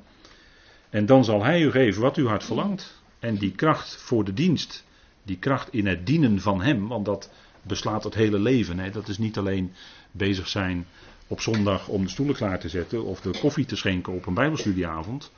En 0.89 1.05
dan 1.05 1.23
zal 1.23 1.43
hij 1.43 1.61
u 1.61 1.71
geven 1.71 2.01
wat 2.01 2.15
uw 2.15 2.27
hart 2.27 2.43
verlangt. 2.43 3.01
En 3.19 3.35
die 3.35 3.51
kracht 3.51 3.95
voor 3.95 4.23
de 4.23 4.33
dienst, 4.33 4.85
die 5.23 5.37
kracht 5.37 5.73
in 5.73 5.87
het 5.87 6.05
dienen 6.05 6.41
van 6.41 6.61
hem, 6.61 6.87
want 6.87 7.05
dat 7.05 7.31
beslaat 7.61 8.03
het 8.03 8.13
hele 8.13 8.39
leven. 8.39 8.79
Hè? 8.79 8.89
Dat 8.89 9.07
is 9.07 9.17
niet 9.17 9.37
alleen 9.37 9.71
bezig 10.11 10.47
zijn 10.47 10.85
op 11.27 11.41
zondag 11.41 11.87
om 11.87 12.03
de 12.03 12.09
stoelen 12.09 12.35
klaar 12.35 12.59
te 12.59 12.69
zetten 12.69 13.03
of 13.03 13.21
de 13.21 13.39
koffie 13.39 13.65
te 13.65 13.75
schenken 13.75 14.13
op 14.13 14.25
een 14.25 14.33
Bijbelstudieavond. 14.33 15.31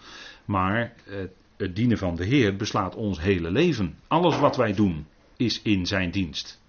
Maar 0.46 0.94
het, 1.04 1.32
het 1.58 1.76
dienen 1.76 1.98
van 1.98 2.16
de 2.16 2.26
Heer 2.26 2.56
beslaat 2.56 2.96
ons 2.96 3.20
hele 3.20 3.52
leven. 3.52 3.96
Alles 4.08 4.40
wat 4.40 4.56
wij 4.56 4.74
doen 4.74 5.06
is 5.38 5.62
in 5.62 5.86
zijn 5.86 6.12
dienst. 6.12 6.60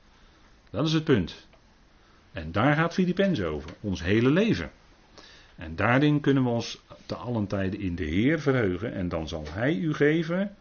Dat 0.71 0.87
is 0.87 0.93
het 0.93 1.05
punt. 1.05 1.47
En 2.33 2.53
daar 2.53 2.75
gaat 2.75 2.95
Filipens 2.95 3.43
over, 3.43 3.71
ons 3.81 4.03
hele 4.03 4.31
leven. 4.31 4.71
En 5.57 5.77
daarin 5.77 6.21
kunnen 6.21 6.43
we 6.43 6.49
ons 6.49 6.83
te 7.07 7.15
allen 7.15 7.47
tijden 7.47 7.81
in 7.81 7.95
de 7.95 8.05
Heer 8.05 8.41
verheugen. 8.41 8.95
En 8.95 9.09
dan 9.09 9.29
zal 9.29 9.45
Hij 9.51 9.75
u 9.75 9.95
geven, 9.95 10.57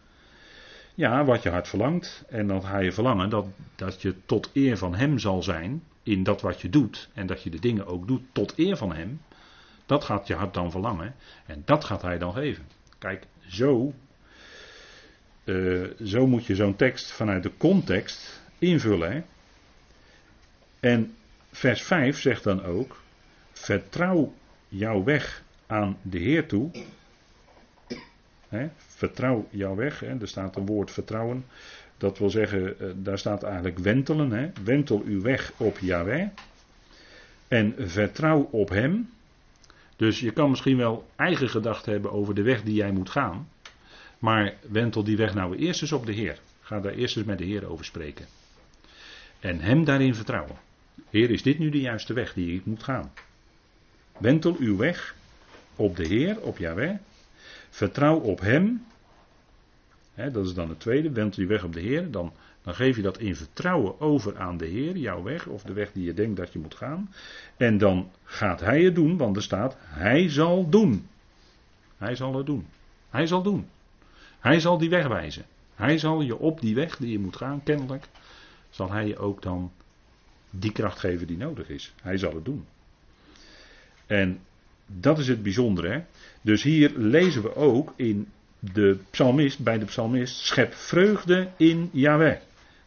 ja, 0.96 1.26
wat 1.26 1.44
je 1.44 1.50
hart 1.50 1.68
verlangt. 1.68 2.24
En 2.30 2.48
dan 2.48 2.64
ga 2.64 2.78
je 2.78 2.92
verlangen 2.92 3.30
dat, 3.30 3.46
dat 3.76 4.02
je 4.02 4.16
tot 4.26 4.50
eer 4.54 4.78
van 4.78 4.96
Hem 4.96 5.20
zal 5.20 5.44
zijn 5.44 5.84
in 6.04 6.24
dat 6.24 6.42
wat 6.42 6.62
je 6.62 6.70
doet. 6.70 7.10
En 7.14 7.28
dat 7.28 7.44
je 7.44 7.50
de 7.50 7.60
dingen 7.60 7.86
ook 7.86 8.08
doet 8.08 8.24
tot 8.32 8.54
eer 8.58 8.78
van 8.78 8.94
Hem. 8.94 9.22
Dat 9.86 10.04
gaat 10.04 10.28
je 10.28 10.36
hart 10.36 10.54
dan 10.54 10.72
verlangen. 10.72 11.16
En 11.46 11.62
dat 11.66 11.86
gaat 11.86 12.02
Hij 12.02 12.18
dan 12.18 12.34
geven. 12.34 12.66
Kijk, 13.00 13.28
zo, 13.48 13.94
uh, 15.44 15.88
zo 16.04 16.28
moet 16.28 16.46
je 16.46 16.56
zo'n 16.56 16.76
tekst 16.76 17.12
vanuit 17.12 17.44
de 17.44 17.52
context 17.58 18.42
invullen. 18.60 19.12
Hè? 19.12 19.22
En 20.80 21.16
vers 21.52 21.82
5 21.82 22.20
zegt 22.20 22.44
dan 22.44 22.64
ook: 22.64 23.02
Vertrouw 23.52 24.34
jouw 24.68 25.04
weg 25.04 25.44
aan 25.68 25.98
de 26.02 26.18
Heer 26.18 26.48
toe. 26.48 26.72
vertrouw 28.78 29.48
jouw 29.50 29.76
weg. 29.76 30.04
er 30.04 30.28
staat 30.28 30.56
een 30.56 30.66
woord 30.66 30.92
vertrouwen. 30.92 31.46
Dat 31.98 32.18
wil 32.18 32.30
zeggen, 32.30 32.80
eh, 32.80 32.88
daar 32.96 33.18
staat 33.18 33.44
eigenlijk 33.44 33.80
wentelen. 33.80 34.54
Wentel 34.64 35.02
uw 35.06 35.22
weg 35.22 35.54
op 35.58 35.78
Yahweh. 35.80 36.28
En 37.48 37.74
vertrouw 37.78 38.50
op 38.52 38.70
Hem. 38.70 39.10
Dus 39.96 40.20
je 40.20 40.32
kan 40.32 40.50
misschien 40.50 40.78
wel 40.78 41.08
eigen 41.16 41.50
gedachten 41.50 41.92
hebben 41.92 42.12
over 42.12 42.36
de 42.36 42.42
weg 42.42 42.64
die 42.64 42.74
jij 42.74 42.92
moet 42.92 43.10
gaan. 43.10 43.48
Maar 44.20 44.54
wentel 44.70 45.04
die 45.04 45.18
weg 45.18 45.34
nou 45.34 45.56
eerst 45.56 45.82
eens 45.82 45.92
op 45.92 46.06
de 46.06 46.12
Heer. 46.12 46.40
Ga 46.62 46.80
daar 46.80 46.94
eerst 46.94 47.18
eens 47.18 47.26
met 47.26 47.38
de 47.38 47.44
Heer 47.44 47.70
over 47.70 47.86
spreken. 47.86 48.26
En 49.40 49.60
Hem 49.60 49.84
daarin 49.84 50.16
vertrouwen. 50.16 50.56
Heer, 51.10 51.30
is 51.30 51.44
dit 51.44 51.60
nu 51.60 51.70
de 51.70 51.80
juiste 51.80 52.14
weg 52.14 52.34
die 52.34 52.56
ik 52.56 52.66
moet 52.66 52.84
gaan? 52.84 53.12
Wentel 54.18 54.56
uw 54.60 54.78
weg 54.78 55.16
op 55.76 55.96
de 55.96 56.08
Heer, 56.08 56.42
op 56.42 56.58
Yahweh. 56.58 56.96
Vertrouw 57.70 58.20
op 58.20 58.40
Hem. 58.40 58.86
dat 60.16 60.46
is 60.46 60.54
dan 60.54 60.70
het 60.70 60.80
tweede. 60.80 61.12
Wentel 61.12 61.42
uw 61.42 61.48
weg 61.48 61.64
op 61.64 61.74
de 61.74 61.80
Heer. 61.80 62.12
Dan, 62.12 62.34
dan 62.62 62.76
geef 62.76 62.96
je 62.96 63.02
dat 63.02 63.18
in 63.18 63.36
vertrouwen 63.36 64.00
over 64.00 64.38
aan 64.38 64.58
de 64.58 64.66
Heer, 64.66 64.98
jouw 64.98 65.24
weg, 65.24 65.48
of 65.48 65.64
de 65.64 65.74
weg 65.74 65.92
die 65.92 66.04
je 66.04 66.14
denkt 66.14 66.38
dat 66.38 66.54
je 66.54 66.60
moet 66.60 66.76
gaan. 66.76 67.14
En 67.58 67.78
dan 67.78 68.12
gaat 68.24 68.60
Hij 68.60 68.82
het 68.82 68.96
doen, 68.96 69.18
want 69.18 69.36
er 69.36 69.44
staat: 69.44 69.78
Hij 69.80 70.30
zal 70.30 70.70
doen. 70.70 71.08
Hij 71.98 72.16
zal 72.16 72.36
het 72.36 72.46
doen. 72.46 72.66
Hij 73.10 73.28
zal 73.28 73.42
doen. 73.42 73.68
Hij 74.40 74.60
zal 74.60 74.78
die 74.78 74.90
weg 74.90 75.08
wijzen. 75.08 75.46
Hij 75.76 75.98
zal 75.98 76.22
je 76.22 76.38
op 76.38 76.62
die 76.62 76.76
weg 76.76 76.98
die 76.98 77.12
je 77.12 77.20
moet 77.20 77.36
gaan, 77.36 77.64
kennelijk, 77.64 78.06
zal 78.70 78.92
Hij 78.92 79.08
je 79.08 79.18
ook 79.18 79.42
dan 79.42 79.72
die 80.52 80.72
kracht 80.72 81.00
geven 81.00 81.28
die 81.28 81.38
nodig 81.38 81.70
is. 81.70 81.94
Hij 82.02 82.18
zal 82.18 82.36
het 82.36 82.46
doen. 82.46 82.66
En 84.06 84.40
dat 84.86 85.20
is 85.20 85.28
het 85.28 85.44
bijzondere. 85.44 85.90
Hè? 85.90 86.02
Dus 86.42 86.64
hier 86.64 86.92
lezen 86.96 87.42
we 87.42 87.56
ook 87.56 87.94
in 87.96 88.28
de 88.60 88.98
psalmist, 89.10 89.60
bij 89.60 89.80
de 89.80 89.86
psalmist, 89.86 90.36
schep 90.36 90.74
vreugde 90.74 91.50
in 91.58 91.90
Yahweh. 91.92 92.38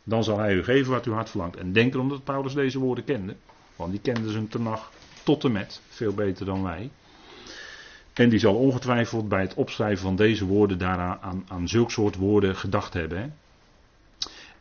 Dan 0.04 0.24
zal 0.24 0.38
hij 0.38 0.54
u 0.54 0.62
geven 0.62 0.92
wat 0.92 1.06
uw 1.06 1.12
hart 1.12 1.30
verlangt. 1.30 1.56
En 1.56 1.72
denk 1.72 1.94
erom 1.94 2.08
dat 2.08 2.24
Paulus 2.24 2.54
deze 2.54 2.78
woorden 2.78 3.04
kende. 3.04 3.34
Want 3.76 3.90
die 3.90 4.00
kende 4.00 4.48
ten 4.48 4.62
nacht 4.62 4.96
tot 5.22 5.44
en 5.44 5.52
met. 5.52 5.80
Veel 5.88 6.14
beter 6.14 6.46
dan 6.46 6.62
wij. 6.62 6.90
En 8.12 8.28
die 8.28 8.38
zal 8.38 8.54
ongetwijfeld 8.54 9.28
bij 9.28 9.40
het 9.40 9.54
opschrijven 9.54 10.02
van 10.02 10.16
deze 10.16 10.44
woorden 10.44 10.78
daaraan 10.78 11.18
aan, 11.20 11.44
aan 11.48 11.68
zulk 11.68 11.90
soort 11.90 12.16
woorden 12.16 12.56
gedacht 12.56 12.94
hebben. 12.94 13.18
Hè? 13.18 13.28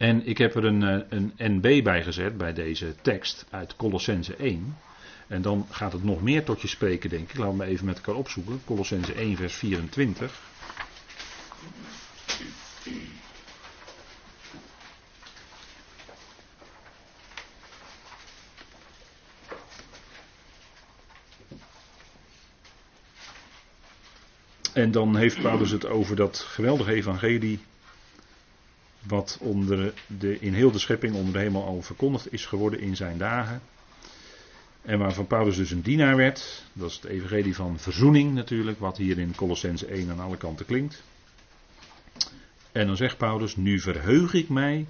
En 0.03 0.27
ik 0.27 0.37
heb 0.37 0.55
er 0.55 0.65
een, 0.65 0.83
eh, 0.83 0.99
een 1.09 1.33
NB 1.37 1.83
bij 1.83 2.03
gezet 2.03 2.37
bij 2.37 2.53
deze 2.53 2.95
tekst 3.01 3.45
uit 3.49 3.75
Colossense 3.75 4.35
1. 4.37 4.77
En 5.27 5.41
dan 5.41 5.67
gaat 5.69 5.93
het 5.93 6.03
nog 6.03 6.21
meer 6.21 6.43
tot 6.43 6.61
je 6.61 6.67
spreken, 6.67 7.09
denk 7.09 7.29
ik. 7.29 7.37
Laten 7.37 7.57
we 7.57 7.65
even 7.65 7.85
met 7.85 7.95
elkaar 7.95 8.15
opzoeken. 8.15 8.61
Colossense 8.65 9.19
1, 9.21 9.35
vers 9.35 9.53
24. 9.53 10.41
En 24.73 24.91
dan 24.91 25.15
heeft 25.15 25.41
Paulus 25.41 25.71
het 25.71 25.85
over 25.85 26.15
dat 26.15 26.39
geweldige 26.39 26.93
evangelie 26.93 27.59
wat 29.07 29.37
onder 29.41 29.93
de, 30.07 30.39
in 30.39 30.53
heel 30.53 30.71
de 30.71 30.79
schepping 30.79 31.15
onder 31.15 31.33
de 31.33 31.39
hemel 31.39 31.65
al 31.65 31.81
verkondigd 31.81 32.33
is 32.33 32.45
geworden 32.45 32.79
in 32.79 32.95
zijn 32.95 33.17
dagen. 33.17 33.61
En 34.81 34.99
waarvan 34.99 35.27
Paulus 35.27 35.55
dus 35.55 35.71
een 35.71 35.81
dienaar 35.81 36.15
werd. 36.15 36.63
Dat 36.73 36.89
is 36.89 36.95
het 36.95 37.05
evangelie 37.05 37.55
van 37.55 37.79
verzoening 37.79 38.33
natuurlijk, 38.33 38.79
wat 38.79 38.97
hier 38.97 39.17
in 39.17 39.35
Colossense 39.35 39.85
1 39.85 40.09
aan 40.09 40.19
alle 40.19 40.37
kanten 40.37 40.65
klinkt. 40.65 41.03
En 42.71 42.87
dan 42.87 42.97
zegt 42.97 43.17
Paulus, 43.17 43.55
nu 43.55 43.79
verheug 43.79 44.33
ik 44.33 44.49
mij 44.49 44.85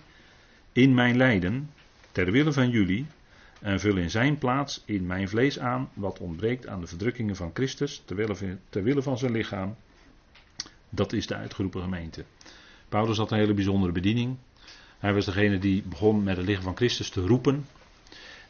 in 0.71 0.93
mijn 0.93 1.17
lijden, 1.17 1.69
ter 2.11 2.31
wille 2.31 2.53
van 2.53 2.69
jullie, 2.69 3.05
en 3.59 3.79
vul 3.79 3.97
in 3.97 4.09
zijn 4.09 4.37
plaats 4.37 4.83
in 4.85 5.05
mijn 5.05 5.29
vlees 5.29 5.59
aan 5.59 5.89
wat 5.93 6.19
ontbreekt 6.19 6.67
aan 6.67 6.81
de 6.81 6.87
verdrukkingen 6.87 7.35
van 7.35 7.51
Christus, 7.53 8.03
ter 8.69 8.83
wille, 8.83 9.01
van 9.01 9.17
zijn 9.17 9.31
lichaam. 9.31 9.75
Dat 10.89 11.13
is 11.13 11.27
de 11.27 11.35
uitgeroepen 11.35 11.81
gemeente. 11.81 12.23
Paulus 12.93 13.17
had 13.17 13.31
een 13.31 13.37
hele 13.37 13.53
bijzondere 13.53 13.91
bediening. 13.91 14.37
Hij 14.99 15.13
was 15.13 15.25
degene 15.25 15.59
die 15.59 15.83
begon 15.83 16.23
met 16.23 16.37
het 16.37 16.45
lichaam 16.45 16.63
van 16.63 16.75
Christus 16.75 17.09
te 17.09 17.21
roepen. 17.21 17.67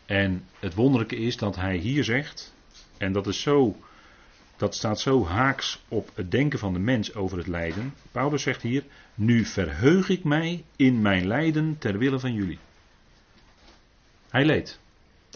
En 0.05 0.45
het 0.59 0.73
wonderlijke 0.73 1.15
is 1.15 1.37
dat 1.37 1.55
hij 1.55 1.77
hier 1.77 2.03
zegt, 2.03 2.53
en 2.97 3.13
dat 3.13 3.27
is 3.27 3.41
zo, 3.41 3.77
dat 4.57 4.75
staat 4.75 4.99
zo 4.99 5.25
haaks 5.25 5.83
op 5.87 6.11
het 6.15 6.31
denken 6.31 6.59
van 6.59 6.73
de 6.73 6.79
mens 6.79 7.15
over 7.15 7.37
het 7.37 7.47
lijden. 7.47 7.93
Paulus 8.11 8.41
zegt 8.41 8.61
hier, 8.61 8.83
nu 9.15 9.45
verheug 9.45 10.09
ik 10.09 10.23
mij 10.23 10.63
in 10.75 11.01
mijn 11.01 11.27
lijden 11.27 11.77
ter 11.77 11.97
wille 11.97 12.19
van 12.19 12.33
jullie. 12.33 12.59
Hij 14.29 14.45
leed. 14.45 14.79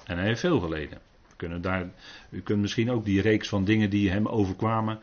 En 0.04 0.18
hij 0.18 0.26
heeft 0.26 0.40
veel 0.40 0.60
geleden. 0.60 1.02
Kunnen 1.36 1.62
daar, 1.62 1.90
u 2.30 2.42
kunt 2.42 2.62
misschien 2.62 2.92
ook 2.92 3.06
die 3.06 3.22
reeks 3.22 3.50
van 3.50 3.66
dingen 3.66 3.90
die 3.90 4.10
hem 4.10 4.28
overkwamen 4.28 5.00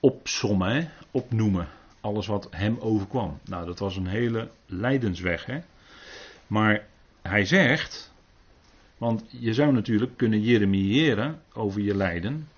opsommen, 0.00 0.90
opnoemen. 1.10 1.68
Alles 2.02 2.26
wat 2.26 2.48
hem 2.50 2.76
overkwam. 2.80 3.38
Nou, 3.44 3.66
dat 3.66 3.78
was 3.78 3.96
een 3.96 4.06
hele 4.06 4.50
lijdensweg. 4.66 5.46
Hè? 5.46 5.60
Maar 6.46 6.86
hij 7.22 7.44
zegt, 7.44 8.12
want 8.98 9.24
je 9.28 9.54
zou 9.54 9.72
natuurlijk 9.72 10.16
kunnen 10.16 10.40
jeremiëren 10.40 11.42
over 11.52 11.80
je 11.80 11.96
lijden. 11.96 12.48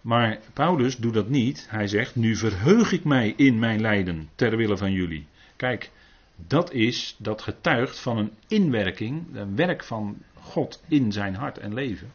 Maar 0.00 0.38
Paulus 0.52 0.96
doet 0.96 1.14
dat 1.14 1.28
niet. 1.28 1.66
Hij 1.68 1.86
zegt, 1.86 2.16
nu 2.16 2.36
verheug 2.36 2.92
ik 2.92 3.04
mij 3.04 3.32
in 3.36 3.58
mijn 3.58 3.80
lijden 3.80 4.30
ter 4.34 4.56
wille 4.56 4.76
van 4.76 4.92
jullie. 4.92 5.26
Kijk, 5.56 5.90
dat 6.36 6.72
is, 6.72 7.16
dat 7.18 7.42
getuigt 7.42 7.98
van 7.98 8.18
een 8.18 8.32
inwerking, 8.48 9.36
een 9.36 9.56
werk 9.56 9.84
van 9.84 10.22
God 10.34 10.82
in 10.88 11.12
zijn 11.12 11.34
hart 11.34 11.58
en 11.58 11.74
leven. 11.74 12.12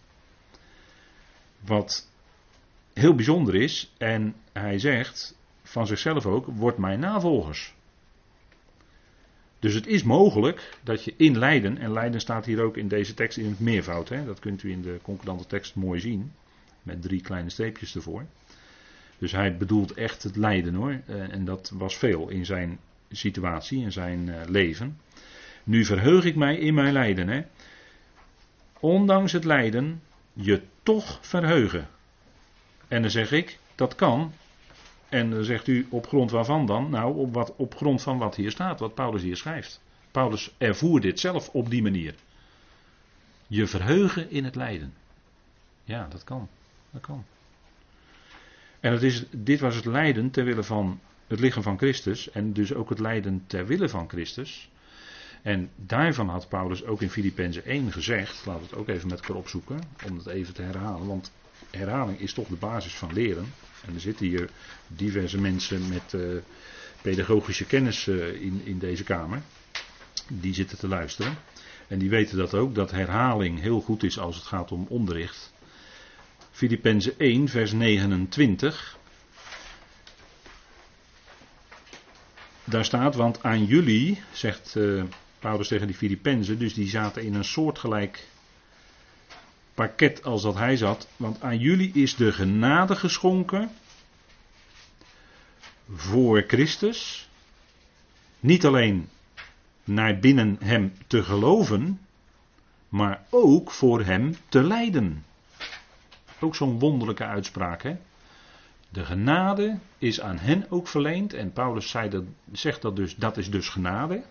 Wat 1.59 2.09
heel 2.93 3.15
bijzonder 3.15 3.55
is, 3.55 3.93
en 3.97 4.35
hij 4.53 4.79
zegt 4.79 5.37
van 5.65 5.87
zichzelf 5.87 6.25
ook, 6.25 6.45
word 6.45 6.77
mijn 6.77 6.99
navolgers. 6.99 7.73
Dus 9.59 9.73
het 9.73 9.87
is 9.87 10.03
mogelijk 10.03 10.77
dat 10.83 11.03
je 11.03 11.13
in 11.17 11.37
lijden, 11.37 11.77
en 11.77 11.91
lijden 11.91 12.21
staat 12.21 12.45
hier 12.45 12.61
ook 12.61 12.77
in 12.77 12.87
deze 12.87 13.13
tekst 13.13 13.37
in 13.37 13.49
het 13.49 13.59
meervoud, 13.59 14.09
hè, 14.09 14.25
dat 14.25 14.39
kunt 14.39 14.63
u 14.63 14.71
in 14.71 14.81
de 14.81 14.99
concordante 15.01 15.47
tekst 15.47 15.75
mooi 15.75 15.99
zien, 15.99 16.31
met 16.83 17.01
drie 17.01 17.21
kleine 17.21 17.49
streepjes 17.49 17.95
ervoor. 17.95 18.25
Dus 19.17 19.31
hij 19.31 19.57
bedoelt 19.57 19.93
echt 19.93 20.23
het 20.23 20.35
lijden 20.35 20.73
hoor, 20.73 21.01
eh, 21.05 21.33
en 21.33 21.45
dat 21.45 21.71
was 21.73 21.97
veel 21.97 22.29
in 22.29 22.45
zijn 22.45 22.79
situatie, 23.11 23.81
in 23.81 23.91
zijn 23.91 24.29
eh, 24.29 24.41
leven. 24.47 24.97
Nu 25.63 25.85
verheug 25.85 26.25
ik 26.25 26.35
mij 26.35 26.57
in 26.57 26.73
mijn 26.73 26.93
lijden. 26.93 27.27
Hè. 27.27 27.41
Ondanks 28.79 29.31
het 29.31 29.43
lijden 29.43 30.01
je 30.33 30.61
toch 30.83 31.19
verheugen. 31.21 31.87
En 32.87 33.01
dan 33.01 33.11
zeg 33.11 33.31
ik, 33.31 33.59
dat 33.75 33.95
kan. 33.95 34.33
En 35.09 35.29
dan 35.29 35.43
zegt 35.43 35.67
u, 35.67 35.87
op 35.89 36.07
grond 36.07 36.31
waarvan 36.31 36.65
dan? 36.65 36.89
Nou, 36.89 37.17
op, 37.17 37.33
wat, 37.33 37.53
op 37.55 37.75
grond 37.75 38.01
van 38.01 38.17
wat 38.17 38.35
hier 38.35 38.51
staat, 38.51 38.79
wat 38.79 38.93
Paulus 38.93 39.21
hier 39.21 39.37
schrijft. 39.37 39.81
Paulus 40.11 40.53
ervoer 40.57 41.01
dit 41.01 41.19
zelf 41.19 41.49
op 41.49 41.69
die 41.69 41.81
manier. 41.81 42.15
Je 43.47 43.67
verheugen 43.67 44.31
in 44.31 44.43
het 44.43 44.55
lijden. 44.55 44.93
Ja, 45.83 46.07
dat 46.09 46.23
kan. 46.23 46.47
Dat 46.91 47.01
kan. 47.01 47.25
En 48.79 48.91
het 48.91 49.03
is, 49.03 49.25
dit 49.31 49.59
was 49.59 49.75
het 49.75 49.85
lijden 49.85 50.31
ter 50.31 50.43
wille 50.43 50.63
van 50.63 50.99
het 51.27 51.39
lichaam 51.39 51.63
van 51.63 51.77
Christus. 51.77 52.31
En 52.31 52.53
dus 52.53 52.73
ook 52.73 52.89
het 52.89 52.99
lijden 52.99 53.43
ter 53.47 53.65
wille 53.65 53.89
van 53.89 54.09
Christus. 54.09 54.69
En 55.41 55.69
daarvan 55.75 56.29
had 56.29 56.49
Paulus 56.49 56.85
ook 56.85 57.01
in 57.01 57.09
Filippenzen 57.09 57.65
1 57.65 57.91
gezegd. 57.91 58.45
Laten 58.45 58.61
we 58.61 58.69
het 58.69 58.77
ook 58.77 58.87
even 58.87 59.09
met 59.09 59.19
elkaar 59.19 59.35
opzoeken. 59.35 59.79
Om 60.05 60.17
het 60.17 60.27
even 60.27 60.53
te 60.53 60.61
herhalen. 60.61 61.07
Want 61.07 61.31
herhaling 61.71 62.19
is 62.19 62.33
toch 62.33 62.47
de 62.47 62.55
basis 62.55 62.95
van 62.95 63.13
leren. 63.13 63.53
En 63.87 63.93
er 63.93 63.99
zitten 63.99 64.25
hier 64.25 64.49
diverse 64.87 65.37
mensen 65.41 65.89
met 65.89 66.13
uh, 66.13 66.37
pedagogische 67.01 67.65
kennis 67.65 68.07
uh, 68.07 68.41
in, 68.41 68.61
in 68.63 68.79
deze 68.79 69.03
kamer. 69.03 69.41
Die 70.27 70.53
zitten 70.53 70.77
te 70.77 70.87
luisteren. 70.87 71.37
En 71.87 71.99
die 71.99 72.09
weten 72.09 72.37
dat 72.37 72.53
ook, 72.53 72.75
dat 72.75 72.91
herhaling 72.91 73.59
heel 73.59 73.81
goed 73.81 74.03
is 74.03 74.19
als 74.19 74.35
het 74.35 74.45
gaat 74.45 74.71
om 74.71 74.85
onderricht. 74.89 75.53
Filippenzen 76.51 77.19
1, 77.19 77.47
vers 77.47 77.71
29. 77.71 78.97
Daar 82.63 82.85
staat, 82.85 83.15
want 83.15 83.43
aan 83.43 83.65
jullie, 83.65 84.21
zegt 84.31 84.75
uh, 84.77 85.03
Paulus 85.39 85.67
tegen 85.67 85.87
die 85.87 85.95
Filippenzen, 85.95 86.59
dus 86.59 86.73
die 86.73 86.89
zaten 86.89 87.23
in 87.23 87.33
een 87.33 87.45
soortgelijk 87.45 88.27
pakket 89.75 90.23
als 90.23 90.41
dat 90.41 90.55
hij 90.55 90.77
zat. 90.77 91.07
Want 91.17 91.41
aan 91.41 91.57
jullie 91.57 91.91
is 91.93 92.15
de 92.15 92.31
genade 92.31 92.95
geschonken 92.95 93.69
voor 95.93 96.43
Christus. 96.47 97.29
Niet 98.39 98.65
alleen 98.65 99.09
naar 99.83 100.19
binnen 100.19 100.57
hem 100.59 100.93
te 101.07 101.23
geloven, 101.23 101.99
maar 102.89 103.25
ook 103.29 103.71
voor 103.71 104.03
hem 104.03 104.35
te 104.49 104.63
lijden. 104.63 105.25
Ook 106.39 106.55
zo'n 106.55 106.79
wonderlijke 106.79 107.25
uitspraak, 107.25 107.83
hè? 107.83 107.97
De 108.89 109.05
genade 109.05 109.79
is 109.97 110.21
aan 110.21 110.37
hen 110.37 110.65
ook 110.69 110.87
verleend. 110.87 111.33
En 111.33 111.51
Paulus 111.51 111.89
zei 111.89 112.27
zegt 112.51 112.81
dat 112.81 112.95
dus, 112.95 113.15
dat 113.15 113.37
is 113.37 113.51
dus 113.51 113.69
genade. 113.69 114.23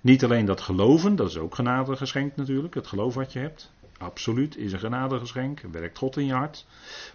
Niet 0.00 0.24
alleen 0.24 0.44
dat 0.44 0.60
geloven, 0.60 1.16
dat 1.16 1.28
is 1.28 1.36
ook 1.36 1.54
genade 1.54 1.96
geschenkt 1.96 2.36
natuurlijk, 2.36 2.74
het 2.74 2.86
geloof 2.86 3.14
wat 3.14 3.32
je 3.32 3.38
hebt. 3.38 3.72
Absoluut, 4.02 4.56
is 4.56 4.72
een 4.72 4.78
genadegeschenk, 4.78 5.60
werkt 5.60 5.98
God 5.98 6.16
in 6.16 6.26
je 6.26 6.32
hart. 6.32 6.66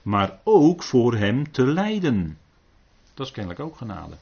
Maar 0.02 0.40
ook 0.44 0.84
voor 0.84 1.16
hem 1.16 1.52
te 1.52 1.66
lijden. 1.66 2.38
Dat 3.14 3.26
is 3.26 3.32
kennelijk 3.32 3.60
ook 3.60 3.78
genade. 3.78 4.16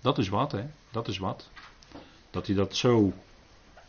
Dat 0.00 0.18
is 0.18 0.28
wat, 0.28 0.52
hè? 0.52 0.64
Dat 0.90 1.08
is 1.08 1.18
wat. 1.18 1.50
Dat 2.30 2.46
hij 2.46 2.56
dat 2.56 2.76
zo 2.76 3.12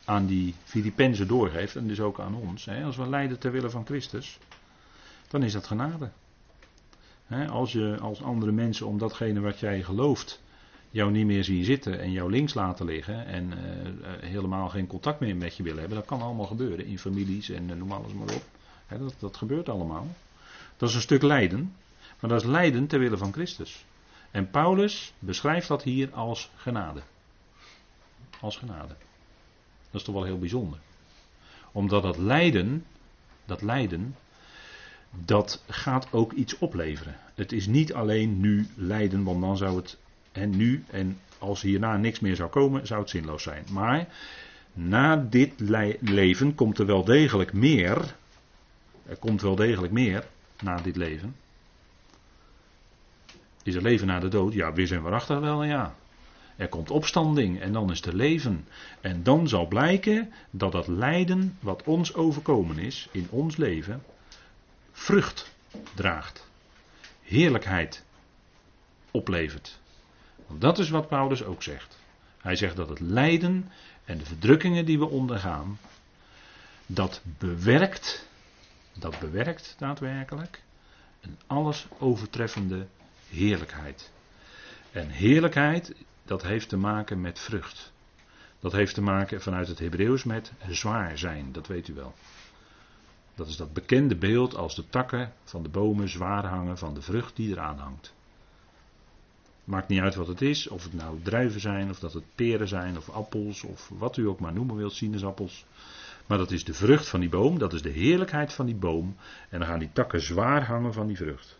aan 0.06 0.26
die 0.26 0.56
Filippenzen 0.64 1.28
doorgeeft 1.28 1.76
en 1.76 1.88
dus 1.88 2.00
ook 2.00 2.20
aan 2.20 2.36
ons. 2.36 2.66
Hè? 2.66 2.84
Als 2.84 2.98
we 2.98 3.10
lijden 3.10 3.40
ter 3.40 3.52
wille 3.52 3.70
van 3.70 3.86
Christus, 3.86 4.40
dan 5.28 5.44
is 5.44 5.54
dat 5.54 5.68
genade. 5.68 6.10
Als 7.50 7.72
je 7.72 7.98
als 8.02 8.22
andere 8.22 8.52
mensen 8.52 8.88
om 8.88 8.98
datgene 8.98 9.40
wat 9.40 9.60
jij 9.60 9.84
gelooft 9.84 10.42
jou 10.94 11.12
niet 11.12 11.26
meer 11.26 11.44
zien 11.44 11.64
zitten 11.64 12.00
en 12.00 12.12
jou 12.12 12.32
links 12.32 12.54
laten 12.54 12.86
liggen 12.86 13.26
en 13.26 13.46
uh, 13.46 14.10
helemaal 14.30 14.70
geen 14.70 14.88
contact 14.88 15.20
meer 15.20 15.36
met 15.36 15.58
je 15.58 15.64
willen 15.64 15.80
hebben. 15.80 15.98
Dat 15.98 16.08
kan 16.08 16.22
allemaal 16.22 16.46
gebeuren 16.46 16.86
in 16.86 17.00
families 17.00 17.50
en 17.50 17.70
uh, 17.70 17.76
noem 17.76 17.92
alles 17.92 18.14
maar 18.14 18.34
op. 18.36 18.44
dat, 18.88 19.16
dat 19.20 19.38
gebeurt 19.38 19.70
allemaal. 19.70 20.08
Dat 20.78 20.90
is 20.90 20.96
een 20.96 21.02
stuk 21.02 21.22
lijden, 21.22 21.76
maar 22.20 22.30
dat 22.30 22.42
is 22.42 22.48
lijden 22.48 22.88
ter 22.88 23.00
wille 23.00 23.18
van 23.18 23.34
Christus. 23.34 23.86
En 24.32 24.50
Paulus 24.50 25.14
beschrijft 25.20 25.68
dat 25.68 25.84
hier 25.84 26.14
als 26.14 26.50
genade. 26.56 27.02
Als 28.40 28.58
genade. 28.58 28.96
Dat 29.92 30.02
is 30.02 30.04
toch 30.04 30.16
wel 30.16 30.24
heel 30.24 30.40
bijzonder. 30.40 30.80
Omdat 31.72 32.04
dat 32.04 32.18
lijden, 32.18 32.86
dat 33.46 33.62
lijden, 33.62 34.16
dat 35.10 35.64
gaat 35.68 36.08
ook 36.12 36.32
iets 36.32 36.58
opleveren. 36.58 37.16
Het 37.36 37.52
is 37.52 37.68
niet 37.68 37.94
alleen 37.94 38.40
nu 38.40 38.68
lijden, 38.76 39.24
want 39.24 39.42
dan 39.42 39.58
zou 39.58 39.76
het 39.76 39.98
en 40.34 40.58
nu 40.58 40.84
en 40.92 41.20
als 41.38 41.62
hierna 41.62 41.98
niks 41.98 42.20
meer 42.20 42.36
zou 42.36 42.50
komen, 42.50 42.88
zou 42.88 43.00
het 43.02 43.10
zinloos 43.10 43.44
zijn. 43.44 43.66
Maar 43.72 44.08
na 44.74 45.16
dit 45.16 45.52
leven 46.00 46.56
komt 46.56 46.80
er 46.80 46.86
wel 46.86 47.04
degelijk 47.04 47.54
meer. 47.54 48.16
Er 49.06 49.18
komt 49.18 49.42
wel 49.42 49.56
degelijk 49.56 49.94
meer 49.94 50.28
na 50.62 50.82
dit 50.82 50.96
leven. 50.96 51.36
Is 53.64 53.76
er 53.76 53.82
leven 53.82 54.08
na 54.08 54.20
de 54.20 54.28
dood? 54.28 54.54
Ja, 54.54 54.74
weer 54.74 54.88
zijn 54.88 55.02
waarachtig 55.02 55.40
wel, 55.40 55.64
ja. 55.64 55.96
Er 56.56 56.68
komt 56.68 56.92
opstanding 56.92 57.62
en 57.62 57.74
dan 57.74 57.92
is 57.92 58.02
er 58.02 58.16
leven. 58.16 58.68
En 59.02 59.24
dan 59.24 59.48
zal 59.48 59.68
blijken 59.68 60.34
dat 60.50 60.72
dat 60.72 60.88
lijden 60.88 61.58
wat 61.60 61.84
ons 61.84 62.14
overkomen 62.14 62.78
is 62.80 63.08
in 63.12 63.28
ons 63.30 63.58
leven, 63.58 64.04
vrucht 64.92 65.52
draagt. 65.94 66.48
Heerlijkheid 67.22 68.04
oplevert. 69.12 69.80
Dat 70.60 70.80
is 70.80 70.90
wat 70.90 71.08
Paulus 71.08 71.44
ook 71.44 71.64
zegt. 71.64 72.00
Hij 72.38 72.56
zegt 72.56 72.76
dat 72.76 72.90
het 72.90 73.00
lijden 73.00 73.72
en 74.06 74.18
de 74.18 74.26
verdrukkingen 74.26 74.86
die 74.86 75.00
we 75.00 75.10
ondergaan, 75.10 75.80
dat 76.86 77.22
bewerkt, 77.38 78.28
dat 78.94 79.20
bewerkt 79.20 79.76
daadwerkelijk 79.78 80.64
een 81.22 81.38
alles 81.48 81.88
overtreffende 81.98 82.88
heerlijkheid. 83.30 84.12
En 84.92 85.10
heerlijkheid, 85.10 85.96
dat 86.26 86.44
heeft 86.44 86.70
te 86.70 86.78
maken 86.78 87.22
met 87.22 87.40
vrucht. 87.40 87.92
Dat 88.60 88.72
heeft 88.72 88.94
te 88.94 89.02
maken 89.02 89.42
vanuit 89.42 89.68
het 89.68 89.80
Hebreeuws 89.80 90.24
met 90.24 90.52
zwaar 90.68 91.18
zijn, 91.18 91.52
dat 91.52 91.68
weet 91.68 91.88
u 91.88 91.94
wel. 91.94 92.14
Dat 93.36 93.48
is 93.48 93.56
dat 93.56 93.74
bekende 93.74 94.16
beeld 94.16 94.56
als 94.56 94.76
de 94.76 94.90
takken 94.90 95.34
van 95.44 95.64
de 95.64 95.70
bomen 95.70 96.10
zwaar 96.10 96.46
hangen 96.46 96.78
van 96.78 96.94
de 96.94 97.02
vrucht 97.02 97.36
die 97.36 97.52
eraan 97.52 97.78
hangt. 97.78 98.14
Maakt 99.64 99.88
niet 99.88 100.00
uit 100.00 100.16
wat 100.16 100.28
het 100.28 100.42
is, 100.42 100.68
of 100.68 100.84
het 100.84 100.94
nou 100.94 101.20
druiven 101.22 101.60
zijn, 101.60 101.90
of 101.90 102.00
dat 102.00 102.14
het 102.14 102.24
peren 102.36 102.68
zijn, 102.68 102.98
of 102.98 103.10
appels, 103.10 103.64
of 103.64 103.90
wat 103.98 104.18
u 104.18 104.28
ook 104.28 104.40
maar 104.40 104.54
noemen 104.54 104.76
wilt, 104.76 104.94
sinaasappels. 104.94 105.66
Maar 106.26 106.38
dat 106.38 106.52
is 106.52 106.64
de 106.64 106.74
vrucht 106.74 107.08
van 107.10 107.20
die 107.20 107.30
boom, 107.30 107.58
dat 107.58 107.74
is 107.74 107.82
de 107.82 107.90
heerlijkheid 107.90 108.54
van 108.54 108.66
die 108.66 108.76
boom. 108.76 109.16
En 109.50 109.60
dan 109.60 109.68
gaan 109.68 109.80
die 109.80 109.90
takken 109.94 110.22
zwaar 110.22 110.66
hangen 110.66 110.94
van 110.94 111.08
die 111.08 111.18
vrucht. 111.18 111.60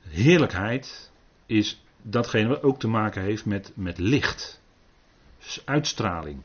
Heerlijkheid 0.00 1.10
is 1.46 1.82
datgene 2.02 2.48
wat 2.48 2.62
ook 2.62 2.78
te 2.78 2.88
maken 2.88 3.22
heeft 3.22 3.44
met, 3.44 3.72
met 3.74 3.98
licht. 3.98 4.60
Dus 5.38 5.62
uitstraling. 5.64 6.42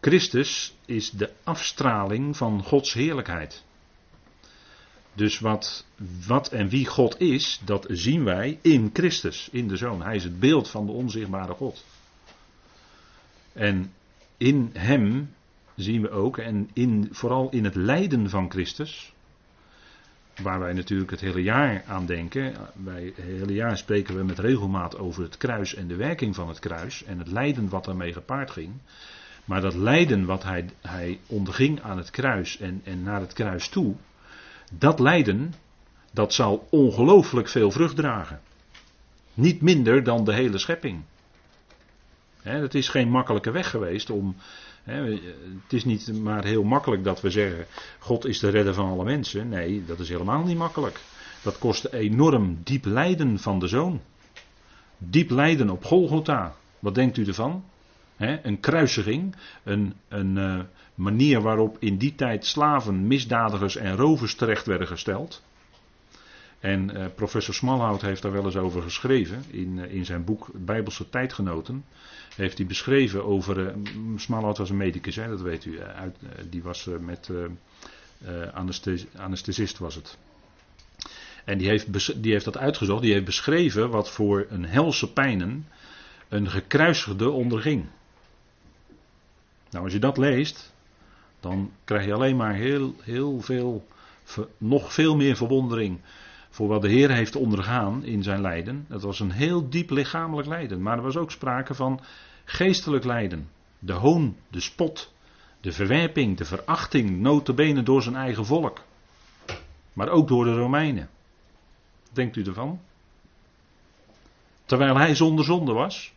Christus 0.00 0.76
is 0.86 1.10
de 1.10 1.32
afstraling 1.44 2.36
van 2.36 2.62
Gods 2.62 2.92
heerlijkheid. 2.92 3.64
Dus 5.18 5.38
wat, 5.38 5.86
wat 6.26 6.48
en 6.48 6.68
wie 6.68 6.86
God 6.86 7.20
is, 7.20 7.60
dat 7.64 7.86
zien 7.88 8.24
wij 8.24 8.58
in 8.62 8.90
Christus, 8.92 9.48
in 9.52 9.68
de 9.68 9.76
Zoon. 9.76 10.02
Hij 10.02 10.16
is 10.16 10.24
het 10.24 10.40
beeld 10.40 10.68
van 10.68 10.86
de 10.86 10.92
onzichtbare 10.92 11.52
God. 11.52 11.84
En 13.52 13.92
in 14.36 14.70
Hem 14.72 15.34
zien 15.74 16.02
we 16.02 16.10
ook, 16.10 16.38
en 16.38 16.70
in, 16.72 17.08
vooral 17.10 17.50
in 17.50 17.64
het 17.64 17.74
lijden 17.74 18.30
van 18.30 18.50
Christus, 18.50 19.12
waar 20.42 20.58
wij 20.58 20.72
natuurlijk 20.72 21.10
het 21.10 21.20
hele 21.20 21.42
jaar 21.42 21.84
aan 21.86 22.06
denken. 22.06 22.54
Wij, 22.84 23.04
het 23.04 23.24
hele 23.24 23.54
jaar 23.54 23.78
spreken 23.78 24.16
we 24.16 24.24
met 24.24 24.38
regelmaat 24.38 24.98
over 24.98 25.22
het 25.22 25.36
kruis 25.36 25.74
en 25.74 25.88
de 25.88 25.96
werking 25.96 26.34
van 26.34 26.48
het 26.48 26.58
kruis 26.58 27.04
en 27.04 27.18
het 27.18 27.30
lijden 27.30 27.68
wat 27.68 27.84
daarmee 27.84 28.12
gepaard 28.12 28.50
ging. 28.50 28.72
Maar 29.44 29.60
dat 29.60 29.74
lijden 29.74 30.24
wat 30.24 30.42
hij, 30.42 30.68
hij 30.80 31.20
onderging 31.26 31.82
aan 31.82 31.96
het 31.96 32.10
kruis 32.10 32.58
en, 32.58 32.80
en 32.84 33.02
naar 33.02 33.20
het 33.20 33.32
kruis 33.32 33.68
toe, 33.68 33.96
dat 34.72 35.00
lijden, 35.00 35.54
dat 36.12 36.32
zal 36.32 36.66
ongelooflijk 36.70 37.48
veel 37.48 37.70
vrucht 37.70 37.96
dragen. 37.96 38.40
Niet 39.34 39.60
minder 39.60 40.02
dan 40.02 40.24
de 40.24 40.32
hele 40.32 40.58
schepping. 40.58 41.02
Het 42.42 42.74
is 42.74 42.88
geen 42.88 43.10
makkelijke 43.10 43.50
weg 43.50 43.70
geweest 43.70 44.10
om. 44.10 44.36
het 44.84 45.72
is 45.72 45.84
niet 45.84 46.12
maar 46.22 46.44
heel 46.44 46.62
makkelijk 46.62 47.04
dat 47.04 47.20
we 47.20 47.30
zeggen: 47.30 47.66
God 47.98 48.24
is 48.24 48.38
de 48.38 48.48
redder 48.48 48.74
van 48.74 48.90
alle 48.90 49.04
mensen. 49.04 49.48
Nee, 49.48 49.84
dat 49.84 49.98
is 49.98 50.08
helemaal 50.08 50.44
niet 50.44 50.56
makkelijk. 50.56 51.00
Dat 51.42 51.58
kostte 51.58 51.96
enorm 51.96 52.58
diep 52.62 52.84
lijden 52.84 53.38
van 53.38 53.58
de 53.58 53.66
zoon. 53.66 54.00
Diep 54.98 55.30
lijden 55.30 55.70
op 55.70 55.84
Golgotha. 55.84 56.54
Wat 56.78 56.94
denkt 56.94 57.16
u 57.16 57.24
ervan? 57.24 57.64
Een 58.18 58.60
kruisiging, 58.60 59.34
een, 59.62 59.94
een 60.08 60.38
eh, 60.38 60.60
manier 60.94 61.40
waarop 61.40 61.76
in 61.80 61.96
die 61.96 62.14
tijd 62.14 62.46
slaven, 62.46 63.06
misdadigers 63.06 63.76
en 63.76 63.96
rovers 63.96 64.34
terecht 64.34 64.66
werden 64.66 64.86
gesteld. 64.86 65.42
En 66.60 66.90
uh, 66.96 67.04
professor 67.14 67.54
Smalhout 67.54 68.00
heeft 68.00 68.22
daar 68.22 68.32
wel 68.32 68.44
eens 68.44 68.56
over 68.56 68.82
geschreven 68.82 69.44
in, 69.50 69.76
uh, 69.76 69.92
in 69.94 70.04
zijn 70.04 70.24
boek 70.24 70.48
Bijbelse 70.54 71.08
Tijdgenoten. 71.08 71.84
Heeft 72.36 72.58
hij 72.58 72.66
beschreven 72.66 73.24
over. 73.24 73.74
Smalhout 74.16 74.58
was 74.58 74.70
een 74.70 74.76
medicus, 74.76 75.14
dat 75.14 75.40
weet 75.40 75.64
u. 75.64 75.82
Uit, 75.82 76.16
die 76.50 76.62
was 76.62 76.88
met 77.00 77.30
anesthesi 78.52 79.08
anesthesist 79.16 79.78
was 79.78 79.94
het. 79.94 80.18
En 81.44 81.58
die 81.58 81.68
heeft, 81.68 82.22
die 82.22 82.32
heeft 82.32 82.44
dat 82.44 82.58
uitgezocht. 82.58 83.02
Die 83.02 83.12
heeft 83.12 83.24
beschreven 83.24 83.90
wat 83.90 84.10
voor 84.10 84.46
een 84.48 84.64
helse 84.64 85.12
pijnen 85.12 85.66
een 86.28 86.50
gekruisigde 86.50 87.30
onderging. 87.30 87.84
Nou, 89.70 89.84
als 89.84 89.92
je 89.92 89.98
dat 89.98 90.16
leest, 90.16 90.74
dan 91.40 91.72
krijg 91.84 92.04
je 92.04 92.12
alleen 92.12 92.36
maar 92.36 92.54
heel, 92.54 92.94
heel 93.02 93.40
veel, 93.40 93.86
nog 94.58 94.92
veel 94.92 95.16
meer 95.16 95.36
verwondering 95.36 96.00
voor 96.50 96.68
wat 96.68 96.82
de 96.82 96.88
Heer 96.88 97.10
heeft 97.10 97.36
ondergaan 97.36 98.04
in 98.04 98.22
zijn 98.22 98.40
lijden. 98.40 98.86
Dat 98.88 99.02
was 99.02 99.20
een 99.20 99.30
heel 99.30 99.68
diep 99.68 99.90
lichamelijk 99.90 100.48
lijden, 100.48 100.82
maar 100.82 100.96
er 100.96 101.02
was 101.02 101.16
ook 101.16 101.30
sprake 101.30 101.74
van 101.74 102.00
geestelijk 102.44 103.04
lijden. 103.04 103.48
De 103.78 103.92
hoon, 103.92 104.36
de 104.48 104.60
spot, 104.60 105.12
de 105.60 105.72
verwerping, 105.72 106.36
de 106.36 106.44
verachting, 106.44 107.20
notabene 107.20 107.82
door 107.82 108.02
zijn 108.02 108.16
eigen 108.16 108.46
volk. 108.46 108.80
Maar 109.92 110.08
ook 110.08 110.28
door 110.28 110.44
de 110.44 110.54
Romeinen. 110.54 111.08
denkt 112.12 112.36
u 112.36 112.44
ervan? 112.44 112.80
Terwijl 114.64 114.96
hij 114.96 115.14
zonder 115.14 115.44
zonde 115.44 115.72
was. 115.72 116.12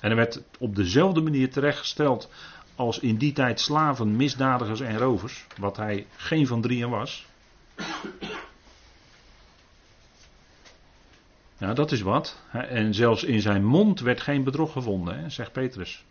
En 0.00 0.06
hij 0.10 0.16
werd 0.16 0.42
op 0.58 0.76
dezelfde 0.76 1.20
manier 1.20 1.50
terechtgesteld 1.50 2.30
als 2.76 2.98
in 2.98 3.16
die 3.16 3.32
tijd 3.32 3.60
slaven, 3.60 4.16
misdadigers 4.16 4.80
en 4.80 4.98
rovers, 4.98 5.46
wat 5.58 5.76
hij 5.76 6.06
geen 6.16 6.46
van 6.46 6.60
drieën 6.60 6.90
was. 6.90 7.26
Nou, 11.58 11.74
dat 11.74 11.92
is 11.92 12.00
wat. 12.00 12.40
En 12.52 12.94
zelfs 12.94 13.24
in 13.24 13.40
zijn 13.40 13.64
mond 13.64 14.00
werd 14.00 14.20
geen 14.20 14.44
bedrog 14.44 14.72
gevonden, 14.72 15.18
hè, 15.18 15.30
zegt 15.30 15.52
Petrus. 15.52 16.04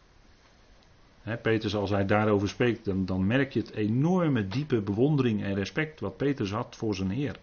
Hè, 1.21 1.37
Petrus, 1.37 1.75
als 1.75 1.89
hij 1.89 2.05
daarover 2.05 2.49
spreekt, 2.49 2.85
dan, 2.85 3.05
dan 3.05 3.27
merk 3.27 3.53
je 3.53 3.59
het 3.59 3.71
enorme 3.71 4.47
diepe 4.47 4.81
bewondering 4.81 5.43
en 5.43 5.55
respect 5.55 5.99
wat 5.99 6.17
Petrus 6.17 6.51
had 6.51 6.75
voor 6.75 6.95
zijn 6.95 7.09
Heer. 7.09 7.35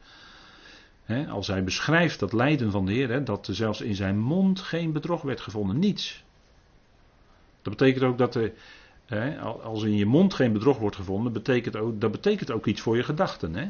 Hè, 1.05 1.29
als 1.29 1.47
hij 1.47 1.65
beschrijft 1.65 2.19
dat 2.19 2.33
lijden 2.33 2.71
van 2.71 2.87
de 2.87 2.93
Heer, 2.93 3.09
hè, 3.09 3.23
dat 3.23 3.47
er 3.47 3.55
zelfs 3.55 3.81
in 3.81 3.95
zijn 3.95 4.19
mond 4.19 4.61
geen 4.61 4.93
bedrog 4.93 5.23
werd 5.23 5.41
gevonden, 5.41 5.79
niets. 5.79 6.25
Dat 7.63 7.77
betekent 7.77 8.05
ook 8.05 8.19
dat 8.19 8.35
er 8.35 8.53
als 9.63 9.83
in 9.83 9.97
je 9.97 10.07
mond 10.07 10.35
geen 10.35 10.53
bedrog 10.53 10.79
wordt 10.79 10.97
gevonden, 10.97 11.33
betekent 11.33 11.77
ook, 11.77 12.01
dat 12.01 12.11
betekent 12.11 12.51
ook 12.51 12.67
iets 12.67 12.81
voor 12.81 12.97
je 12.97 13.03
gedachten. 13.03 13.55
Hè? 13.55 13.69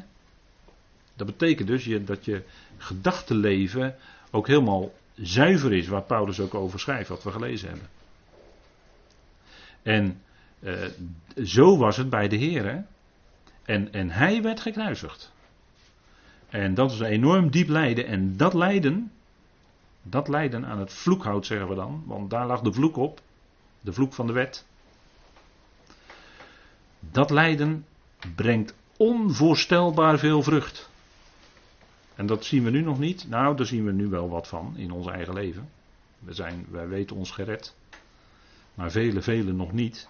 Dat 1.17 1.27
betekent 1.27 1.69
dus 1.69 1.85
je, 1.85 2.05
dat 2.05 2.25
je 2.25 2.43
gedachtenleven 2.77 3.97
ook 4.31 4.47
helemaal 4.47 4.93
zuiver 5.15 5.73
is, 5.73 5.89
waar 5.89 6.03
Paulus 6.03 6.41
ook 6.41 6.55
over 6.55 6.81
schrijft, 6.81 7.09
wat 7.09 7.23
we 7.23 7.31
gelezen 7.31 7.69
hebben. 7.69 7.89
En 9.83 10.23
eh, 10.61 10.75
zo 11.45 11.77
was 11.77 11.97
het 11.97 12.11
bij 12.11 12.29
de 12.29 12.37
Heer. 12.37 12.65
Hè? 12.65 12.81
En, 13.65 13.93
en 13.93 14.11
hij 14.11 14.43
werd 14.43 14.61
gekruisigd. 14.61 15.33
En 16.49 16.75
dat 16.75 16.91
is 16.91 16.99
een 16.99 17.07
enorm 17.07 17.51
diep 17.51 17.69
lijden. 17.69 18.07
En 18.07 18.37
dat 18.37 18.55
lijden, 18.55 19.13
dat 20.03 20.29
lijden 20.29 20.67
aan 20.67 20.79
het 20.79 20.93
vloekhout 20.93 21.47
zeggen 21.47 21.69
we 21.69 21.75
dan, 21.75 22.03
want 22.07 22.31
daar 22.31 22.47
lag 22.47 22.61
de 22.61 22.73
vloek 22.73 22.97
op. 22.97 23.21
De 23.81 23.93
vloek 23.93 24.13
van 24.13 24.27
de 24.27 24.33
wet. 24.33 24.67
Dat 27.01 27.31
lijden 27.31 27.87
brengt 28.35 28.75
onvoorstelbaar 28.97 30.19
veel 30.19 30.43
vrucht. 30.43 30.91
En 32.15 32.27
dat 32.27 32.45
zien 32.45 32.65
we 32.65 32.71
nu 32.71 32.81
nog 32.81 32.99
niet. 32.99 33.29
Nou, 33.29 33.57
daar 33.57 33.67
zien 33.67 33.85
we 33.85 33.93
nu 33.93 34.09
wel 34.09 34.29
wat 34.29 34.49
van 34.49 34.75
in 34.77 34.91
ons 34.91 35.07
eigen 35.07 35.35
leven. 35.35 35.69
We 36.19 36.33
zijn, 36.33 36.67
wij 36.71 36.89
weten 36.89 37.17
ons 37.17 37.31
gered. 37.31 37.75
Maar 38.75 38.91
vele, 38.91 39.23
vele 39.23 39.53
nog 39.53 39.73
niet. 39.73 40.09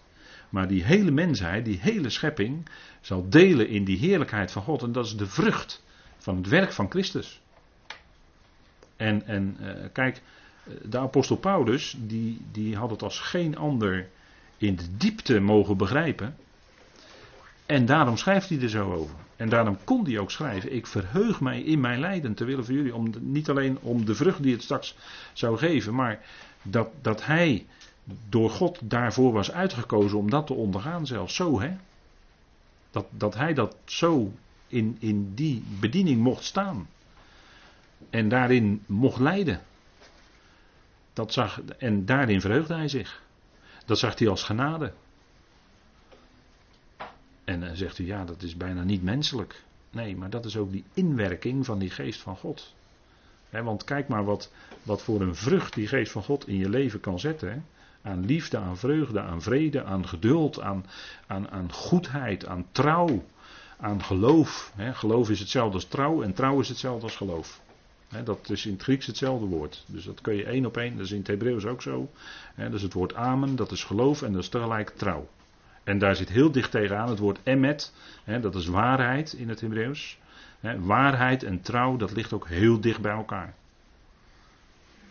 Maar 0.48 0.68
die 0.68 0.84
hele 0.84 1.10
mensheid, 1.10 1.64
die 1.64 1.78
hele 1.80 2.10
schepping, 2.10 2.68
zal 3.00 3.28
delen 3.28 3.68
in 3.68 3.84
die 3.84 3.98
heerlijkheid 3.98 4.52
van 4.52 4.62
God. 4.62 4.82
En 4.82 4.92
dat 4.92 5.04
is 5.06 5.16
de 5.16 5.26
vrucht 5.26 5.82
van 6.18 6.36
het 6.36 6.48
werk 6.48 6.72
van 6.72 6.90
Christus. 6.90 7.40
En, 8.96 9.26
en 9.26 9.56
uh, 9.60 9.70
kijk, 9.92 10.22
de 10.82 10.98
apostel 10.98 11.36
Paulus, 11.36 11.96
die, 11.98 12.40
die 12.52 12.76
had 12.76 12.90
het 12.90 13.02
als 13.02 13.20
geen 13.20 13.56
ander 13.56 14.08
in 14.56 14.76
de 14.76 14.96
diepte 14.96 15.40
mogen 15.40 15.76
begrijpen. 15.76 16.36
En 17.70 17.86
daarom 17.86 18.16
schrijft 18.16 18.48
hij 18.48 18.60
er 18.60 18.68
zo 18.68 18.92
over. 18.92 19.16
En 19.36 19.48
daarom 19.48 19.78
kon 19.84 20.04
hij 20.04 20.18
ook 20.18 20.30
schrijven: 20.30 20.74
Ik 20.74 20.86
verheug 20.86 21.40
mij 21.40 21.60
in 21.62 21.80
mijn 21.80 22.00
lijden 22.00 22.34
te 22.34 22.44
willen 22.44 22.64
voor 22.64 22.74
jullie. 22.74 22.94
Om, 22.94 23.12
niet 23.18 23.50
alleen 23.50 23.78
om 23.80 24.04
de 24.04 24.14
vrucht 24.14 24.42
die 24.42 24.52
het 24.52 24.62
straks 24.62 24.96
zou 25.32 25.58
geven, 25.58 25.94
maar 25.94 26.20
dat, 26.62 26.88
dat 27.00 27.24
hij 27.24 27.66
door 28.28 28.50
God 28.50 28.78
daarvoor 28.82 29.32
was 29.32 29.52
uitgekozen 29.52 30.18
om 30.18 30.30
dat 30.30 30.46
te 30.46 30.54
ondergaan, 30.54 31.06
zelfs 31.06 31.34
zo 31.34 31.60
hè. 31.60 31.76
Dat, 32.90 33.06
dat 33.10 33.34
hij 33.34 33.54
dat 33.54 33.76
zo 33.84 34.32
in, 34.66 34.96
in 34.98 35.34
die 35.34 35.64
bediening 35.80 36.20
mocht 36.22 36.44
staan. 36.44 36.88
En 38.10 38.28
daarin 38.28 38.82
mocht 38.86 39.20
lijden. 39.20 39.60
Dat 41.12 41.32
zag, 41.32 41.60
en 41.78 42.04
daarin 42.04 42.40
verheugde 42.40 42.74
hij 42.74 42.88
zich. 42.88 43.22
Dat 43.84 43.98
zag 43.98 44.18
hij 44.18 44.28
als 44.28 44.42
genade. 44.42 44.92
En 47.50 47.60
dan 47.60 47.76
zegt 47.76 47.98
u, 47.98 48.06
ja, 48.06 48.24
dat 48.24 48.42
is 48.42 48.56
bijna 48.56 48.82
niet 48.82 49.02
menselijk. 49.02 49.62
Nee, 49.90 50.16
maar 50.16 50.30
dat 50.30 50.44
is 50.44 50.56
ook 50.56 50.72
die 50.72 50.84
inwerking 50.94 51.64
van 51.64 51.78
die 51.78 51.90
geest 51.90 52.20
van 52.20 52.36
God. 52.36 52.74
want 53.50 53.84
kijk 53.84 54.08
maar 54.08 54.24
wat, 54.24 54.52
wat 54.82 55.02
voor 55.02 55.20
een 55.20 55.34
vrucht 55.34 55.74
die 55.74 55.86
geest 55.86 56.12
van 56.12 56.22
God 56.22 56.48
in 56.48 56.56
je 56.56 56.68
leven 56.68 57.00
kan 57.00 57.18
zetten. 57.18 57.64
Aan 58.02 58.24
liefde, 58.24 58.58
aan 58.58 58.76
vreugde, 58.76 59.20
aan 59.20 59.42
vrede, 59.42 59.84
aan 59.84 60.08
geduld, 60.08 60.60
aan, 60.60 60.86
aan, 61.26 61.50
aan 61.50 61.72
goedheid, 61.72 62.46
aan 62.46 62.66
trouw, 62.72 63.24
aan 63.76 64.02
geloof. 64.02 64.72
geloof 64.76 65.30
is 65.30 65.40
hetzelfde 65.40 65.74
als 65.74 65.84
trouw 65.84 66.22
en 66.22 66.34
trouw 66.34 66.60
is 66.60 66.68
hetzelfde 66.68 67.02
als 67.02 67.16
geloof. 67.16 67.60
dat 68.24 68.50
is 68.50 68.66
in 68.66 68.72
het 68.72 68.82
Grieks 68.82 69.06
hetzelfde 69.06 69.46
woord. 69.46 69.84
Dus 69.86 70.04
dat 70.04 70.20
kun 70.20 70.34
je 70.34 70.44
één 70.44 70.66
op 70.66 70.76
één, 70.76 70.96
dat 70.96 71.04
is 71.04 71.12
in 71.12 71.18
het 71.18 71.26
Hebreeuws 71.26 71.64
ook 71.64 71.82
zo. 71.82 72.10
is 72.72 72.82
het 72.82 72.92
woord 72.92 73.14
amen, 73.14 73.56
dat 73.56 73.72
is 73.72 73.84
geloof 73.84 74.22
en 74.22 74.32
dat 74.32 74.42
is 74.42 74.48
tegelijk 74.48 74.90
trouw. 74.96 75.28
En 75.90 75.98
daar 75.98 76.16
zit 76.16 76.28
heel 76.28 76.50
dicht 76.50 76.70
tegenaan 76.70 77.08
het 77.08 77.18
woord 77.18 77.38
emet. 77.42 77.92
Hè, 78.24 78.40
dat 78.40 78.54
is 78.54 78.66
waarheid 78.66 79.32
in 79.32 79.48
het 79.48 79.60
Hebreeuws. 79.60 80.18
Waarheid 80.78 81.42
en 81.42 81.60
trouw, 81.60 81.96
dat 81.96 82.12
ligt 82.12 82.32
ook 82.32 82.48
heel 82.48 82.80
dicht 82.80 83.00
bij 83.00 83.12
elkaar. 83.12 83.54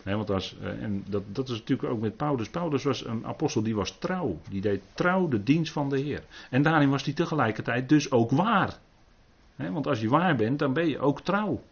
Hè, 0.02 0.16
want 0.16 0.30
als, 0.30 0.56
eh, 0.60 0.82
en 0.82 1.04
dat, 1.08 1.22
dat 1.34 1.48
is 1.48 1.58
natuurlijk 1.58 1.92
ook 1.92 2.00
met 2.00 2.16
Paulus. 2.16 2.48
Paulus 2.48 2.84
was 2.84 3.04
een 3.04 3.26
apostel 3.26 3.62
die 3.62 3.74
was 3.74 3.98
trouw. 3.98 4.40
Die 4.48 4.60
deed 4.60 4.80
trouw 4.94 5.28
de 5.28 5.42
dienst 5.42 5.72
van 5.72 5.88
de 5.88 5.98
Heer. 5.98 6.22
En 6.50 6.62
daarin 6.62 6.90
was 6.90 7.04
hij 7.04 7.14
tegelijkertijd 7.14 7.88
dus 7.88 8.10
ook 8.10 8.30
waar. 8.30 8.78
Want 9.56 9.86
als 9.86 10.00
je 10.00 10.08
waar 10.08 10.36
bent, 10.36 10.58
dan 10.58 10.72
ben 10.72 10.88
je 10.88 10.98
ook 10.98 11.20
trouw. 11.20 11.62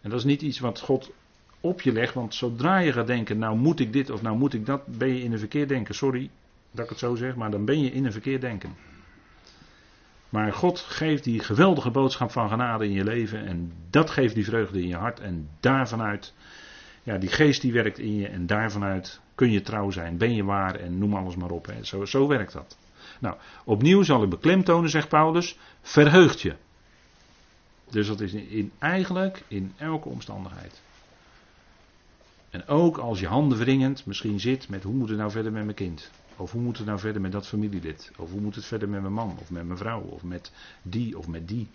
En 0.00 0.10
dat 0.10 0.18
is 0.18 0.24
niet 0.24 0.42
iets 0.42 0.58
wat 0.58 0.80
God 0.80 1.10
op 1.60 1.80
je 1.80 1.92
legt, 1.92 2.14
want 2.14 2.34
zodra 2.34 2.78
je 2.78 2.92
gaat 2.92 3.06
denken, 3.06 3.38
nou 3.38 3.56
moet 3.56 3.80
ik 3.80 3.92
dit 3.92 4.10
of 4.10 4.22
nou 4.22 4.36
moet 4.36 4.54
ik 4.54 4.66
dat, 4.66 4.86
ben 4.86 5.08
je 5.08 5.22
in 5.22 5.32
een 5.32 5.38
verkeerd 5.38 5.68
denken. 5.68 5.94
Sorry 5.94 6.30
dat 6.70 6.84
ik 6.84 6.90
het 6.90 6.98
zo 6.98 7.14
zeg, 7.14 7.34
maar 7.36 7.50
dan 7.50 7.64
ben 7.64 7.80
je 7.80 7.92
in 7.92 8.04
een 8.04 8.12
verkeerd 8.12 8.40
denken. 8.40 8.76
Maar 10.28 10.52
God 10.52 10.78
geeft 10.78 11.24
die 11.24 11.40
geweldige 11.40 11.90
boodschap 11.90 12.30
van 12.30 12.48
genade 12.48 12.84
in 12.84 12.92
je 12.92 13.04
leven 13.04 13.46
en 13.46 13.72
dat 13.90 14.10
geeft 14.10 14.34
die 14.34 14.44
vreugde 14.44 14.82
in 14.82 14.88
je 14.88 14.96
hart 14.96 15.20
en 15.20 15.48
daarvanuit, 15.60 16.34
ja, 17.02 17.18
die 17.18 17.28
geest 17.28 17.60
die 17.60 17.72
werkt 17.72 17.98
in 17.98 18.16
je 18.16 18.28
en 18.28 18.46
daarvanuit 18.46 19.20
kun 19.34 19.50
je 19.50 19.62
trouw 19.62 19.90
zijn, 19.90 20.18
ben 20.18 20.34
je 20.34 20.44
waar 20.44 20.74
en 20.74 20.98
noem 20.98 21.14
alles 21.14 21.36
maar 21.36 21.50
op. 21.50 21.66
Hè. 21.66 21.84
Zo, 21.84 22.04
zo 22.04 22.26
werkt 22.26 22.52
dat. 22.52 22.76
Nou, 23.18 23.36
opnieuw 23.64 24.02
zal 24.02 24.22
ik 24.22 24.30
beklemtonen, 24.30 24.90
zegt 24.90 25.08
Paulus, 25.08 25.58
verheugt 25.82 26.40
je. 26.40 26.54
Dus 27.90 28.06
dat 28.06 28.20
is 28.20 28.32
in, 28.32 28.72
eigenlijk 28.78 29.42
in 29.48 29.72
elke 29.76 30.08
omstandigheid. 30.08 30.80
En 32.50 32.66
ook 32.66 32.98
als 32.98 33.20
je 33.20 33.26
handen 33.26 33.58
wringend 33.58 34.06
misschien 34.06 34.40
zit 34.40 34.68
met 34.68 34.82
hoe 34.82 34.94
moet 34.94 35.08
het 35.08 35.18
nou 35.18 35.30
verder 35.30 35.52
met 35.52 35.64
mijn 35.64 35.76
kind? 35.76 36.10
Of 36.40 36.52
hoe 36.52 36.60
moet 36.60 36.76
het 36.76 36.86
nou 36.86 36.98
verder 36.98 37.20
met 37.20 37.32
dat 37.32 37.46
familielid? 37.46 38.12
Of 38.16 38.30
hoe 38.30 38.40
moet 38.40 38.54
het 38.54 38.64
verder 38.64 38.88
met 38.88 39.00
mijn 39.00 39.12
man 39.12 39.36
of 39.40 39.50
met 39.50 39.66
mijn 39.66 39.78
vrouw? 39.78 40.00
Of 40.00 40.22
met 40.22 40.52
die 40.82 41.18
of 41.18 41.28
met 41.28 41.48
die? 41.48 41.68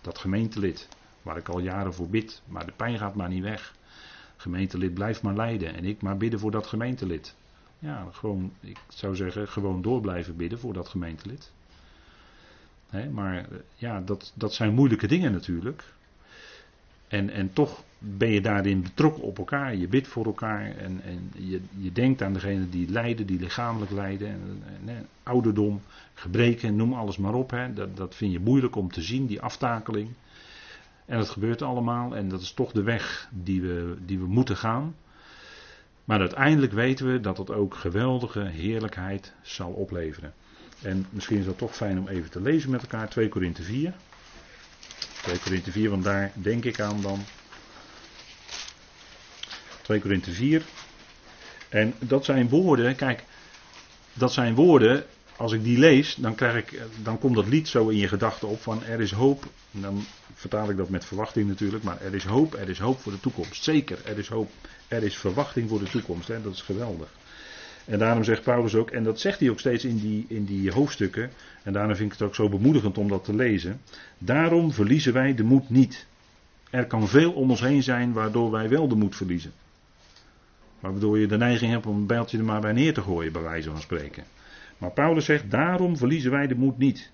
Dat 0.00 0.18
gemeentelid 0.18 0.88
waar 1.22 1.36
ik 1.36 1.48
al 1.48 1.58
jaren 1.58 1.94
voor 1.94 2.08
bid, 2.08 2.42
maar 2.46 2.66
de 2.66 2.72
pijn 2.72 2.98
gaat 2.98 3.14
maar 3.14 3.28
niet 3.28 3.42
weg. 3.42 3.74
Gemeentelid 4.36 4.94
blijft 4.94 5.22
maar 5.22 5.34
lijden 5.34 5.74
en 5.74 5.84
ik 5.84 6.02
maar 6.02 6.16
bidden 6.16 6.40
voor 6.40 6.50
dat 6.50 6.66
gemeentelid. 6.66 7.34
Ja, 7.78 8.08
gewoon, 8.12 8.52
ik 8.60 8.78
zou 8.88 9.16
zeggen, 9.16 9.48
gewoon 9.48 9.82
door 9.82 10.00
blijven 10.00 10.36
bidden 10.36 10.58
voor 10.58 10.72
dat 10.72 10.88
gemeentelid. 10.88 11.52
maar 13.10 13.36
eh, 13.36 13.58
ja, 13.74 14.00
dat, 14.00 14.32
dat 14.34 14.54
zijn 14.54 14.74
moeilijke 14.74 15.06
dingen 15.06 15.32
natuurlijk. 15.32 15.84
En, 17.08 17.30
en 17.30 17.52
toch 17.52 17.82
ben 18.04 18.30
je 18.30 18.40
daarin 18.40 18.82
betrokken 18.82 19.22
op 19.22 19.38
elkaar. 19.38 19.76
Je 19.76 19.88
bidt 19.88 20.08
voor 20.08 20.24
elkaar. 20.24 20.76
En, 20.76 21.00
en 21.04 21.30
je, 21.36 21.60
je 21.78 21.92
denkt 21.92 22.22
aan 22.22 22.32
degene 22.32 22.68
die 22.68 22.90
lijden, 22.90 23.26
die 23.26 23.40
lichamelijk 23.40 23.90
lijden. 23.90 24.28
En, 24.86 25.08
ouderdom, 25.22 25.82
gebreken, 26.14 26.76
noem 26.76 26.92
alles 26.92 27.16
maar 27.16 27.34
op. 27.34 27.50
Hè. 27.50 27.72
Dat, 27.72 27.96
dat 27.96 28.14
vind 28.14 28.32
je 28.32 28.40
moeilijk 28.40 28.76
om 28.76 28.92
te 28.92 29.02
zien, 29.02 29.26
die 29.26 29.40
aftakeling. 29.40 30.08
En 31.06 31.18
dat 31.18 31.30
gebeurt 31.30 31.62
allemaal. 31.62 32.16
En 32.16 32.28
dat 32.28 32.40
is 32.40 32.52
toch 32.52 32.72
de 32.72 32.82
weg 32.82 33.28
die 33.30 33.62
we, 33.62 33.96
die 34.04 34.18
we 34.18 34.26
moeten 34.26 34.56
gaan. 34.56 34.94
Maar 36.04 36.20
uiteindelijk 36.20 36.72
weten 36.72 37.12
we 37.12 37.20
dat 37.20 37.38
het 37.38 37.50
ook 37.50 37.74
geweldige 37.74 38.40
heerlijkheid 38.40 39.32
zal 39.42 39.70
opleveren. 39.70 40.32
En 40.82 41.06
misschien 41.10 41.38
is 41.38 41.44
dat 41.44 41.58
toch 41.58 41.76
fijn 41.76 41.98
om 41.98 42.08
even 42.08 42.30
te 42.30 42.40
lezen 42.40 42.70
met 42.70 42.80
elkaar. 42.80 43.08
2 43.08 43.28
Korinthe 43.28 43.62
4. 43.62 43.94
2 45.22 45.38
Korinthe 45.38 45.70
4, 45.70 45.90
want 45.90 46.04
daar 46.04 46.32
denk 46.34 46.64
ik 46.64 46.80
aan 46.80 47.00
dan. 47.02 47.18
2 49.84 50.00
Korinthe 50.00 50.32
4. 50.32 50.62
En 51.68 51.94
dat 51.98 52.24
zijn 52.24 52.48
woorden, 52.48 52.96
kijk, 52.96 53.24
dat 54.12 54.32
zijn 54.32 54.54
woorden, 54.54 55.04
als 55.36 55.52
ik 55.52 55.64
die 55.64 55.78
lees, 55.78 56.14
dan, 56.14 56.34
krijg 56.34 56.56
ik, 56.56 56.80
dan 57.02 57.18
komt 57.18 57.34
dat 57.34 57.48
lied 57.48 57.68
zo 57.68 57.88
in 57.88 57.96
je 57.96 58.08
gedachten 58.08 58.48
op 58.48 58.60
van 58.60 58.84
er 58.84 59.00
is 59.00 59.12
hoop. 59.12 59.44
Dan 59.70 60.04
vertaal 60.34 60.70
ik 60.70 60.76
dat 60.76 60.88
met 60.88 61.04
verwachting 61.04 61.48
natuurlijk, 61.48 61.84
maar 61.84 62.00
er 62.02 62.14
is 62.14 62.24
hoop, 62.24 62.54
er 62.54 62.68
is 62.68 62.78
hoop 62.78 63.00
voor 63.00 63.12
de 63.12 63.20
toekomst. 63.20 63.64
Zeker, 63.64 63.98
er 64.04 64.18
is 64.18 64.28
hoop, 64.28 64.50
er 64.88 65.02
is 65.02 65.16
verwachting 65.16 65.68
voor 65.68 65.78
de 65.78 65.90
toekomst. 65.90 66.28
Hè? 66.28 66.42
Dat 66.42 66.52
is 66.52 66.62
geweldig. 66.62 67.08
En 67.84 67.98
daarom 67.98 68.24
zegt 68.24 68.42
Paulus 68.42 68.74
ook, 68.74 68.90
en 68.90 69.04
dat 69.04 69.20
zegt 69.20 69.40
hij 69.40 69.50
ook 69.50 69.60
steeds 69.60 69.84
in 69.84 69.98
die, 69.98 70.24
in 70.28 70.44
die 70.44 70.72
hoofdstukken, 70.72 71.30
en 71.62 71.72
daarom 71.72 71.96
vind 71.96 72.12
ik 72.12 72.18
het 72.18 72.28
ook 72.28 72.34
zo 72.34 72.48
bemoedigend 72.48 72.98
om 72.98 73.08
dat 73.08 73.24
te 73.24 73.34
lezen. 73.34 73.80
Daarom 74.18 74.72
verliezen 74.72 75.12
wij 75.12 75.34
de 75.34 75.44
moed 75.44 75.70
niet. 75.70 76.06
Er 76.70 76.86
kan 76.86 77.08
veel 77.08 77.32
om 77.32 77.50
ons 77.50 77.60
heen 77.60 77.82
zijn 77.82 78.12
waardoor 78.12 78.50
wij 78.50 78.68
wel 78.68 78.88
de 78.88 78.94
moed 78.94 79.16
verliezen. 79.16 79.52
Waardoor 80.92 81.18
je 81.18 81.26
de 81.26 81.36
neiging 81.36 81.70
hebt 81.70 81.86
om 81.86 81.96
een 81.96 82.06
bijltje 82.06 82.38
er 82.38 82.44
maar 82.44 82.60
bij 82.60 82.72
neer 82.72 82.94
te 82.94 83.02
gooien, 83.02 83.32
bij 83.32 83.42
wijze 83.42 83.70
van 83.70 83.80
spreken. 83.80 84.24
Maar 84.78 84.90
Paulus 84.90 85.24
zegt, 85.24 85.50
daarom 85.50 85.96
verliezen 85.96 86.30
wij 86.30 86.46
de 86.46 86.54
moed 86.54 86.78
niet. 86.78 87.10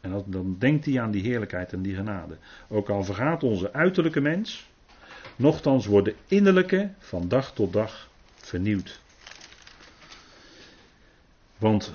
En 0.00 0.10
dat, 0.10 0.24
dan 0.26 0.56
denkt 0.58 0.84
hij 0.84 1.00
aan 1.00 1.10
die 1.10 1.22
heerlijkheid 1.22 1.72
en 1.72 1.82
die 1.82 1.94
genade. 1.94 2.36
Ook 2.68 2.88
al 2.88 3.04
vergaat 3.04 3.42
onze 3.42 3.72
uiterlijke 3.72 4.20
mens, 4.20 4.68
nochtans 5.36 5.86
wordt 5.86 6.06
de 6.06 6.14
innerlijke 6.26 6.90
van 6.98 7.28
dag 7.28 7.52
tot 7.52 7.72
dag 7.72 8.08
vernieuwd. 8.34 9.00
Want, 11.58 11.94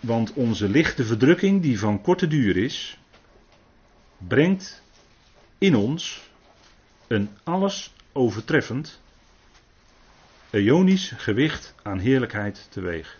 want 0.00 0.32
onze 0.32 0.68
lichte 0.68 1.04
verdrukking, 1.04 1.62
die 1.62 1.78
van 1.78 2.00
korte 2.00 2.26
duur 2.26 2.56
is, 2.56 2.98
brengt 4.18 4.82
in 5.58 5.76
ons 5.76 6.30
een 7.06 7.28
alles 7.42 7.94
overtreffend, 8.12 9.00
eonisch 10.50 11.12
gewicht 11.16 11.74
aan 11.82 11.98
heerlijkheid 11.98 12.66
teweeg. 12.70 13.18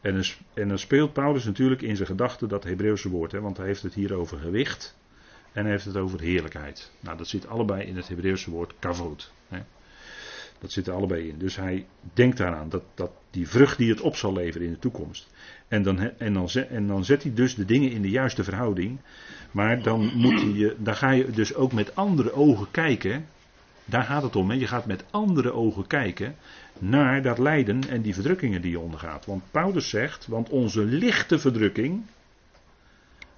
En 0.00 0.22
dan, 0.68 0.78
speelt 0.78 1.12
Paulus 1.12 1.44
natuurlijk 1.44 1.82
in 1.82 1.96
zijn 1.96 2.08
gedachten 2.08 2.48
dat 2.48 2.64
Hebreeuwse 2.64 3.08
woord, 3.08 3.32
hè, 3.32 3.40
want 3.40 3.56
hij 3.56 3.66
heeft 3.66 3.82
het 3.82 3.94
hier 3.94 4.14
over 4.14 4.38
gewicht 4.38 4.98
en 5.52 5.62
hij 5.62 5.70
heeft 5.70 5.84
het 5.84 5.96
over 5.96 6.20
heerlijkheid. 6.20 6.90
Nou, 7.00 7.16
dat 7.16 7.28
zit 7.28 7.46
allebei 7.46 7.82
in 7.82 7.96
het 7.96 8.08
Hebreeuwse 8.08 8.50
woord 8.50 8.74
kavod. 8.78 9.32
Hè. 9.48 9.58
Dat 10.58 10.72
zit 10.72 10.86
er 10.86 10.94
allebei 10.94 11.28
in. 11.28 11.38
Dus 11.38 11.56
hij 11.56 11.86
denkt 12.12 12.36
daaraan 12.36 12.68
dat, 12.68 12.82
dat 12.94 13.10
die 13.30 13.48
vrucht 13.48 13.78
die 13.78 13.90
het 13.90 14.00
op 14.00 14.16
zal 14.16 14.32
leveren 14.32 14.66
in 14.66 14.72
de 14.72 14.78
toekomst. 14.78 15.30
En 15.68 15.82
dan, 15.82 15.98
en, 15.98 16.32
dan, 16.32 16.48
en 16.48 16.86
dan 16.86 17.04
zet 17.04 17.22
hij 17.22 17.34
dus 17.34 17.54
de 17.54 17.64
dingen 17.64 17.90
in 17.90 18.02
de 18.02 18.10
juiste 18.10 18.44
verhouding. 18.44 18.98
Maar 19.50 19.82
dan, 19.82 20.10
moet 20.14 20.74
dan 20.78 20.96
ga 20.96 21.10
je 21.10 21.30
dus 21.30 21.54
ook 21.54 21.72
met 21.72 21.96
andere 21.96 22.32
ogen 22.32 22.66
kijken. 22.70 23.26
Daar 23.90 24.04
gaat 24.04 24.22
het 24.22 24.36
om. 24.36 24.50
Hè? 24.50 24.56
Je 24.56 24.66
gaat 24.66 24.86
met 24.86 25.04
andere 25.10 25.52
ogen 25.52 25.86
kijken 25.86 26.36
naar 26.78 27.22
dat 27.22 27.38
lijden 27.38 27.88
en 27.88 28.02
die 28.02 28.14
verdrukkingen 28.14 28.62
die 28.62 28.70
je 28.70 28.80
ondergaat. 28.80 29.26
Want 29.26 29.42
Paulus 29.50 29.88
zegt, 29.88 30.26
want 30.26 30.48
onze 30.48 30.84
lichte 30.84 31.38
verdrukking, 31.38 32.02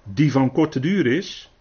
die 0.03 0.31
van 0.31 0.51
korte 0.51 0.79
duur 0.79 1.05
is. 1.05 1.51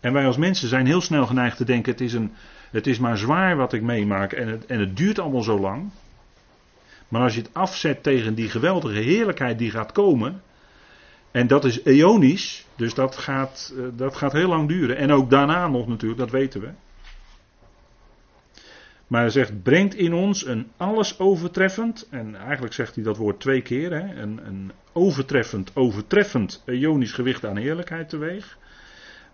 En 0.00 0.12
wij 0.12 0.26
als 0.26 0.36
mensen 0.36 0.68
zijn 0.68 0.86
heel 0.86 1.00
snel 1.00 1.26
geneigd 1.26 1.56
te 1.56 1.64
denken: 1.64 1.92
het 1.92 2.00
is, 2.00 2.12
een, 2.12 2.32
het 2.70 2.86
is 2.86 2.98
maar 2.98 3.18
zwaar 3.18 3.56
wat 3.56 3.72
ik 3.72 3.82
meemaak 3.82 4.32
en 4.32 4.48
het, 4.48 4.66
en 4.66 4.80
het 4.80 4.96
duurt 4.96 5.18
allemaal 5.18 5.42
zo 5.42 5.58
lang. 5.58 5.90
Maar 7.08 7.22
als 7.22 7.34
je 7.34 7.40
het 7.40 7.54
afzet 7.54 8.02
tegen 8.02 8.34
die 8.34 8.48
geweldige 8.48 9.00
heerlijkheid 9.00 9.58
die 9.58 9.70
gaat 9.70 9.92
komen. 9.92 10.42
En 11.30 11.46
dat 11.46 11.64
is 11.64 11.84
eonisch, 11.84 12.66
dus 12.76 12.94
dat 12.94 13.16
gaat, 13.16 13.74
eh, 13.76 13.84
dat 13.96 14.16
gaat 14.16 14.32
heel 14.32 14.48
lang 14.48 14.68
duren. 14.68 14.96
En 14.96 15.12
ook 15.12 15.30
daarna 15.30 15.68
nog 15.68 15.86
natuurlijk, 15.86 16.20
dat 16.20 16.30
weten 16.30 16.60
we. 16.60 16.70
Maar 19.12 19.20
hij 19.20 19.30
zegt, 19.30 19.62
brengt 19.62 19.94
in 19.94 20.14
ons 20.14 20.46
een 20.46 20.70
alles 20.76 21.18
overtreffend, 21.18 22.06
en 22.10 22.34
eigenlijk 22.36 22.74
zegt 22.74 22.94
hij 22.94 23.04
dat 23.04 23.16
woord 23.16 23.40
twee 23.40 23.62
keer, 23.62 23.92
hè, 23.92 24.22
een, 24.22 24.46
een 24.46 24.72
overtreffend, 24.92 25.76
overtreffend 25.76 26.62
ionisch 26.66 27.12
gewicht 27.12 27.44
aan 27.44 27.56
heerlijkheid 27.56 28.08
teweeg. 28.08 28.58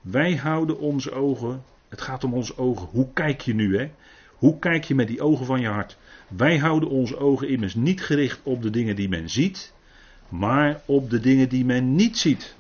Wij 0.00 0.36
houden 0.36 0.78
onze 0.78 1.12
ogen, 1.12 1.62
het 1.88 2.00
gaat 2.00 2.24
om 2.24 2.34
onze 2.34 2.58
ogen, 2.58 2.88
hoe 2.90 3.08
kijk 3.12 3.40
je 3.40 3.54
nu 3.54 3.78
hè? 3.78 3.90
Hoe 4.34 4.58
kijk 4.58 4.84
je 4.84 4.94
met 4.94 5.08
die 5.08 5.22
ogen 5.22 5.46
van 5.46 5.60
je 5.60 5.68
hart? 5.68 5.98
Wij 6.28 6.58
houden 6.58 6.88
onze 6.88 7.18
ogen 7.18 7.48
immers 7.48 7.74
niet 7.74 8.02
gericht 8.02 8.40
op 8.42 8.62
de 8.62 8.70
dingen 8.70 8.96
die 8.96 9.08
men 9.08 9.30
ziet, 9.30 9.74
maar 10.28 10.80
op 10.86 11.10
de 11.10 11.20
dingen 11.20 11.48
die 11.48 11.64
men 11.64 11.94
niet 11.94 12.18
ziet. 12.18 12.56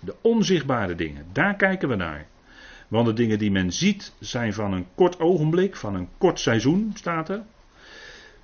De 0.00 0.14
onzichtbare 0.20 0.94
dingen, 0.94 1.26
daar 1.32 1.56
kijken 1.56 1.88
we 1.88 1.96
naar. 1.96 2.26
Want 2.92 3.06
de 3.06 3.12
dingen 3.12 3.38
die 3.38 3.50
men 3.50 3.72
ziet 3.72 4.12
zijn 4.18 4.52
van 4.52 4.72
een 4.72 4.86
kort 4.94 5.20
ogenblik, 5.20 5.76
van 5.76 5.94
een 5.94 6.08
kort 6.18 6.40
seizoen, 6.40 6.92
staat 6.94 7.28
er. 7.28 7.42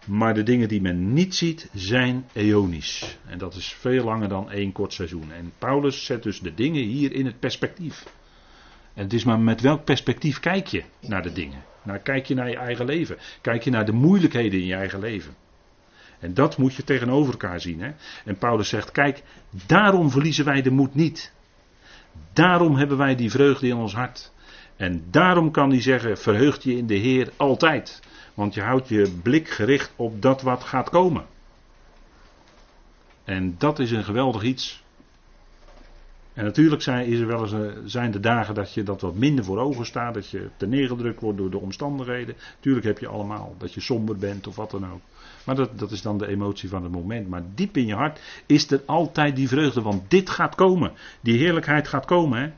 Maar 0.06 0.34
de 0.34 0.42
dingen 0.42 0.68
die 0.68 0.80
men 0.80 1.12
niet 1.12 1.34
ziet 1.34 1.70
zijn 1.74 2.24
eonisch. 2.32 3.18
En 3.26 3.38
dat 3.38 3.54
is 3.54 3.72
veel 3.72 4.04
langer 4.04 4.28
dan 4.28 4.50
één 4.50 4.72
kort 4.72 4.92
seizoen. 4.92 5.32
En 5.32 5.52
Paulus 5.58 6.04
zet 6.04 6.22
dus 6.22 6.40
de 6.40 6.54
dingen 6.54 6.82
hier 6.82 7.12
in 7.12 7.26
het 7.26 7.38
perspectief. 7.38 8.04
En 8.94 9.02
het 9.02 9.12
is 9.12 9.24
maar 9.24 9.40
met 9.40 9.60
welk 9.60 9.84
perspectief 9.84 10.40
kijk 10.40 10.66
je 10.66 10.84
naar 11.00 11.22
de 11.22 11.32
dingen. 11.32 11.62
Nou, 11.82 11.98
kijk 11.98 12.26
je 12.26 12.34
naar 12.34 12.50
je 12.50 12.56
eigen 12.56 12.84
leven. 12.84 13.16
Kijk 13.40 13.62
je 13.62 13.70
naar 13.70 13.86
de 13.86 13.92
moeilijkheden 13.92 14.60
in 14.60 14.66
je 14.66 14.74
eigen 14.74 15.00
leven. 15.00 15.34
En 16.18 16.34
dat 16.34 16.58
moet 16.58 16.74
je 16.74 16.84
tegenover 16.84 17.32
elkaar 17.32 17.60
zien. 17.60 17.80
Hè? 17.80 17.90
En 18.24 18.38
Paulus 18.38 18.68
zegt: 18.68 18.92
Kijk, 18.92 19.22
daarom 19.66 20.10
verliezen 20.10 20.44
wij 20.44 20.62
de 20.62 20.70
moed 20.70 20.94
niet. 20.94 21.32
Daarom 22.32 22.76
hebben 22.76 22.96
wij 22.96 23.14
die 23.14 23.30
vreugde 23.30 23.66
in 23.66 23.76
ons 23.76 23.94
hart. 23.94 24.36
En 24.78 25.04
daarom 25.10 25.50
kan 25.50 25.70
hij 25.70 25.82
zeggen: 25.82 26.18
verheugt 26.18 26.62
je 26.62 26.76
in 26.76 26.86
de 26.86 26.94
Heer 26.94 27.30
altijd. 27.36 28.02
Want 28.34 28.54
je 28.54 28.62
houdt 28.62 28.88
je 28.88 29.18
blik 29.22 29.48
gericht 29.48 29.92
op 29.96 30.22
dat 30.22 30.42
wat 30.42 30.64
gaat 30.64 30.90
komen. 30.90 31.24
En 33.24 33.54
dat 33.58 33.78
is 33.78 33.90
een 33.90 34.04
geweldig 34.04 34.42
iets. 34.42 34.82
En 36.32 36.44
natuurlijk 36.44 36.82
zijn, 36.82 37.12
er 37.12 37.26
wel 37.26 37.42
eens, 37.42 37.52
eh, 37.52 37.60
zijn 37.84 38.10
de 38.10 38.20
dagen 38.20 38.54
dat 38.54 38.74
je 38.74 38.82
dat 38.82 39.00
wat 39.00 39.14
minder 39.14 39.44
voor 39.44 39.58
ogen 39.58 39.86
staat. 39.86 40.14
Dat 40.14 40.30
je 40.30 40.48
neergedrukt 40.58 41.20
wordt 41.20 41.38
door 41.38 41.50
de 41.50 41.58
omstandigheden. 41.58 42.36
Tuurlijk 42.60 42.86
heb 42.86 42.98
je 42.98 43.08
allemaal 43.08 43.54
dat 43.58 43.74
je 43.74 43.80
somber 43.80 44.16
bent 44.16 44.46
of 44.46 44.56
wat 44.56 44.70
dan 44.70 44.92
ook. 44.92 45.00
Maar 45.44 45.54
dat, 45.54 45.78
dat 45.78 45.90
is 45.90 46.02
dan 46.02 46.18
de 46.18 46.26
emotie 46.26 46.68
van 46.68 46.82
het 46.82 46.92
moment. 46.92 47.28
Maar 47.28 47.42
diep 47.54 47.76
in 47.76 47.86
je 47.86 47.94
hart 47.94 48.20
is 48.46 48.70
er 48.70 48.82
altijd 48.86 49.36
die 49.36 49.48
vreugde. 49.48 49.82
Want 49.82 50.10
dit 50.10 50.30
gaat 50.30 50.54
komen. 50.54 50.92
Die 51.20 51.38
heerlijkheid 51.38 51.88
gaat 51.88 52.04
komen. 52.04 52.40
Hè? 52.40 52.50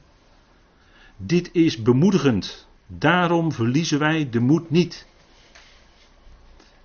Dit 1.23 1.51
is 1.53 1.83
bemoedigend. 1.83 2.69
Daarom 2.87 3.53
verliezen 3.53 3.99
wij 3.99 4.31
de 4.31 4.41
moed 4.41 4.71
niet. 4.71 5.07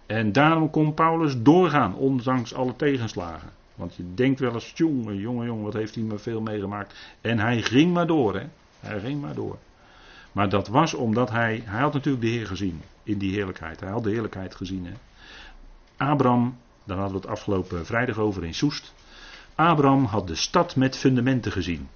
En 0.06 0.32
daarom 0.32 0.70
kon 0.70 0.94
Paulus 0.94 1.42
doorgaan, 1.42 1.96
ondanks 1.96 2.54
alle 2.54 2.76
tegenslagen. 2.76 3.50
Want 3.76 3.96
je 3.96 4.14
denkt 4.14 4.40
wel 4.40 4.54
eens, 4.54 4.72
jongen, 4.76 5.18
jongen, 5.18 5.46
jongen, 5.46 5.64
wat 5.64 5.74
heeft 5.74 5.96
hij 5.96 6.04
me 6.04 6.18
veel 6.18 6.42
meegemaakt. 6.42 6.96
En 7.22 7.40
hij 7.40 7.62
ging 7.62 7.94
maar 7.94 8.08
door, 8.08 8.36
hè. 8.36 8.46
Hij 8.80 9.00
ging 9.00 9.22
maar 9.22 9.36
door. 9.36 9.58
Maar 10.32 10.50
dat 10.50 10.68
was 10.68 10.94
omdat 10.94 11.30
hij, 11.30 11.62
hij 11.66 11.82
had 11.82 11.94
natuurlijk 11.94 12.24
de 12.24 12.30
Heer 12.30 12.48
gezien 12.48 12.82
in 13.04 13.18
die 13.18 13.34
heerlijkheid. 13.34 13.80
Hij 13.80 13.90
had 13.90 14.04
de 14.04 14.10
heerlijkheid 14.10 14.56
gezien, 14.56 14.86
hè. 14.86 14.94
Abraham, 15.98 16.58
daar 16.84 16.98
hadden 16.98 17.16
we 17.16 17.22
het 17.22 17.32
afgelopen 17.38 17.86
vrijdag 17.86 18.18
over 18.18 18.44
in 18.44 18.54
Soest. 18.54 18.94
Abraham 19.56 20.06
had 20.06 20.28
de 20.28 20.36
stad 20.36 20.76
met 20.76 20.98
fundamenten 20.98 21.52
gezien. 21.52 21.88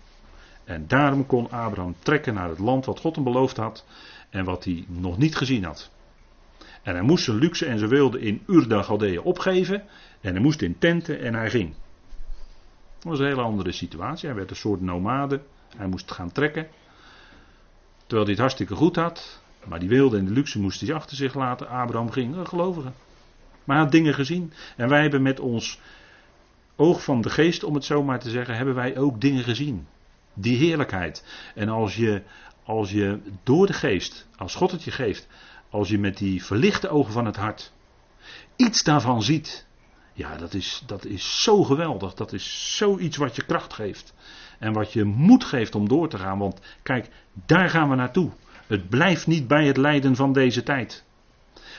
En 0.70 0.88
daarom 0.88 1.26
kon 1.26 1.52
Abraham 1.52 1.96
trekken 2.00 2.34
naar 2.34 2.50
het 2.50 2.60
land 2.60 2.86
wat 2.86 3.00
God 3.00 3.16
hem 3.16 3.24
beloofd 3.24 3.58
had 3.58 3.86
en 4.30 4.46
wat 4.46 4.64
hij 4.64 4.86
nog 4.88 5.18
niet 5.18 5.36
gezien 5.36 5.64
had. 5.64 5.92
En 6.82 6.94
hij 6.94 7.04
moest 7.04 7.24
zijn 7.24 7.38
luxe 7.38 7.66
en 7.66 7.78
zijn 7.78 7.90
wilde 7.90 8.20
in 8.20 8.44
Urda 8.48 8.82
Galdeeën 8.82 9.22
opgeven. 9.22 9.84
En 10.22 10.32
hij 10.32 10.42
moest 10.42 10.62
in 10.62 10.78
tenten 10.78 11.20
en 11.20 11.34
hij 11.34 11.50
ging. 11.50 11.74
Dat 12.96 13.04
was 13.04 13.20
een 13.20 13.26
hele 13.26 13.42
andere 13.42 13.72
situatie. 13.72 14.28
Hij 14.28 14.38
werd 14.38 14.50
een 14.50 14.56
soort 14.56 14.82
nomade. 14.82 15.42
Hij 15.78 15.88
moest 15.88 16.12
gaan 16.12 16.32
trekken. 16.32 16.68
Terwijl 17.98 18.22
hij 18.22 18.32
het 18.32 18.40
hartstikke 18.40 18.76
goed 18.76 18.96
had. 18.96 19.42
Maar 19.68 19.80
die 19.80 19.90
wilde 19.90 20.18
en 20.18 20.26
de 20.26 20.32
luxe 20.32 20.60
moest 20.60 20.82
hij 20.82 20.94
achter 20.94 21.16
zich 21.16 21.34
laten. 21.34 21.68
Abraham 21.68 22.12
ging, 22.12 22.36
een 22.36 22.48
gelovige. 22.48 22.92
Maar 23.64 23.76
hij 23.76 23.86
had 23.86 23.92
dingen 23.92 24.14
gezien. 24.14 24.54
En 24.76 24.90
wij 24.90 25.02
hebben 25.02 25.22
met 25.22 25.40
ons 25.40 25.80
oog 26.76 27.04
van 27.04 27.22
de 27.22 27.30
geest, 27.30 27.64
om 27.64 27.74
het 27.74 27.86
zo 27.86 28.04
maar 28.04 28.20
te 28.20 28.30
zeggen, 28.30 28.56
hebben 28.56 28.76
wij 28.76 28.98
ook 28.98 29.22
dingen 29.22 29.44
gezien. 29.44 29.88
Die 30.40 30.58
heerlijkheid. 30.58 31.26
En 31.56 31.70
als 31.70 31.96
je, 31.96 32.22
als 32.64 32.92
je 32.92 33.20
door 33.44 33.68
de 33.68 33.74
geest, 33.74 34.28
als 34.36 34.56
God 34.56 34.72
het 34.72 34.84
je 34.84 34.92
geeft, 34.92 35.28
als 35.70 35.90
je 35.90 36.00
met 36.00 36.18
die 36.18 36.44
verlichte 36.44 36.90
ogen 36.90 37.14
van 37.14 37.26
het 37.26 37.36
hart 37.36 37.72
iets 38.60 38.84
daarvan 38.84 39.24
ziet. 39.24 39.68
Ja, 40.14 40.38
dat 40.38 40.54
is, 40.54 40.84
dat 40.86 41.06
is 41.06 41.44
zo 41.44 41.64
geweldig. 41.64 42.14
Dat 42.14 42.34
is 42.34 42.76
zoiets 42.78 43.18
wat 43.18 43.36
je 43.36 43.46
kracht 43.46 43.74
geeft. 43.74 44.14
En 44.60 44.74
wat 44.74 44.94
je 44.94 45.04
moed 45.04 45.44
geeft 45.44 45.76
om 45.76 45.88
door 45.88 46.10
te 46.10 46.18
gaan. 46.18 46.38
Want 46.38 46.60
kijk, 46.84 47.10
daar 47.46 47.70
gaan 47.70 47.90
we 47.90 47.96
naartoe. 47.96 48.32
Het 48.68 48.90
blijft 48.90 49.28
niet 49.28 49.48
bij 49.48 49.68
het 49.68 49.78
lijden 49.78 50.16
van 50.16 50.34
deze 50.34 50.64
tijd. 50.64 51.04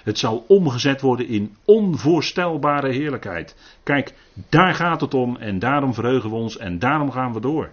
Het 0.05 0.19
zal 0.19 0.45
omgezet 0.49 1.01
worden 1.01 1.27
in 1.27 1.57
onvoorstelbare 1.65 2.93
heerlijkheid. 2.93 3.57
Kijk, 3.83 4.15
daar 4.49 4.75
gaat 4.75 5.01
het 5.01 5.15
om 5.15 5.37
en 5.37 5.59
daarom 5.59 5.95
verheugen 5.95 6.31
we 6.31 6.37
ons 6.37 6.57
en 6.57 6.79
daarom 6.79 7.11
gaan 7.11 7.33
we 7.33 7.41
door. 7.41 7.73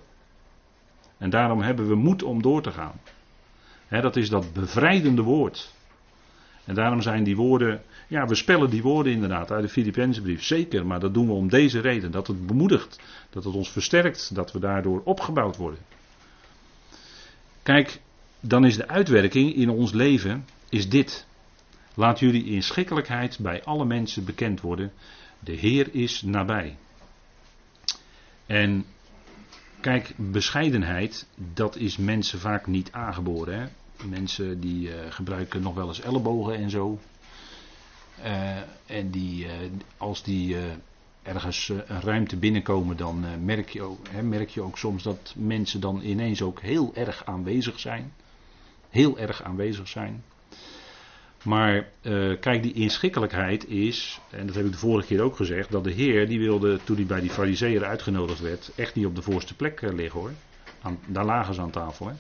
En 1.18 1.30
daarom 1.30 1.62
hebben 1.62 1.88
we 1.88 1.96
moed 1.96 2.24
om 2.24 2.42
door 2.42 2.62
te 2.62 2.72
gaan. 2.72 3.00
dat 3.90 4.16
is 4.16 4.30
dat 4.30 4.54
bevrijdende 4.54 5.22
woord. 5.22 5.76
En 6.66 6.76
daarom 6.76 7.02
zijn 7.02 7.24
die 7.24 7.36
woorden, 7.36 7.82
ja, 8.08 8.26
we 8.26 8.36
spellen 8.36 8.70
die 8.70 8.82
woorden 8.82 9.14
inderdaad 9.14 9.52
uit 9.52 9.64
de 9.64 9.70
Filippenzenbrief, 9.70 10.44
zeker, 10.44 10.86
maar 10.86 11.00
dat 11.00 11.14
doen 11.14 11.28
we 11.28 11.34
om 11.34 11.50
deze 11.50 11.80
reden, 11.80 12.12
dat 12.12 12.28
het 12.28 12.46
bemoedigt, 12.48 13.00
dat 13.30 13.44
het 13.44 13.54
ons 13.54 13.70
versterkt, 13.70 14.36
dat 14.36 14.52
we 14.52 14.60
daardoor 14.60 15.02
opgebouwd 15.04 15.58
worden. 15.58 15.80
Kijk, 17.64 18.02
dan 18.40 18.66
is 18.66 18.76
de 18.76 18.88
uitwerking 18.88 19.56
in 19.56 19.70
ons 19.70 19.92
leven, 19.92 20.46
is 20.70 20.90
dit. 20.90 21.28
Laat 21.94 22.20
jullie 22.20 22.46
inschikkelijkheid 22.46 23.40
bij 23.40 23.64
alle 23.64 23.86
mensen 23.86 24.26
bekend 24.26 24.62
worden. 24.62 24.92
De 25.40 25.52
Heer 25.52 25.88
is 25.92 26.22
nabij. 26.22 26.78
En 28.46 28.86
kijk, 29.82 30.14
bescheidenheid, 30.16 31.28
dat 31.54 31.76
is 31.76 31.98
mensen 31.98 32.40
vaak 32.40 32.68
niet 32.68 32.92
aangeboren. 32.92 33.60
Hè? 33.60 33.68
Mensen 34.08 34.60
die 34.60 34.88
uh, 34.88 34.94
gebruiken 35.10 35.62
nog 35.62 35.76
wel 35.76 35.88
eens 35.88 36.02
ellebogen 36.02 36.56
en 36.56 36.70
zo. 36.70 37.00
Uh, 38.24 38.58
en 38.86 39.10
die, 39.12 39.46
uh, 39.46 39.52
als 39.98 40.24
die 40.24 40.56
ergens 41.24 41.70
een 41.70 42.02
ruimte 42.02 42.38
binnenkomen, 42.38 42.98
dan 42.98 43.46
merk, 43.46 43.70
je 43.70 43.82
ook, 43.82 44.08
hè, 44.10 44.22
merk 44.22 44.50
je 44.50 44.62
ook 44.62 44.78
soms 44.78 45.04
dat 45.04 45.34
mensen 45.38 45.80
dan 45.80 46.02
ineens 46.02 46.42
ook 46.42 46.62
heel 46.62 46.92
erg 46.96 47.26
aanwezig 47.26 47.80
zijn. 47.80 48.14
Heel 48.90 49.20
erg 49.20 49.44
aanwezig 49.44 49.88
zijn. 49.88 50.24
Maar 51.44 51.86
kijk, 52.40 52.64
die 52.64 52.74
inschikkelijkheid 52.74 53.68
is, 53.68 54.20
en 54.30 54.48
dat 54.48 54.56
heb 54.56 54.66
ik 54.66 54.72
de 54.72 54.78
vorige 54.78 55.08
keer 55.08 55.22
ook 55.22 55.36
gezegd, 55.36 55.72
dat 55.72 55.84
de 55.84 55.92
Heer, 55.92 56.28
die 56.28 56.40
wilde 56.40 56.80
toen 56.84 56.96
hij 56.96 57.06
bij 57.06 57.20
die 57.22 57.30
fariseeën 57.30 57.84
uitgenodigd 57.84 58.40
werd, 58.40 58.72
echt 58.76 58.96
niet 58.96 59.06
op 59.06 59.16
de 59.16 59.22
voorste 59.22 59.56
plek 59.56 59.82
liggen 59.82 60.20
hoor. 60.20 60.32
Daar 61.06 61.26
lagen 61.26 61.54
ze 61.54 61.62
aan 61.62 61.72
tafel. 61.72 62.08
Hè. 62.08 62.14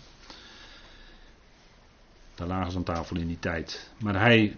Daar 2.35 2.47
lagen 2.47 2.71
ze 2.71 2.77
aan 2.77 2.83
tafel 2.83 3.17
in 3.17 3.27
die 3.27 3.39
tijd. 3.39 3.91
Maar 3.99 4.19
hij, 4.19 4.57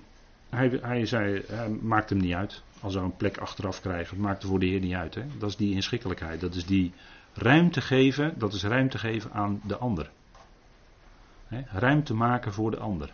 hij, 0.50 0.80
hij 0.82 1.06
zei, 1.06 1.42
hij 1.48 1.70
maakt 1.70 2.10
hem 2.10 2.20
niet 2.20 2.34
uit. 2.34 2.62
Als 2.82 2.94
we 2.94 3.00
een 3.00 3.18
plek 3.18 3.38
achteraf 3.38 3.82
krijgen, 3.82 4.16
het 4.16 4.26
maakt 4.26 4.46
voor 4.46 4.60
de 4.60 4.66
Heer 4.66 4.80
niet 4.80 4.94
uit. 4.94 5.16
Hè? 5.16 5.24
Dat 5.38 5.50
is 5.50 5.56
die 5.56 5.74
inschikkelijkheid. 5.74 6.42
Dat 6.42 6.56
is 6.56 6.66
die 6.66 6.94
ruimte 7.34 7.82
geven, 7.82 8.34
dat 8.38 8.54
is 8.54 8.64
ruimte 8.64 8.98
geven 8.98 9.32
aan 9.32 9.62
de 9.64 9.78
ander. 9.78 10.10
Ruimte 11.72 12.14
maken 12.14 12.54
voor 12.54 12.72
de 12.72 12.78
ander. 12.78 13.12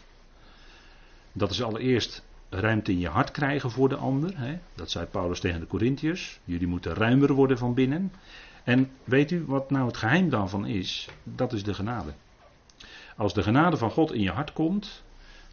Dat 1.38 1.52
is 1.52 1.64
allereerst 1.64 2.24
ruimte 2.50 2.92
in 2.92 3.00
je 3.00 3.08
hart 3.08 3.32
krijgen 3.32 3.72
voor 3.72 3.90
de 3.90 3.96
ander. 3.96 4.38
Hè? 4.38 4.58
Dat 4.76 4.92
zei 4.92 5.06
Paulus 5.06 5.40
tegen 5.40 5.60
de 5.60 5.68
Corinthiërs. 5.68 6.40
Jullie 6.44 6.68
moeten 6.68 6.94
ruimer 6.94 7.34
worden 7.34 7.58
van 7.58 7.74
binnen. 7.74 8.12
En 8.64 8.92
weet 9.04 9.32
u 9.32 9.44
wat 9.46 9.70
nou 9.70 9.88
het 9.88 9.98
geheim 9.98 10.30
daarvan 10.30 10.66
is? 10.66 11.10
Dat 11.24 11.54
is 11.54 11.64
de 11.64 11.74
genade. 11.74 12.14
Als 13.18 13.34
de 13.34 13.44
genade 13.44 13.78
van 13.78 13.92
God 13.92 14.14
in 14.14 14.22
je 14.22 14.32
hart 14.32 14.54
komt, 14.54 15.04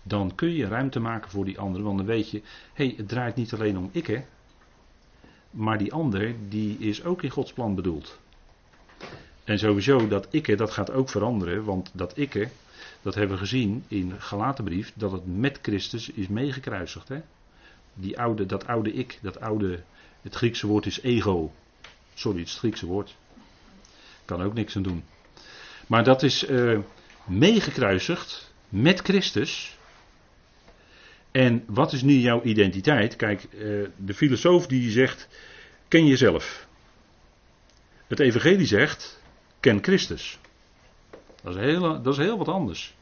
dan 0.02 0.34
kun 0.34 0.50
je 0.50 0.66
ruimte 0.66 1.00
maken 1.00 1.30
voor 1.30 1.44
die 1.44 1.58
ander. 1.58 1.82
Want 1.82 1.96
dan 1.96 2.06
weet 2.06 2.30
je, 2.30 2.38
hé, 2.72 2.84
hey, 2.84 2.94
het 2.96 3.08
draait 3.08 3.36
niet 3.36 3.52
alleen 3.52 3.78
om 3.78 3.88
ik, 3.92 4.06
hè. 4.06 4.24
Maar 5.50 5.78
die 5.78 5.92
ander, 5.92 6.34
die 6.48 6.78
is 6.78 7.04
ook 7.04 7.22
in 7.22 7.30
Gods 7.30 7.52
plan 7.52 7.74
bedoeld. 7.74 8.18
En 9.44 9.58
sowieso, 9.58 10.08
dat 10.08 10.26
ikke, 10.30 10.56
dat 10.56 10.70
gaat 10.70 10.90
ook 10.90 11.08
veranderen. 11.08 11.64
Want 11.64 11.90
dat 11.94 12.16
ikke, 12.16 12.48
dat 13.02 13.14
hebben 13.14 13.36
we 13.36 13.42
gezien 13.42 13.84
in 13.88 14.20
Galatenbrief, 14.20 14.92
dat 14.94 15.12
het 15.12 15.26
met 15.26 15.58
Christus 15.62 16.10
is 16.10 16.28
meegekruisigd. 16.28 17.08
Hè? 17.08 17.20
Die 17.94 18.18
oude, 18.18 18.46
dat 18.46 18.66
oude 18.66 18.92
ik, 18.92 19.18
dat 19.22 19.40
oude, 19.40 19.82
het 20.22 20.34
Griekse 20.34 20.66
woord 20.66 20.86
is 20.86 21.00
ego. 21.00 21.52
Sorry, 22.14 22.40
het, 22.40 22.50
Griekse 22.50 22.86
woord. 22.86 23.16
Kan 24.24 24.42
ook 24.42 24.54
niks 24.54 24.76
aan 24.76 24.82
doen. 24.82 25.04
Maar 25.86 26.04
dat 26.04 26.22
is, 26.22 26.48
uh, 26.48 26.78
meegekruisigd 27.24 28.52
met 28.68 29.00
Christus. 29.00 29.76
En 31.30 31.64
wat 31.66 31.92
is 31.92 32.02
nu 32.02 32.12
jouw 32.12 32.42
identiteit? 32.42 33.16
Kijk, 33.16 33.42
eh, 33.42 33.58
de 33.96 34.14
filosoof 34.14 34.66
die 34.66 34.90
zegt, 34.90 35.28
ken 35.88 36.06
jezelf. 36.06 36.66
Het 38.06 38.20
evangelie 38.20 38.66
zegt, 38.66 39.20
ken 39.60 39.82
Christus. 39.82 40.38
Dat 41.42 41.54
is, 41.56 41.60
heel, 41.60 42.02
dat 42.02 42.12
is 42.12 42.18
heel 42.18 42.38
wat 42.38 42.48
anders. 42.48 42.94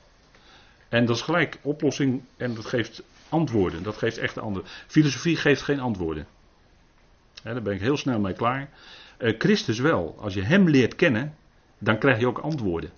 En 0.88 1.06
dat 1.06 1.16
is 1.16 1.22
gelijk 1.22 1.58
oplossing 1.62 2.22
en 2.36 2.54
dat 2.54 2.66
geeft 2.66 3.02
antwoorden. 3.28 3.82
Dat 3.82 3.96
geeft 3.96 4.18
echt 4.18 4.38
antwoorden. 4.38 4.72
Filosofie 4.86 5.36
geeft 5.36 5.62
geen 5.62 5.80
antwoorden. 5.80 6.26
daar 7.42 7.62
ben 7.62 7.74
ik 7.74 7.80
heel 7.80 7.96
snel 7.96 8.20
mee 8.20 8.32
klaar. 8.32 8.68
Uh, 9.18 9.34
Christus 9.38 9.78
wel. 9.78 10.16
Als 10.20 10.34
je 10.34 10.42
hem 10.42 10.68
leert 10.68 10.94
kennen, 10.94 11.34
dan 11.78 11.98
krijg 11.98 12.18
je 12.18 12.26
ook 12.26 12.38
antwoorden. 12.38 12.90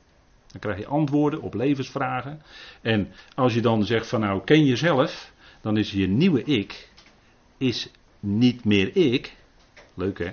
Dan 0.47 0.61
krijg 0.61 0.79
je 0.79 0.87
antwoorden 0.87 1.41
op 1.41 1.55
levensvragen. 1.55 2.43
En 2.81 3.13
als 3.35 3.55
je 3.55 3.61
dan 3.61 3.85
zegt 3.85 4.07
van 4.07 4.21
nou 4.21 4.45
ken 4.45 4.65
jezelf, 4.65 5.33
dan 5.61 5.77
is 5.77 5.91
je 5.91 6.09
nieuwe 6.09 6.43
ik, 6.43 6.89
is 7.59 7.91
niet 8.21 8.65
meer 8.65 8.97
ik. 8.97 9.37
Leuk 9.95 10.19
hè? 10.19 10.33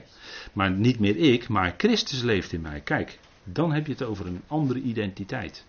Maar 0.54 0.72
niet 0.72 1.00
meer 1.00 1.18
ik, 1.18 1.48
maar 1.48 1.74
Christus 1.78 2.22
leeft 2.22 2.52
in 2.52 2.62
mij. 2.62 2.82
Kijk, 2.82 3.20
dan 3.52 3.74
heb 3.74 3.86
je 3.86 3.92
het 3.92 4.04
over 4.04 4.26
een 4.26 4.42
andere 4.48 4.80
identiteit. 4.82 5.66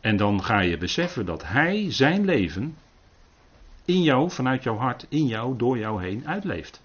En 0.00 0.16
dan 0.16 0.44
ga 0.44 0.60
je 0.60 0.78
beseffen 0.78 1.26
dat 1.26 1.42
Hij 1.44 1.92
zijn 1.92 2.24
leven 2.24 2.76
in 3.84 4.02
jou, 4.02 4.30
vanuit 4.30 4.62
jouw 4.62 4.76
hart, 4.76 5.06
in 5.08 5.26
jou, 5.26 5.56
door 5.56 5.78
jou 5.78 6.02
heen 6.02 6.26
uitleeft. 6.26 6.82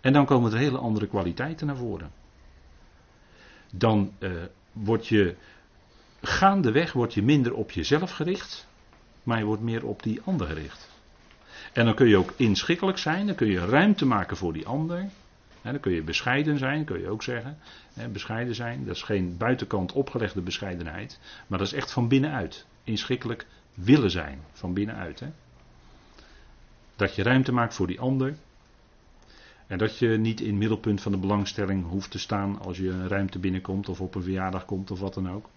En 0.00 0.12
dan 0.12 0.26
komen 0.26 0.52
er 0.52 0.58
hele 0.58 0.78
andere 0.78 1.06
kwaliteiten 1.06 1.66
naar 1.66 1.76
voren. 1.76 2.10
Dan 3.72 4.12
uh, 4.18 4.30
word 4.72 5.06
je 5.06 5.36
gaandeweg 6.20 6.92
word 6.92 7.14
je 7.14 7.22
minder 7.22 7.54
op 7.54 7.70
jezelf 7.70 8.10
gericht, 8.10 8.66
maar 9.22 9.38
je 9.38 9.44
wordt 9.44 9.62
meer 9.62 9.86
op 9.86 10.02
die 10.02 10.20
ander 10.24 10.46
gericht. 10.46 10.88
En 11.72 11.84
dan 11.84 11.94
kun 11.94 12.08
je 12.08 12.16
ook 12.16 12.32
inschikkelijk 12.36 12.98
zijn, 12.98 13.26
dan 13.26 13.34
kun 13.34 13.46
je 13.46 13.66
ruimte 13.66 14.06
maken 14.06 14.36
voor 14.36 14.52
die 14.52 14.66
ander. 14.66 15.08
Dan 15.72 15.80
kun 15.80 15.92
je 15.92 16.02
bescheiden 16.02 16.58
zijn, 16.58 16.84
kun 16.84 17.00
je 17.00 17.08
ook 17.08 17.22
zeggen. 17.22 17.58
bescheiden 18.12 18.54
zijn, 18.54 18.84
dat 18.84 18.96
is 18.96 19.02
geen 19.02 19.36
buitenkant 19.36 19.92
opgelegde 19.92 20.40
bescheidenheid, 20.40 21.20
maar 21.46 21.58
dat 21.58 21.66
is 21.66 21.72
echt 21.72 21.92
van 21.92 22.08
binnenuit. 22.08 22.66
Inschikkelijk 22.84 23.46
willen 23.74 24.10
zijn, 24.10 24.40
van 24.52 24.72
binnenuit. 24.72 25.20
Hè? 25.20 25.28
Dat 26.96 27.14
je 27.14 27.22
ruimte 27.22 27.52
maakt 27.52 27.74
voor 27.74 27.86
die 27.86 28.00
ander. 28.00 28.36
En 29.66 29.78
dat 29.78 29.98
je 29.98 30.08
niet 30.08 30.40
in 30.40 30.46
het 30.46 30.56
middelpunt 30.56 31.02
van 31.02 31.12
de 31.12 31.18
belangstelling 31.18 31.88
hoeft 31.88 32.10
te 32.10 32.18
staan 32.18 32.58
als 32.60 32.76
je 32.76 32.88
een 32.88 33.08
ruimte 33.08 33.38
binnenkomt 33.38 33.88
of 33.88 34.00
op 34.00 34.14
een 34.14 34.22
verjaardag 34.22 34.64
komt 34.64 34.90
of 34.90 35.00
wat 35.00 35.14
dan 35.14 35.30
ook. 35.30 35.48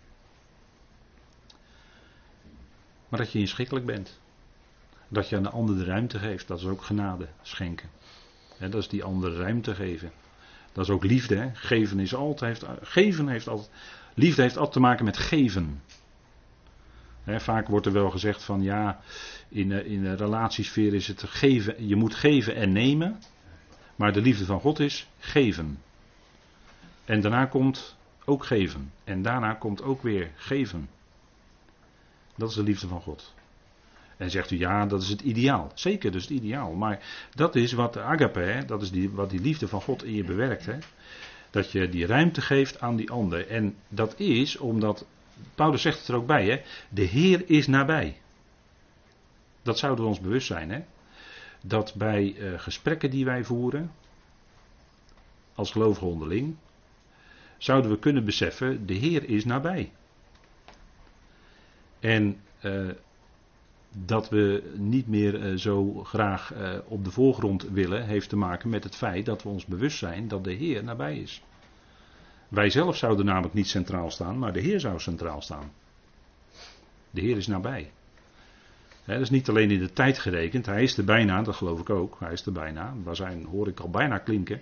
Maar 3.09 3.19
dat 3.19 3.31
je 3.31 3.39
inschikkelijk 3.39 3.85
bent. 3.85 4.19
Dat 5.07 5.29
je 5.29 5.35
aan 5.35 5.43
de 5.43 5.49
ander 5.49 5.77
de 5.77 5.83
ruimte 5.83 6.19
geeft, 6.19 6.47
dat 6.47 6.59
is 6.59 6.65
ook 6.65 6.81
genade 6.81 7.27
schenken. 7.41 7.89
Dat 8.59 8.75
is 8.75 8.87
die 8.87 9.03
andere 9.03 9.37
ruimte 9.37 9.75
geven. 9.75 10.11
Dat 10.71 10.85
is 10.85 10.91
ook 10.91 11.03
liefde. 11.03 11.35
Hè? 11.35 11.49
Geven 11.53 11.99
is 11.99 12.15
altijd. 12.15 12.65
Geven 12.81 13.27
heeft 13.27 13.47
altijd. 13.47 13.69
Liefde 14.13 14.41
heeft 14.41 14.55
altijd 14.55 14.73
te 14.73 14.79
maken 14.79 15.05
met 15.05 15.17
geven. 15.17 15.81
vaak 17.25 17.67
wordt 17.67 17.85
er 17.85 17.91
wel 17.91 18.09
gezegd 18.09 18.43
van 18.43 18.61
ja, 18.61 18.99
in, 19.49 19.71
in 19.71 20.03
de 20.03 20.15
relatiesfeer 20.15 20.93
is 20.93 21.07
het 21.07 21.23
geven. 21.23 21.87
Je 21.87 21.95
moet 21.95 22.15
geven 22.15 22.55
en 22.55 22.71
nemen. 22.71 23.19
Maar 23.95 24.13
de 24.13 24.21
liefde 24.21 24.45
van 24.45 24.59
God 24.59 24.79
is 24.79 25.07
geven. 25.19 25.79
En 27.05 27.21
daarna 27.21 27.45
komt 27.45 27.95
ook 28.25 28.45
geven. 28.45 28.91
En 29.03 29.21
daarna 29.21 29.53
komt 29.53 29.81
ook 29.81 30.01
weer 30.01 30.31
geven. 30.35 30.89
Dat 32.35 32.49
is 32.49 32.55
de 32.55 32.63
liefde 32.63 32.87
van 32.87 33.01
God. 33.01 33.33
En 34.19 34.29
zegt 34.29 34.51
u 34.51 34.59
ja, 34.59 34.85
dat 34.85 35.01
is 35.01 35.09
het 35.09 35.21
ideaal. 35.21 35.71
Zeker, 35.73 36.15
is 36.15 36.21
het 36.21 36.31
ideaal. 36.31 36.73
Maar 36.73 36.99
dat 37.35 37.55
is 37.55 37.71
wat 37.73 37.93
de 37.93 38.01
agape, 38.01 38.63
dat 38.65 38.81
is 38.81 38.91
die, 38.91 39.09
wat 39.09 39.29
die 39.29 39.41
liefde 39.41 39.67
van 39.67 39.81
God 39.81 40.03
in 40.03 40.13
je 40.13 40.23
bewerkt. 40.23 40.65
Hè? 40.65 40.77
Dat 41.49 41.71
je 41.71 41.89
die 41.89 42.05
ruimte 42.05 42.41
geeft 42.41 42.79
aan 42.79 42.95
die 42.95 43.11
ander. 43.11 43.47
En 43.47 43.75
dat 43.89 44.19
is 44.19 44.57
omdat, 44.57 45.05
Paulus 45.55 45.81
zegt 45.81 45.99
het 45.99 46.07
er 46.07 46.15
ook 46.15 46.25
bij, 46.25 46.45
hè? 46.45 46.61
de 46.89 47.01
Heer 47.01 47.49
is 47.49 47.67
nabij. 47.67 48.17
Dat 49.61 49.79
zouden 49.79 50.03
we 50.03 50.09
ons 50.09 50.19
bewust 50.19 50.47
zijn. 50.47 50.71
Hè? 50.71 50.83
Dat 51.61 51.95
bij 51.95 52.35
uh, 52.37 52.59
gesprekken 52.59 53.09
die 53.09 53.25
wij 53.25 53.43
voeren, 53.43 53.91
als 55.53 55.71
gelovige 55.71 56.05
onderling, 56.05 56.55
zouden 57.57 57.91
we 57.91 57.99
kunnen 57.99 58.25
beseffen, 58.25 58.85
de 58.85 58.93
Heer 58.93 59.29
is 59.29 59.45
nabij. 59.45 59.91
En 61.99 62.41
uh, 62.61 62.89
dat 63.91 64.29
we 64.29 64.73
niet 64.77 65.07
meer 65.07 65.51
uh, 65.51 65.57
zo 65.57 66.03
graag 66.03 66.53
uh, 66.53 66.77
op 66.87 67.03
de 67.03 67.11
voorgrond 67.11 67.69
willen, 67.69 68.05
heeft 68.05 68.29
te 68.29 68.35
maken 68.35 68.69
met 68.69 68.83
het 68.83 68.95
feit 68.95 69.25
dat 69.25 69.43
we 69.43 69.49
ons 69.49 69.65
bewust 69.65 69.97
zijn 69.97 70.27
dat 70.27 70.43
de 70.43 70.53
Heer 70.53 70.83
nabij 70.83 71.17
is. 71.17 71.43
Wij 72.47 72.69
zelf 72.69 72.97
zouden 72.97 73.25
namelijk 73.25 73.53
niet 73.53 73.67
centraal 73.67 74.11
staan, 74.11 74.39
maar 74.39 74.53
de 74.53 74.59
Heer 74.59 74.79
zou 74.79 74.99
centraal 74.99 75.41
staan. 75.41 75.71
De 77.11 77.21
Heer 77.21 77.37
is 77.37 77.47
nabij. 77.47 77.91
Dat 79.05 79.21
is 79.21 79.29
niet 79.29 79.49
alleen 79.49 79.71
in 79.71 79.79
de 79.79 79.93
tijd 79.93 80.19
gerekend, 80.19 80.65
hij 80.65 80.83
is 80.83 80.97
er 80.97 81.03
bijna, 81.03 81.41
dat 81.41 81.55
geloof 81.55 81.79
ik 81.79 81.89
ook, 81.89 82.17
hij 82.19 82.31
is 82.31 82.45
er 82.45 82.51
bijna. 82.51 82.93
Daar 83.03 83.15
zijn, 83.15 83.43
hoor 83.43 83.67
ik 83.67 83.79
al 83.79 83.89
bijna 83.89 84.17
klinken. 84.17 84.59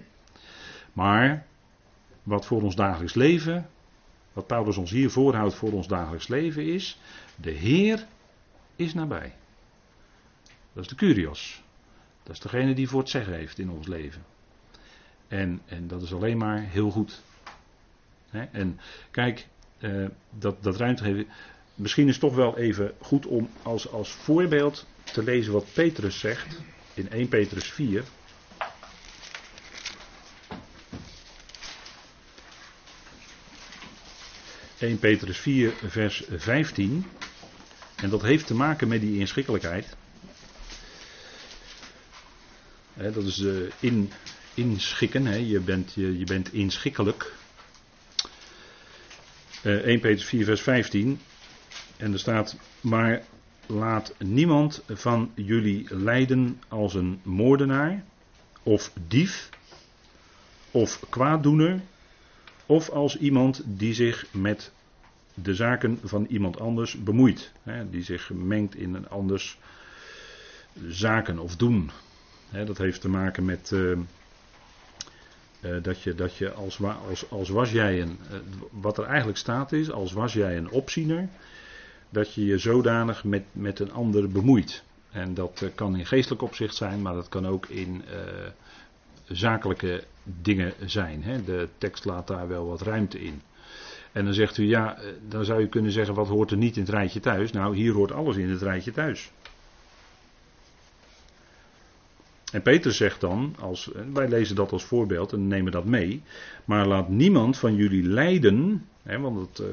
Maar 0.94 1.46
wat 2.24 2.46
voor 2.46 2.62
ons 2.62 2.76
dagelijks 2.76 3.14
leven, 3.14 3.70
wat 4.34 4.48
Paulus 4.48 4.78
ons 4.78 4.92
hier 4.92 5.10
voorhoudt 5.10 5.54
voor 5.54 5.72
ons 5.72 5.88
dagelijks 5.88 6.28
leven 6.28 6.66
is, 6.66 7.00
de 7.36 7.52
Heer 7.52 8.06
is 8.78 8.94
nabij. 8.94 9.34
Dat 10.74 10.84
is 10.84 10.88
de 10.88 10.96
Curios. 10.96 11.64
Dat 12.24 12.36
is 12.36 12.42
degene 12.42 12.74
die 12.74 12.90
voor 12.90 13.00
het 13.00 13.10
zeggen 13.10 13.34
heeft 13.34 13.60
in 13.60 13.70
ons 13.70 13.88
leven. 13.88 14.26
En, 15.28 15.62
en 15.66 15.88
dat 15.88 16.02
is 16.02 16.14
alleen 16.14 16.38
maar 16.38 16.60
heel 16.62 16.92
goed. 16.92 17.22
en 18.52 18.80
kijk, 19.12 19.48
eh, 19.78 20.06
dat, 20.30 20.64
dat 20.64 20.76
ruimte 20.76 21.04
geven. 21.04 21.28
Misschien 21.76 22.08
is 22.08 22.12
het 22.12 22.22
toch 22.22 22.36
wel 22.36 22.58
even 22.58 22.94
goed 23.00 23.26
om 23.26 23.50
als, 23.62 23.92
als 23.92 24.12
voorbeeld 24.12 24.86
te 25.04 25.24
lezen 25.24 25.54
wat 25.54 25.74
Petrus 25.74 26.20
zegt 26.20 26.62
in 26.94 27.10
1 27.10 27.28
Petrus 27.28 27.72
4. 27.72 28.04
1 34.80 35.00
Petrus 35.00 35.38
4, 35.38 35.74
vers 35.88 36.24
15. 36.30 37.06
En 37.98 38.10
dat 38.10 38.22
heeft 38.22 38.48
te 38.48 38.54
maken 38.54 38.88
met 38.88 39.02
die 39.02 39.20
inschikkelijkheid. 39.20 39.96
dat 42.94 43.24
is 43.24 43.40
uh, 43.40 43.72
in, 43.80 44.12
inschikken. 44.54 45.48
Je, 45.48 45.60
bent, 45.60 45.94
je, 45.94 46.24
bent 46.24 46.54
inschikkelijk. 46.54 47.34
Uh, 49.64 49.78
eh, 49.78 49.86
1 49.86 50.00
Petrus 50.00 50.26
4, 50.26 50.46
vers 50.46 50.62
15. 50.62 51.20
En 51.98 52.14
er 52.14 52.20
staat: 52.20 52.58
Maar 52.82 53.24
laat 53.66 54.14
niemand 54.18 54.84
van 54.88 55.32
jullie 55.36 55.96
lijden 55.96 56.62
als 56.68 56.94
een 56.94 57.20
moordenaar, 57.24 58.04
of 58.64 58.92
dief, 59.08 59.50
of 60.72 61.00
kwaaddoener, 61.10 61.82
of 62.66 62.90
als 62.90 63.18
iemand 63.18 63.62
die 63.66 63.94
zich 63.94 64.26
met 64.32 64.72
de 65.44 65.56
zaken 65.56 66.00
van 66.04 66.26
iemand 66.26 66.60
anders 66.60 67.04
bemoeit. 67.04 67.52
Hè, 67.64 67.90
die 67.90 68.04
zich 68.04 68.30
mengt 68.34 68.76
in 68.76 68.94
een 68.94 69.10
anders 69.10 69.60
zaken 70.88 71.40
of 71.40 71.56
doen. 71.56 71.92
Hè, 72.50 72.66
dat 72.66 72.78
heeft 72.78 73.02
te 73.02 73.10
maken 73.10 73.46
met 73.46 73.72
uh, 73.74 73.92
uh, 75.62 75.84
dat 75.84 76.02
je, 76.02 76.16
dat 76.16 76.36
je 76.36 76.52
als, 76.52 76.80
als, 77.10 77.30
als 77.30 77.50
was 77.50 77.72
jij 77.72 78.02
een. 78.02 78.18
Uh, 78.32 78.38
wat 78.70 78.98
er 78.98 79.06
eigenlijk 79.06 79.38
staat 79.38 79.72
is, 79.72 79.92
als 79.92 80.12
was 80.14 80.34
jij 80.34 80.58
een 80.58 80.70
opziener. 80.70 81.30
Dat 82.10 82.34
je 82.34 82.46
je 82.46 82.58
zodanig 82.58 83.24
met, 83.24 83.44
met 83.52 83.80
een 83.80 83.92
ander 83.92 84.30
bemoeit. 84.30 84.84
En 85.12 85.34
dat 85.34 85.64
kan 85.76 85.96
in 85.96 86.06
geestelijk 86.06 86.42
opzicht 86.42 86.76
zijn, 86.76 87.02
maar 87.02 87.14
dat 87.14 87.30
kan 87.30 87.48
ook 87.48 87.66
in 87.66 88.04
zakelijke 89.28 90.04
dingen 90.24 90.74
zijn. 90.86 91.24
Hè. 91.24 91.44
De 91.44 91.68
tekst 91.78 92.06
laat 92.06 92.28
daar 92.28 92.48
wel 92.48 92.68
wat 92.68 92.82
ruimte 92.82 93.20
in. 93.20 93.42
En 94.12 94.26
dan 94.26 94.34
zegt 94.34 94.58
u, 94.58 94.64
ja, 94.64 94.98
eh, 94.98 95.08
dan 95.28 95.46
zou 95.46 95.62
je 95.62 95.68
kunnen 95.68 95.92
zeggen, 95.92 96.16
wat 96.16 96.28
hoort 96.28 96.52
er 96.52 96.58
niet 96.58 96.76
in 96.76 96.82
het 96.82 96.92
rijtje 96.92 97.20
thuis? 97.20 97.52
Nou, 97.52 97.76
hier 97.76 97.94
hoort 97.94 98.12
alles 98.12 98.36
in 98.36 98.50
het 98.50 98.62
rijtje 98.62 98.92
thuis. 98.92 99.32
En 102.52 102.62
Peter 102.62 102.94
zegt 102.94 103.22
dan, 103.22 103.56
als, 103.60 103.92
eh, 103.92 104.02
wij 104.14 104.28
lezen 104.28 104.56
dat 104.56 104.72
als 104.72 104.84
voorbeeld 104.84 105.34
en 105.34 105.48
nemen 105.48 105.72
dat 105.72 105.86
mee, 105.86 106.22
maar 106.66 106.88
laat 106.88 107.10
niemand 107.10 107.58
van 107.58 107.76
jullie 107.76 108.04
lijden, 108.04 108.86
hè, 109.04 109.20
want 109.20 109.62
uh, 109.62 109.68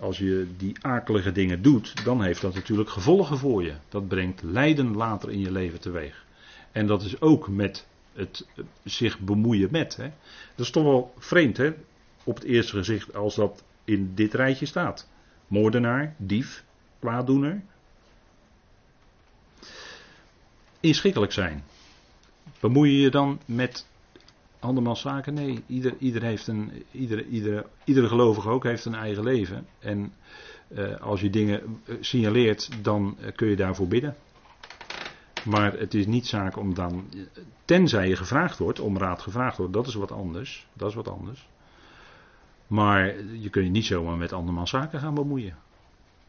als 0.00 0.18
je 0.18 0.46
die 0.56 0.76
akelige 0.80 1.32
dingen 1.32 1.62
doet, 1.62 2.04
dan 2.04 2.22
heeft 2.22 2.40
dat 2.40 2.54
natuurlijk 2.54 2.90
gevolgen 2.90 3.38
voor 3.38 3.62
je. 3.62 3.72
Dat 3.88 4.08
brengt 4.08 4.42
lijden 4.42 4.96
later 4.96 5.30
in 5.30 5.40
je 5.40 5.52
leven 5.52 5.80
teweeg. 5.80 6.24
En 6.72 6.86
dat 6.86 7.02
is 7.02 7.20
ook 7.20 7.48
met 7.48 7.86
het 8.12 8.46
zich 8.84 9.18
bemoeien 9.18 9.68
met. 9.70 9.96
Hè. 9.96 10.10
Dat 10.54 10.66
is 10.66 10.70
toch 10.70 10.84
wel 10.84 11.14
vreemd, 11.18 11.56
hè? 11.56 11.72
Op 12.24 12.34
het 12.34 12.44
eerste 12.44 12.76
gezicht 12.76 13.14
als 13.14 13.34
dat 13.34 13.64
in 13.84 14.14
dit 14.14 14.34
rijtje 14.34 14.66
staat. 14.66 15.08
Moordenaar, 15.46 16.14
dief, 16.18 16.64
kwaaddoener. 16.98 17.62
Inschikkelijk 20.80 21.32
zijn. 21.32 21.64
Bemoei 22.60 22.90
je 22.92 23.00
je 23.00 23.10
dan 23.10 23.40
met 23.44 23.86
andermans 24.58 25.00
zaken? 25.00 25.34
Nee, 25.34 25.62
ieder, 25.66 25.94
ieder 25.98 26.22
heeft 26.22 26.46
een, 26.46 26.84
ieder, 26.90 27.26
ieder, 27.26 27.66
iedere 27.84 28.08
gelovige 28.08 28.48
ook 28.48 28.64
heeft 28.64 28.84
een 28.84 28.94
eigen 28.94 29.24
leven. 29.24 29.66
En 29.78 30.12
eh, 30.68 31.00
als 31.00 31.20
je 31.20 31.30
dingen 31.30 31.80
eh, 31.84 31.94
signaleert, 32.00 32.84
dan 32.84 33.16
eh, 33.20 33.32
kun 33.34 33.48
je 33.48 33.56
daarvoor 33.56 33.88
bidden. 33.88 34.16
Maar 35.44 35.72
het 35.78 35.94
is 35.94 36.06
niet 36.06 36.26
zaak 36.26 36.56
om 36.56 36.74
dan, 36.74 37.04
tenzij 37.64 38.08
je 38.08 38.16
gevraagd 38.16 38.58
wordt, 38.58 38.80
om 38.80 38.98
raad 38.98 39.22
gevraagd 39.22 39.56
wordt, 39.56 39.72
dat 39.72 39.86
is 39.86 39.94
wat 39.94 40.12
anders. 40.12 40.66
Dat 40.72 40.88
is 40.88 40.94
wat 40.94 41.08
anders. 41.08 41.48
Maar 42.72 43.22
je 43.22 43.50
kunt 43.50 43.64
je 43.64 43.70
niet 43.70 43.84
zomaar 43.84 44.16
met 44.16 44.32
andermans 44.32 44.70
zaken 44.70 45.00
gaan 45.00 45.14
bemoeien. 45.14 45.56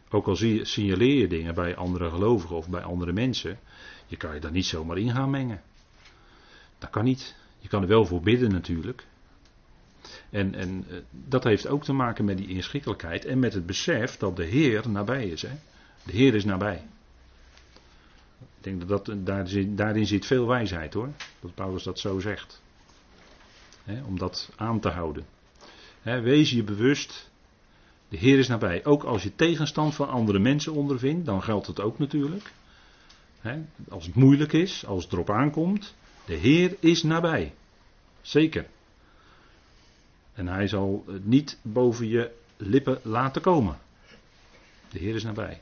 Ook 0.09 0.27
al 0.27 0.35
signaleer 0.35 1.15
je 1.15 1.27
dingen 1.27 1.55
bij 1.55 1.75
andere 1.75 2.09
gelovigen 2.09 2.55
of 2.55 2.69
bij 2.69 2.81
andere 2.81 3.11
mensen, 3.11 3.59
je 4.07 4.17
kan 4.17 4.33
je 4.33 4.39
daar 4.39 4.51
niet 4.51 4.65
zomaar 4.65 4.97
in 4.97 5.11
gaan 5.11 5.29
mengen. 5.29 5.61
Dat 6.77 6.89
kan 6.89 7.03
niet. 7.03 7.35
Je 7.59 7.67
kan 7.67 7.81
er 7.81 7.87
wel 7.87 8.05
voor 8.05 8.21
bidden 8.21 8.51
natuurlijk. 8.51 9.05
En, 10.29 10.55
en 10.55 10.85
eh, 10.89 10.97
dat 11.11 11.43
heeft 11.43 11.67
ook 11.67 11.83
te 11.83 11.93
maken 11.93 12.25
met 12.25 12.37
die 12.37 12.47
inschikkelijkheid 12.47 13.25
en 13.25 13.39
met 13.39 13.53
het 13.53 13.65
besef 13.65 14.17
dat 14.17 14.35
de 14.35 14.45
Heer 14.45 14.89
nabij 14.89 15.27
is. 15.27 15.41
Hè? 15.41 15.53
De 16.03 16.11
Heer 16.11 16.35
is 16.35 16.45
nabij. 16.45 16.87
Ik 18.39 18.63
denk 18.63 18.87
dat, 18.87 19.05
dat 19.05 19.25
daarin, 19.25 19.75
daarin 19.75 20.07
zit 20.07 20.25
veel 20.25 20.47
wijsheid 20.47 20.93
hoor. 20.93 21.09
Dat 21.39 21.55
Paulus 21.55 21.83
dat 21.83 21.99
zo 21.99 22.19
zegt. 22.19 22.61
om 24.05 24.17
dat 24.17 24.51
aan 24.55 24.79
te 24.79 24.89
houden 24.89 25.32
wees 26.03 26.51
je 26.51 26.63
bewust, 26.63 27.31
de 28.09 28.17
Heer 28.17 28.39
is 28.39 28.47
nabij. 28.47 28.85
Ook 28.85 29.03
als 29.03 29.23
je 29.23 29.35
tegenstand 29.35 29.95
van 29.95 30.09
andere 30.09 30.39
mensen 30.39 30.73
ondervindt, 30.73 31.25
dan 31.25 31.43
geldt 31.43 31.67
het 31.67 31.79
ook 31.79 31.99
natuurlijk. 31.99 32.51
Als 33.89 34.05
het 34.05 34.15
moeilijk 34.15 34.53
is, 34.53 34.85
als 34.85 35.03
het 35.03 35.13
erop 35.13 35.29
aankomt. 35.29 35.95
De 36.25 36.33
Heer 36.33 36.75
is 36.79 37.03
nabij. 37.03 37.53
Zeker. 38.21 38.65
En 40.33 40.47
hij 40.47 40.67
zal 40.67 41.03
het 41.07 41.25
niet 41.25 41.59
boven 41.61 42.07
je 42.07 42.31
lippen 42.57 42.99
laten 43.01 43.41
komen. 43.41 43.77
De 44.89 44.99
Heer 44.99 45.15
is 45.15 45.23
nabij. 45.23 45.61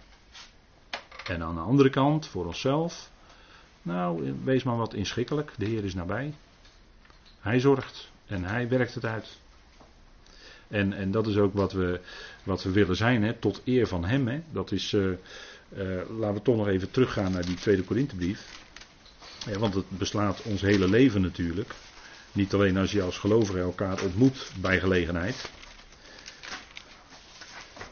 En 1.28 1.44
aan 1.44 1.56
de 1.56 1.62
andere 1.62 1.90
kant, 1.90 2.28
voor 2.28 2.46
onszelf. 2.46 3.12
Nou, 3.82 4.34
wees 4.44 4.64
maar 4.64 4.78
wat 4.78 4.94
inschikkelijk. 4.94 5.54
De 5.58 5.66
Heer 5.66 5.84
is 5.84 5.94
nabij. 5.94 6.34
Hij 7.40 7.60
zorgt 7.60 8.12
en 8.26 8.44
hij 8.44 8.70
werkt 8.70 8.94
het 8.94 9.06
uit. 9.06 9.40
En, 10.72 10.94
en 10.94 11.12
dat 11.12 11.28
is 11.28 11.38
ook 11.38 11.54
wat 11.54 11.74
we, 11.74 12.00
wat 12.44 12.64
we 12.64 12.72
willen 12.72 12.96
zijn, 12.96 13.24
hè, 13.24 13.34
tot 13.34 13.62
eer 13.66 13.88
van 13.88 14.06
Hem. 14.06 14.28
Hè. 14.28 14.42
Dat 14.52 14.72
is, 14.72 14.94
uh, 14.94 15.04
uh, 15.04 16.10
laten 16.20 16.34
we 16.34 16.42
toch 16.42 16.56
nog 16.56 16.68
even 16.68 16.92
teruggaan 16.92 17.32
naar 17.32 17.46
die 17.46 17.56
tweede 17.56 17.84
Korinthebrief. 17.84 18.46
Ja, 19.46 19.60
want 19.60 19.74
het 19.74 19.90
beslaat 19.90 20.42
ons 20.42 20.62
hele 20.62 20.90
leven 20.90 21.22
natuurlijk. 21.22 21.74
Niet 22.32 22.54
alleen 22.54 22.78
als 22.78 22.92
je 22.92 23.02
als 23.02 23.18
gelovige 23.18 23.60
elkaar 23.60 24.04
ontmoet 24.04 24.52
bij 24.62 24.80
gelegenheid. 24.80 25.50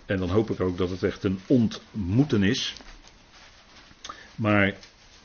En 0.06 0.18
dan 0.18 0.30
hoop 0.30 0.50
ik 0.50 0.60
ook 0.60 0.78
dat 0.78 0.90
het 0.90 1.04
echt 1.04 1.24
een 1.24 1.40
ontmoeten 1.48 2.44
is. 2.44 2.76
Maar 4.36 4.76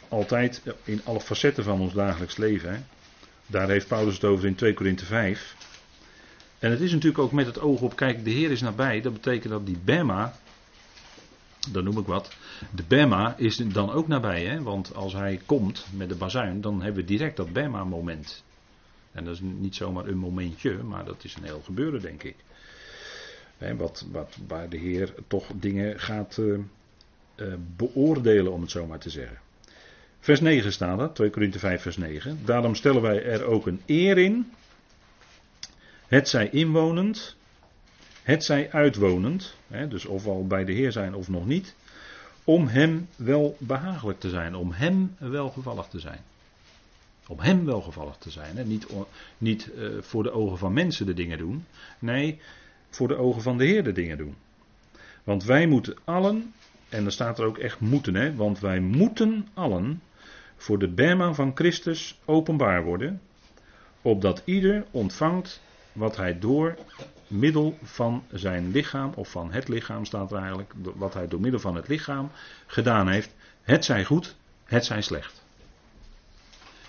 altijd 0.09 0.63
in 0.85 1.01
alle 1.05 1.21
facetten 1.21 1.65
van 1.65 1.81
ons 1.81 1.93
dagelijks 1.93 2.37
leven. 2.37 2.73
Hè. 2.75 2.81
Daar 3.47 3.69
heeft 3.69 3.89
Paulus 3.89 4.15
het 4.15 4.25
over 4.25 4.47
in 4.47 4.55
2 4.55 4.75
Korinthe 4.75 5.05
5. 5.05 5.57
En 6.65 6.71
het 6.71 6.81
is 6.81 6.93
natuurlijk 6.93 7.23
ook 7.23 7.33
met 7.33 7.47
het 7.47 7.61
oog 7.61 7.81
op, 7.81 7.97
kijk, 7.97 8.25
de 8.25 8.31
Heer 8.31 8.51
is 8.51 8.61
nabij. 8.61 9.01
Dat 9.01 9.13
betekent 9.13 9.53
dat 9.53 9.67
die 9.67 9.79
Bema, 9.85 10.35
dan 11.71 11.85
noem 11.85 11.99
ik 11.99 12.07
wat, 12.07 12.37
de 12.75 12.83
Bema 12.89 13.35
is 13.39 13.57
dan 13.57 13.93
ook 13.93 14.09
nabij. 14.09 14.45
Hè? 14.45 14.63
Want 14.63 14.95
als 14.95 15.13
hij 15.13 15.41
komt 15.47 15.87
met 15.97 16.09
de 16.09 16.15
bazuin, 16.15 16.61
dan 16.61 16.83
hebben 16.83 17.01
we 17.01 17.09
direct 17.09 17.37
dat 17.37 17.53
Bema-moment. 17.53 18.45
En 19.13 19.25
dat 19.25 19.35
is 19.35 19.41
niet 19.41 19.75
zomaar 19.75 20.07
een 20.07 20.19
momentje, 20.19 20.83
maar 20.83 21.05
dat 21.05 21.25
is 21.25 21.35
een 21.35 21.45
heel 21.45 21.61
gebeuren, 21.65 22.01
denk 22.01 22.23
ik. 22.23 22.37
Wat, 23.77 24.07
wat, 24.13 24.37
waar 24.47 24.69
de 24.69 24.79
Heer 24.79 25.15
toch 25.27 25.47
dingen 25.55 26.01
gaat 26.01 26.37
uh, 26.41 26.59
uh, 27.37 27.55
beoordelen, 27.77 28.53
om 28.53 28.61
het 28.61 28.71
zo 28.71 28.87
maar 28.87 28.99
te 28.99 29.11
zeggen. 29.11 29.39
Vers 30.21 30.41
9 30.41 30.73
staat 30.73 31.01
er, 31.01 31.13
2 31.13 31.31
Korinthe 31.31 31.59
5, 31.59 31.83
vers 31.83 31.97
9. 31.97 32.39
Daarom 32.45 32.75
stellen 32.75 33.03
wij 33.03 33.25
er 33.25 33.45
ook 33.45 33.67
een 33.67 33.81
eer 33.87 34.19
in 34.19 34.53
het 36.07 36.29
zij 36.29 36.49
inwonend, 36.49 37.37
het 38.23 38.45
zij 38.45 38.73
uitwonend, 38.73 39.57
hè, 39.67 39.89
dus 39.89 40.05
ofwel 40.05 40.47
bij 40.47 40.65
de 40.65 40.73
Heer 40.73 40.93
zijn 40.93 41.15
of 41.15 41.29
nog 41.29 41.47
niet, 41.47 41.75
om 42.45 42.67
Hem 42.67 43.09
wel 43.17 43.57
behagelijk 43.59 44.21
te 44.21 44.29
zijn, 44.29 44.55
om 44.55 44.73
Hem 44.73 45.17
welgevallig 45.19 45.87
te 45.87 46.01
zijn. 46.01 46.21
Om 47.27 47.39
Hem 47.41 47.65
welgevallig 47.65 48.17
te 48.17 48.31
zijn. 48.31 48.57
Hè. 48.57 48.65
Niet, 48.65 48.87
niet 49.39 49.71
uh, 49.77 50.03
voor 50.03 50.23
de 50.23 50.31
ogen 50.31 50.59
van 50.59 50.73
mensen 50.73 51.07
de 51.07 51.15
dingen 51.15 51.39
doen, 51.39 51.65
nee, 51.99 52.41
voor 52.91 53.09
de 53.09 53.17
ogen 53.17 53.43
van 53.43 53.59
de 53.59 53.65
Heer 53.65 53.85
de 53.85 53.93
dingen 53.93 54.19
doen. 54.19 54.35
Want 55.25 55.45
wij 55.45 55.67
moeten 55.67 55.97
allen, 56.05 56.53
en 56.89 57.03
dan 57.03 57.13
staat 57.13 57.39
er 57.39 57.45
ook 57.45 57.59
echt 57.59 57.81
moeten, 57.81 58.15
hè, 58.15 58.35
want 58.35 58.61
wij 58.61 58.81
moeten 58.81 59.49
allen 59.55 60.03
voor 60.57 60.79
de 60.79 60.89
Bema 60.89 61.33
van 61.33 61.53
Christus 61.55 62.21
openbaar 62.25 62.85
worden, 62.85 63.21
opdat 64.03 64.43
ieder 64.45 64.85
ontvangt 64.91 65.63
wat 65.95 66.17
hij 66.17 66.39
door 66.39 66.77
middel 67.27 67.79
van 67.83 68.25
zijn 68.33 68.71
lichaam, 68.71 69.13
of 69.15 69.31
van 69.31 69.53
het 69.53 69.69
lichaam 69.69 70.05
staat 70.05 70.33
er 70.33 70.39
eigenlijk, 70.39 70.73
wat 70.95 71.15
hij 71.15 71.29
door 71.29 71.41
middel 71.41 71.61
van 71.61 71.75
het 71.75 71.89
lichaam 71.89 72.31
gedaan 72.67 73.09
heeft, 73.09 73.35
het 73.63 73.85
zij 73.85 74.05
goed, 74.05 74.37
het 74.65 74.85
zij 74.85 75.03
slecht. 75.03 75.43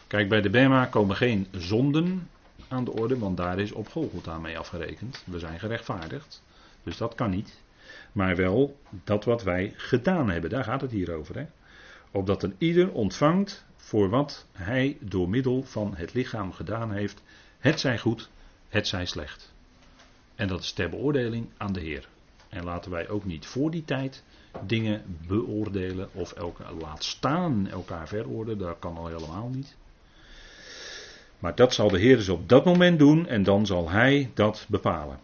Kijk, 0.07 0.29
bij 0.29 0.41
de 0.41 0.49
Bema 0.49 0.85
komen 0.85 1.15
geen 1.15 1.47
zonden 1.51 2.29
aan 2.67 2.83
de 2.83 2.91
orde, 2.91 3.17
want 3.17 3.37
daar 3.37 3.59
is 3.59 3.71
op 3.71 3.87
Golgotha 3.87 4.37
mee 4.39 4.57
afgerekend. 4.57 5.23
We 5.25 5.39
zijn 5.39 5.59
gerechtvaardigd, 5.59 6.43
dus 6.83 6.97
dat 6.97 7.15
kan 7.15 7.29
niet. 7.29 7.63
Maar 8.11 8.35
wel 8.35 8.79
dat 9.03 9.25
wat 9.25 9.43
wij 9.43 9.73
gedaan 9.75 10.29
hebben, 10.29 10.49
daar 10.49 10.63
gaat 10.63 10.81
het 10.81 10.91
hier 10.91 11.13
over. 11.13 11.35
Hè? 11.35 11.45
Opdat 12.11 12.43
een 12.43 12.55
ieder 12.57 12.91
ontvangt 12.91 13.65
voor 13.75 14.09
wat 14.09 14.45
hij 14.51 14.97
door 14.99 15.29
middel 15.29 15.63
van 15.63 15.93
het 15.95 16.13
lichaam 16.13 16.51
gedaan 16.51 16.91
heeft, 16.91 17.21
het 17.59 17.79
zij 17.79 17.97
goed, 17.97 18.29
het 18.75 18.87
zij 18.87 19.05
slecht. 19.05 19.53
En 20.35 20.47
dat 20.47 20.61
is 20.61 20.71
ter 20.71 20.89
beoordeling 20.89 21.47
aan 21.57 21.73
de 21.73 21.79
Heer. 21.79 22.07
En 22.49 22.63
laten 22.63 22.91
wij 22.91 23.09
ook 23.09 23.25
niet 23.25 23.45
voor 23.45 23.71
die 23.71 23.85
tijd 23.85 24.23
dingen 24.65 25.17
beoordelen 25.27 26.09
of 26.13 26.31
elkaar 26.31 26.73
laat 26.73 27.03
staan, 27.03 27.67
elkaar 27.69 28.07
veroordelen. 28.07 28.57
Dat 28.57 28.79
kan 28.79 28.97
al 28.97 29.07
helemaal 29.07 29.49
niet. 29.49 29.75
Maar 31.39 31.55
dat 31.55 31.73
zal 31.73 31.89
de 31.89 31.99
Heer 31.99 32.15
dus 32.15 32.29
op 32.29 32.49
dat 32.49 32.65
moment 32.65 32.99
doen 32.99 33.27
en 33.27 33.43
dan 33.43 33.65
zal 33.65 33.89
Hij 33.89 34.31
dat 34.33 34.65
bepalen. 34.69 35.19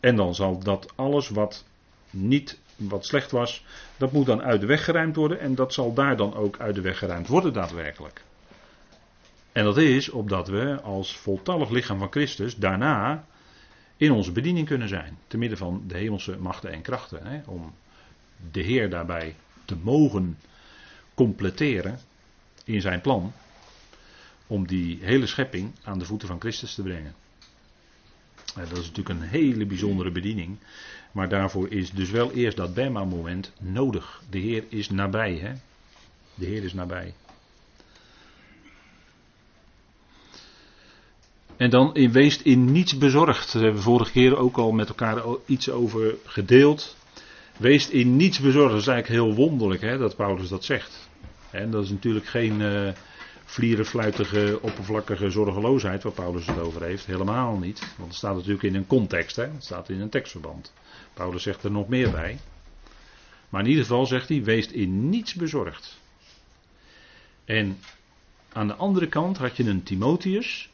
En 0.00 0.16
dan 0.16 0.34
zal 0.34 0.58
dat 0.58 0.92
alles 0.94 1.28
wat 1.28 1.64
niet, 2.10 2.60
wat 2.76 3.06
slecht 3.06 3.30
was, 3.30 3.64
dat 3.96 4.12
moet 4.12 4.26
dan 4.26 4.42
uit 4.42 4.60
de 4.60 4.66
weg 4.66 4.84
geruimd 4.84 5.16
worden 5.16 5.40
en 5.40 5.54
dat 5.54 5.72
zal 5.72 5.94
daar 5.94 6.16
dan 6.16 6.34
ook 6.34 6.58
uit 6.58 6.74
de 6.74 6.80
weg 6.80 6.98
geruimd 6.98 7.26
worden 7.26 7.52
daadwerkelijk. 7.52 8.22
En 9.54 9.64
dat 9.64 9.76
is 9.76 10.08
opdat 10.08 10.48
we 10.48 10.80
als 10.80 11.16
voltallig 11.16 11.70
lichaam 11.70 11.98
van 11.98 12.10
Christus 12.10 12.56
daarna 12.56 13.24
in 13.96 14.12
onze 14.12 14.32
bediening 14.32 14.66
kunnen 14.66 14.88
zijn. 14.88 15.18
Te 15.26 15.38
midden 15.38 15.58
van 15.58 15.84
de 15.86 15.96
hemelse 15.96 16.36
machten 16.36 16.72
en 16.72 16.82
krachten. 16.82 17.26
Hè, 17.26 17.40
om 17.46 17.74
de 18.50 18.60
Heer 18.60 18.90
daarbij 18.90 19.34
te 19.64 19.76
mogen 19.76 20.38
completeren 21.14 21.98
in 22.64 22.80
zijn 22.80 23.00
plan. 23.00 23.32
Om 24.46 24.66
die 24.66 24.98
hele 25.02 25.26
schepping 25.26 25.70
aan 25.82 25.98
de 25.98 26.04
voeten 26.04 26.28
van 26.28 26.40
Christus 26.40 26.74
te 26.74 26.82
brengen. 26.82 27.14
Dat 28.54 28.78
is 28.78 28.90
natuurlijk 28.90 29.08
een 29.08 29.28
hele 29.28 29.66
bijzondere 29.66 30.10
bediening. 30.10 30.58
Maar 31.12 31.28
daarvoor 31.28 31.70
is 31.70 31.90
dus 31.90 32.10
wel 32.10 32.32
eerst 32.32 32.56
dat 32.56 32.74
Bema-moment 32.74 33.52
nodig. 33.58 34.22
De 34.30 34.38
Heer 34.38 34.64
is 34.68 34.90
nabij. 34.90 35.34
Hè? 35.34 35.52
De 36.34 36.46
Heer 36.46 36.64
is 36.64 36.72
nabij. 36.72 37.14
En 41.56 41.70
dan 41.70 41.94
in 41.94 42.12
weest 42.12 42.40
in 42.40 42.72
niets 42.72 42.98
bezorgd. 42.98 43.52
Daar 43.52 43.62
hebben 43.62 43.80
we 43.80 43.86
vorige 43.86 44.10
keer 44.10 44.36
ook 44.36 44.56
al 44.56 44.72
met 44.72 44.88
elkaar 44.88 45.22
iets 45.46 45.70
over 45.70 46.14
gedeeld. 46.24 46.96
Wees 47.56 47.88
in 47.88 48.16
niets 48.16 48.40
bezorgd. 48.40 48.70
Dat 48.70 48.80
is 48.80 48.86
eigenlijk 48.86 49.22
heel 49.22 49.34
wonderlijk 49.34 49.80
hè, 49.80 49.98
dat 49.98 50.16
Paulus 50.16 50.48
dat 50.48 50.64
zegt. 50.64 51.08
En 51.50 51.70
dat 51.70 51.84
is 51.84 51.90
natuurlijk 51.90 52.26
geen 52.26 52.60
uh, 52.60 52.88
vlierenfluitige, 53.44 54.58
oppervlakkige 54.62 55.30
zorgeloosheid 55.30 56.02
waar 56.02 56.12
Paulus 56.12 56.46
het 56.46 56.58
over 56.58 56.82
heeft. 56.82 57.06
Helemaal 57.06 57.56
niet. 57.56 57.80
Want 57.96 58.08
het 58.08 58.18
staat 58.18 58.34
natuurlijk 58.34 58.62
in 58.62 58.74
een 58.74 58.86
context. 58.86 59.36
Hè. 59.36 59.42
Het 59.44 59.64
staat 59.64 59.88
in 59.88 60.00
een 60.00 60.08
tekstverband. 60.10 60.72
Paulus 61.14 61.42
zegt 61.42 61.64
er 61.64 61.70
nog 61.70 61.88
meer 61.88 62.10
bij. 62.10 62.38
Maar 63.48 63.62
in 63.62 63.68
ieder 63.68 63.84
geval 63.84 64.06
zegt 64.06 64.28
hij, 64.28 64.42
wees 64.42 64.66
in 64.66 65.08
niets 65.08 65.34
bezorgd. 65.34 66.00
En 67.44 67.78
aan 68.52 68.66
de 68.66 68.74
andere 68.74 69.08
kant 69.08 69.38
had 69.38 69.56
je 69.56 69.64
een 69.64 69.82
Timotheus. 69.82 70.70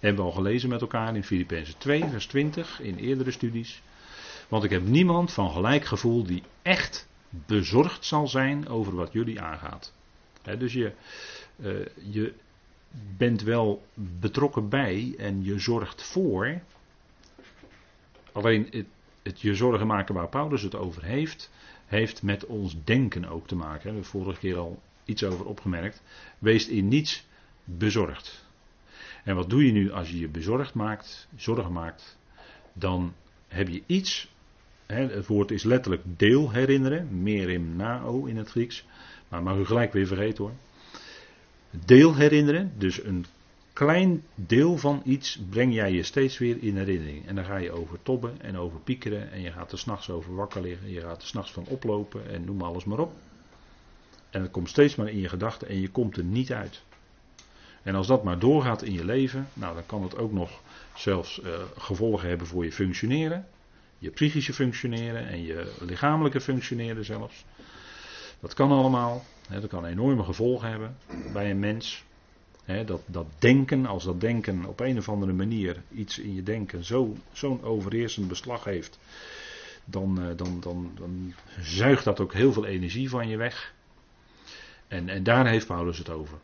Hebben 0.00 0.24
we 0.24 0.30
al 0.30 0.36
gelezen 0.36 0.68
met 0.68 0.80
elkaar 0.80 1.16
in 1.16 1.24
Filippenzen 1.24 1.78
2, 1.78 2.04
vers 2.04 2.26
20, 2.26 2.80
in 2.80 2.96
eerdere 2.96 3.30
studies. 3.30 3.82
Want 4.48 4.64
ik 4.64 4.70
heb 4.70 4.82
niemand 4.82 5.32
van 5.32 5.50
gelijk 5.50 5.84
gevoel 5.84 6.24
die 6.24 6.42
echt 6.62 7.08
bezorgd 7.28 8.04
zal 8.04 8.28
zijn 8.28 8.68
over 8.68 8.94
wat 8.94 9.12
jullie 9.12 9.40
aangaat. 9.40 9.92
dus 10.58 10.72
je, 10.72 10.92
uh, 11.56 11.86
je 12.10 12.34
bent 13.16 13.42
wel 13.42 13.82
betrokken 13.94 14.68
bij 14.68 15.14
en 15.18 15.44
je 15.44 15.58
zorgt 15.58 16.02
voor. 16.02 16.60
Alleen 18.32 18.66
het, 18.70 18.86
het, 19.22 19.40
je 19.40 19.54
zorgen 19.54 19.86
maken 19.86 20.14
waar 20.14 20.28
Paulus 20.28 20.62
het 20.62 20.74
over 20.74 21.04
heeft, 21.04 21.50
heeft 21.86 22.22
met 22.22 22.46
ons 22.46 22.76
denken 22.84 23.24
ook 23.24 23.46
te 23.46 23.56
maken. 23.56 23.74
Daar 23.74 23.84
hebben 23.84 24.02
we 24.02 24.08
vorige 24.08 24.40
keer 24.40 24.56
al 24.56 24.82
iets 25.04 25.24
over 25.24 25.46
opgemerkt. 25.46 26.02
Wees 26.38 26.68
in 26.68 26.88
niets 26.88 27.26
bezorgd. 27.64 28.48
En 29.24 29.34
wat 29.34 29.50
doe 29.50 29.66
je 29.66 29.72
nu 29.72 29.92
als 29.92 30.10
je 30.10 30.18
je 30.18 30.28
bezorgd 30.28 30.74
maakt, 30.74 31.28
zorgen 31.36 31.72
maakt? 31.72 32.18
Dan 32.72 33.14
heb 33.48 33.68
je 33.68 33.82
iets, 33.86 34.32
hè, 34.86 35.08
het 35.08 35.26
woord 35.26 35.50
is 35.50 35.62
letterlijk 35.62 36.02
deel 36.04 36.50
herinneren, 36.50 37.22
merim 37.22 37.76
nao 37.76 38.24
in 38.24 38.36
het 38.36 38.50
Grieks, 38.50 38.84
maar 39.28 39.42
mag 39.42 39.56
u 39.56 39.64
gelijk 39.64 39.92
weer 39.92 40.06
vergeten 40.06 40.44
hoor. 40.44 40.54
Deel 41.84 42.14
herinneren, 42.14 42.72
dus 42.76 43.04
een 43.04 43.26
klein 43.72 44.22
deel 44.34 44.76
van 44.76 45.02
iets 45.04 45.40
breng 45.50 45.74
jij 45.74 45.92
je 45.92 46.02
steeds 46.02 46.38
weer 46.38 46.62
in 46.62 46.76
herinnering. 46.76 47.26
En 47.26 47.34
dan 47.34 47.44
ga 47.44 47.56
je 47.56 47.72
over 47.72 48.02
tobben 48.02 48.40
en 48.40 48.56
over 48.56 48.80
piekeren 48.80 49.32
en 49.32 49.40
je 49.40 49.52
gaat 49.52 49.72
er 49.72 49.78
s'nachts 49.78 50.10
over 50.10 50.34
wakker 50.34 50.62
liggen, 50.62 50.90
je 50.90 51.00
gaat 51.00 51.22
er 51.22 51.28
s'nachts 51.28 51.52
van 51.52 51.66
oplopen 51.66 52.30
en 52.30 52.44
noem 52.44 52.62
alles 52.62 52.84
maar 52.84 52.98
op. 52.98 53.12
En 54.30 54.42
het 54.42 54.50
komt 54.50 54.68
steeds 54.68 54.94
maar 54.94 55.08
in 55.08 55.18
je 55.18 55.28
gedachten 55.28 55.68
en 55.68 55.80
je 55.80 55.88
komt 55.88 56.16
er 56.16 56.24
niet 56.24 56.52
uit. 56.52 56.82
En 57.82 57.94
als 57.94 58.06
dat 58.06 58.24
maar 58.24 58.38
doorgaat 58.38 58.82
in 58.82 58.92
je 58.92 59.04
leven, 59.04 59.48
nou, 59.52 59.74
dan 59.74 59.86
kan 59.86 60.02
het 60.02 60.16
ook 60.16 60.32
nog 60.32 60.60
zelfs 60.94 61.40
uh, 61.40 61.50
gevolgen 61.78 62.28
hebben 62.28 62.46
voor 62.46 62.64
je 62.64 62.72
functioneren. 62.72 63.46
Je 63.98 64.10
psychische 64.10 64.52
functioneren 64.52 65.28
en 65.28 65.42
je 65.42 65.72
lichamelijke 65.80 66.40
functioneren 66.40 67.04
zelfs. 67.04 67.44
Dat 68.40 68.54
kan 68.54 68.70
allemaal. 68.72 69.24
dat 69.48 69.66
kan 69.66 69.84
enorme 69.84 70.24
gevolgen 70.24 70.68
hebben 70.68 70.96
bij 71.32 71.50
een 71.50 71.58
mens. 71.58 72.04
dat, 72.86 73.00
dat 73.06 73.26
denken, 73.38 73.86
als 73.86 74.04
dat 74.04 74.20
denken 74.20 74.64
op 74.64 74.80
een 74.80 74.98
of 74.98 75.08
andere 75.08 75.32
manier 75.32 75.82
iets 75.94 76.18
in 76.18 76.34
je 76.34 76.42
denken 76.42 76.84
zo'n 76.84 77.22
zo 77.32 77.60
overheersend 77.62 78.28
beslag 78.28 78.64
heeft, 78.64 78.98
dan, 79.84 80.20
eh, 80.22 80.36
dan, 80.36 80.60
dan, 80.60 80.92
dan 80.94 81.34
zuigt 81.60 82.04
dat 82.04 82.20
ook 82.20 82.32
heel 82.32 82.52
veel 82.52 82.66
energie 82.66 83.08
van 83.08 83.28
je 83.28 83.36
weg. 83.36 83.74
En, 84.88 85.08
en 85.08 85.22
daar 85.22 85.46
heeft 85.46 85.66
Paulus 85.66 85.98
het 85.98 86.10
over. 86.10 86.38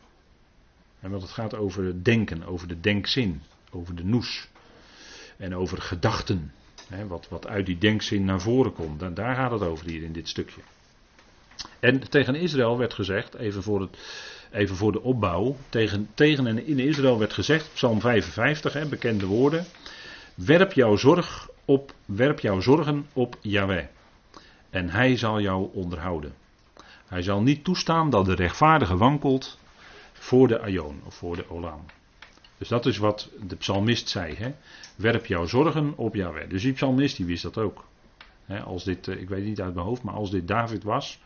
En 0.99 1.09
want 1.09 1.21
het 1.21 1.31
gaat 1.31 1.55
over 1.55 2.03
denken, 2.03 2.43
over 2.43 2.67
de 2.67 2.79
denkzin, 2.79 3.41
over 3.71 3.95
de 3.95 4.03
noes. 4.03 4.47
En 5.37 5.55
over 5.55 5.81
gedachten. 5.81 6.51
Hè, 6.87 7.07
wat, 7.07 7.27
wat 7.29 7.47
uit 7.47 7.65
die 7.65 7.77
denkzin 7.77 8.25
naar 8.25 8.41
voren 8.41 8.73
komt. 8.73 9.01
En 9.01 9.13
daar 9.13 9.35
gaat 9.35 9.51
het 9.51 9.61
over 9.61 9.85
hier 9.85 10.03
in 10.03 10.13
dit 10.13 10.27
stukje. 10.27 10.61
En 11.79 12.09
tegen 12.09 12.35
Israël 12.35 12.77
werd 12.77 12.93
gezegd, 12.93 13.35
even 13.35 13.63
voor, 13.63 13.81
het, 13.81 13.97
even 14.51 14.75
voor 14.75 14.91
de 14.91 15.01
opbouw. 15.01 15.55
Tegen, 15.69 16.09
tegen 16.13 16.47
en 16.47 16.65
in 16.65 16.79
Israël 16.79 17.19
werd 17.19 17.33
gezegd, 17.33 17.69
Psalm 17.73 17.99
55, 18.01 18.73
hè, 18.73 18.85
bekende 18.85 19.25
woorden. 19.25 19.65
Werp 20.35 20.73
jouw, 20.73 20.95
zorg 20.95 21.49
op, 21.65 21.93
werp 22.05 22.39
jouw 22.39 22.59
zorgen 22.59 23.05
op 23.13 23.37
Yahweh. 23.41 23.85
En 24.69 24.89
hij 24.89 25.17
zal 25.17 25.41
jou 25.41 25.69
onderhouden. 25.73 26.33
Hij 27.07 27.21
zal 27.21 27.41
niet 27.41 27.63
toestaan 27.63 28.09
dat 28.09 28.25
de 28.25 28.35
rechtvaardige 28.35 28.97
wankelt 28.97 29.57
voor 30.19 30.47
de 30.47 30.59
Aion 30.59 31.01
of 31.05 31.15
voor 31.15 31.35
de 31.35 31.49
Olam. 31.49 31.85
Dus 32.57 32.67
dat 32.67 32.85
is 32.85 32.97
wat 32.97 33.29
de 33.47 33.55
psalmist 33.55 34.09
zei. 34.09 34.35
Hè? 34.35 34.53
Werp 34.95 35.25
jouw 35.25 35.45
zorgen 35.45 35.93
op 35.95 36.15
Yahweh. 36.15 36.49
Dus 36.49 36.61
die 36.61 36.73
psalmist 36.73 37.17
die 37.17 37.25
wist 37.25 37.43
dat 37.43 37.57
ook. 37.57 37.85
als 38.65 38.83
dit, 38.83 39.07
eh, 39.07 39.21
ik 39.21 39.29
weet 39.29 39.43
niet 39.43 39.61
uit 39.61 39.73
mijn 39.73 39.85
hoofd, 39.85 40.03
maar 40.03 40.13
als 40.13 40.31
dit 40.31 40.47
David 40.47 40.83
was, 40.83 41.19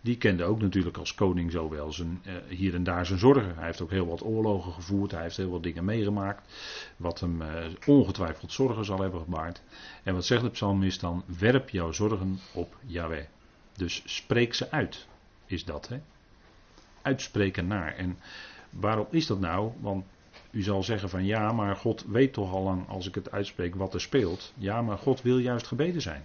die 0.00 0.16
kende 0.16 0.44
ook 0.44 0.60
natuurlijk 0.60 0.96
als 0.96 1.14
koning 1.14 1.52
zo 1.52 1.68
wel 1.68 1.92
zijn, 1.92 2.20
eh, 2.24 2.34
hier 2.48 2.74
en 2.74 2.84
daar 2.84 3.06
zijn 3.06 3.18
zorgen. 3.18 3.54
Hij 3.56 3.66
heeft 3.66 3.80
ook 3.80 3.90
heel 3.90 4.06
wat 4.06 4.24
oorlogen 4.24 4.72
gevoerd, 4.72 5.10
hij 5.10 5.22
heeft 5.22 5.36
heel 5.36 5.50
wat 5.50 5.62
dingen 5.62 5.84
meegemaakt, 5.84 6.52
wat 6.96 7.20
hem 7.20 7.42
eh, 7.42 7.64
ongetwijfeld 7.86 8.52
zorgen 8.52 8.84
zal 8.84 9.00
hebben 9.00 9.20
gebaard. 9.20 9.62
En 10.02 10.14
wat 10.14 10.26
zegt 10.26 10.42
de 10.42 10.50
psalmist 10.50 11.00
dan? 11.00 11.24
Werp 11.38 11.70
jouw 11.70 11.92
zorgen 11.92 12.38
op 12.52 12.76
Yahweh. 12.86 13.24
Dus 13.76 14.02
spreek 14.04 14.54
ze 14.54 14.70
uit, 14.70 15.06
is 15.46 15.64
dat. 15.64 15.88
Hè? 15.88 16.00
Uitspreken 17.02 17.66
naar. 17.66 17.94
En 17.94 18.18
waarom 18.70 19.06
is 19.10 19.26
dat 19.26 19.40
nou? 19.40 19.72
Want 19.80 20.04
u 20.50 20.62
zal 20.62 20.82
zeggen 20.82 21.08
van 21.08 21.24
ja, 21.24 21.52
maar 21.52 21.76
God 21.76 22.04
weet 22.08 22.32
toch 22.32 22.52
al 22.52 22.62
lang 22.62 22.88
als 22.88 23.08
ik 23.08 23.14
het 23.14 23.30
uitspreek 23.30 23.74
wat 23.74 23.94
er 23.94 24.00
speelt. 24.00 24.52
Ja, 24.56 24.82
maar 24.82 24.98
God 24.98 25.22
wil 25.22 25.38
juist 25.38 25.66
gebeden 25.66 26.02
zijn. 26.02 26.24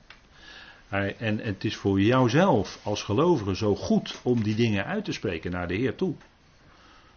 En 1.18 1.40
het 1.40 1.64
is 1.64 1.76
voor 1.76 2.02
jouzelf 2.02 2.80
als 2.84 3.04
gelovige 3.04 3.56
zo 3.56 3.76
goed 3.76 4.20
om 4.24 4.44
die 4.44 4.56
dingen 4.56 4.86
uit 4.86 5.06
te 5.06 5.12
spreken 5.12 5.52
naar 5.52 5.68
de 5.68 5.76
Heer 5.76 5.96
toe. 5.96 6.16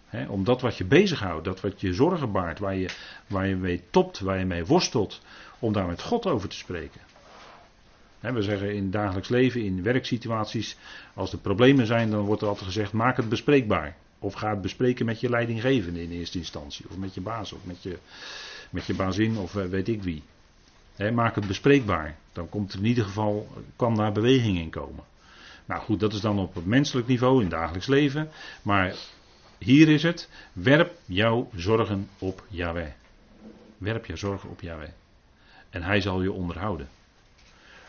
He, 0.07 0.26
om 0.26 0.44
dat 0.44 0.61
wat 0.61 0.76
je 0.76 0.84
bezighoudt, 0.84 1.44
dat 1.44 1.61
wat 1.61 1.80
je 1.80 1.94
zorgen 1.94 2.32
baart, 2.32 2.59
waar 2.59 2.74
je, 2.74 2.88
waar 3.26 3.46
je 3.46 3.57
mee 3.57 3.82
topt, 3.90 4.20
waar 4.20 4.38
je 4.38 4.44
mee 4.44 4.64
worstelt, 4.64 5.20
om 5.59 5.72
daar 5.72 5.86
met 5.86 6.02
God 6.02 6.26
over 6.26 6.48
te 6.48 6.57
spreken. 6.57 7.00
We 8.34 8.42
zeggen 8.42 8.74
in 8.74 8.90
dagelijks 8.90 9.28
leven, 9.28 9.64
in 9.64 9.82
werksituaties, 9.82 10.76
als 11.14 11.32
er 11.32 11.38
problemen 11.38 11.86
zijn, 11.86 12.10
dan 12.10 12.24
wordt 12.24 12.42
er 12.42 12.48
altijd 12.48 12.66
gezegd: 12.66 12.92
maak 12.92 13.16
het 13.16 13.28
bespreekbaar. 13.28 13.96
Of 14.18 14.34
ga 14.34 14.50
het 14.50 14.60
bespreken 14.60 15.06
met 15.06 15.20
je 15.20 15.30
leidinggevende 15.30 16.02
in 16.02 16.10
eerste 16.10 16.38
instantie. 16.38 16.86
Of 16.88 16.96
met 16.96 17.14
je 17.14 17.20
baas, 17.20 17.52
of 17.52 17.64
met 17.64 17.82
je, 17.82 17.98
met 18.70 18.86
je 18.86 18.94
bazin, 18.94 19.36
of 19.36 19.56
eh, 19.56 19.64
weet 19.64 19.88
ik 19.88 20.02
wie. 20.02 20.22
maak 21.12 21.34
het 21.34 21.46
bespreekbaar. 21.46 22.16
Dan 22.32 22.48
komt 22.48 22.72
er 22.72 22.78
in 22.78 22.84
ieder 22.84 23.04
geval, 23.04 23.48
kan 23.76 23.96
daar 23.96 24.12
beweging 24.12 24.58
in 24.58 24.70
komen. 24.70 25.04
Nou 25.64 25.82
goed, 25.82 26.00
dat 26.00 26.12
is 26.12 26.20
dan 26.20 26.38
op 26.38 26.54
het 26.54 26.66
menselijk 26.66 27.06
niveau, 27.06 27.42
in 27.42 27.48
dagelijks 27.48 27.86
leven. 27.86 28.28
Maar 28.62 28.94
hier 29.58 29.88
is 29.88 30.02
het, 30.02 30.28
werp 30.52 30.92
jouw 31.04 31.48
zorgen 31.54 32.08
op 32.18 32.44
Yahweh. 32.48 32.90
Werp 33.78 34.06
jouw 34.06 34.16
zorgen 34.16 34.50
op 34.50 34.60
Yahweh. 34.60 34.90
En 35.70 35.82
hij 35.82 36.00
zal 36.00 36.22
je 36.22 36.32
onderhouden. 36.32 36.88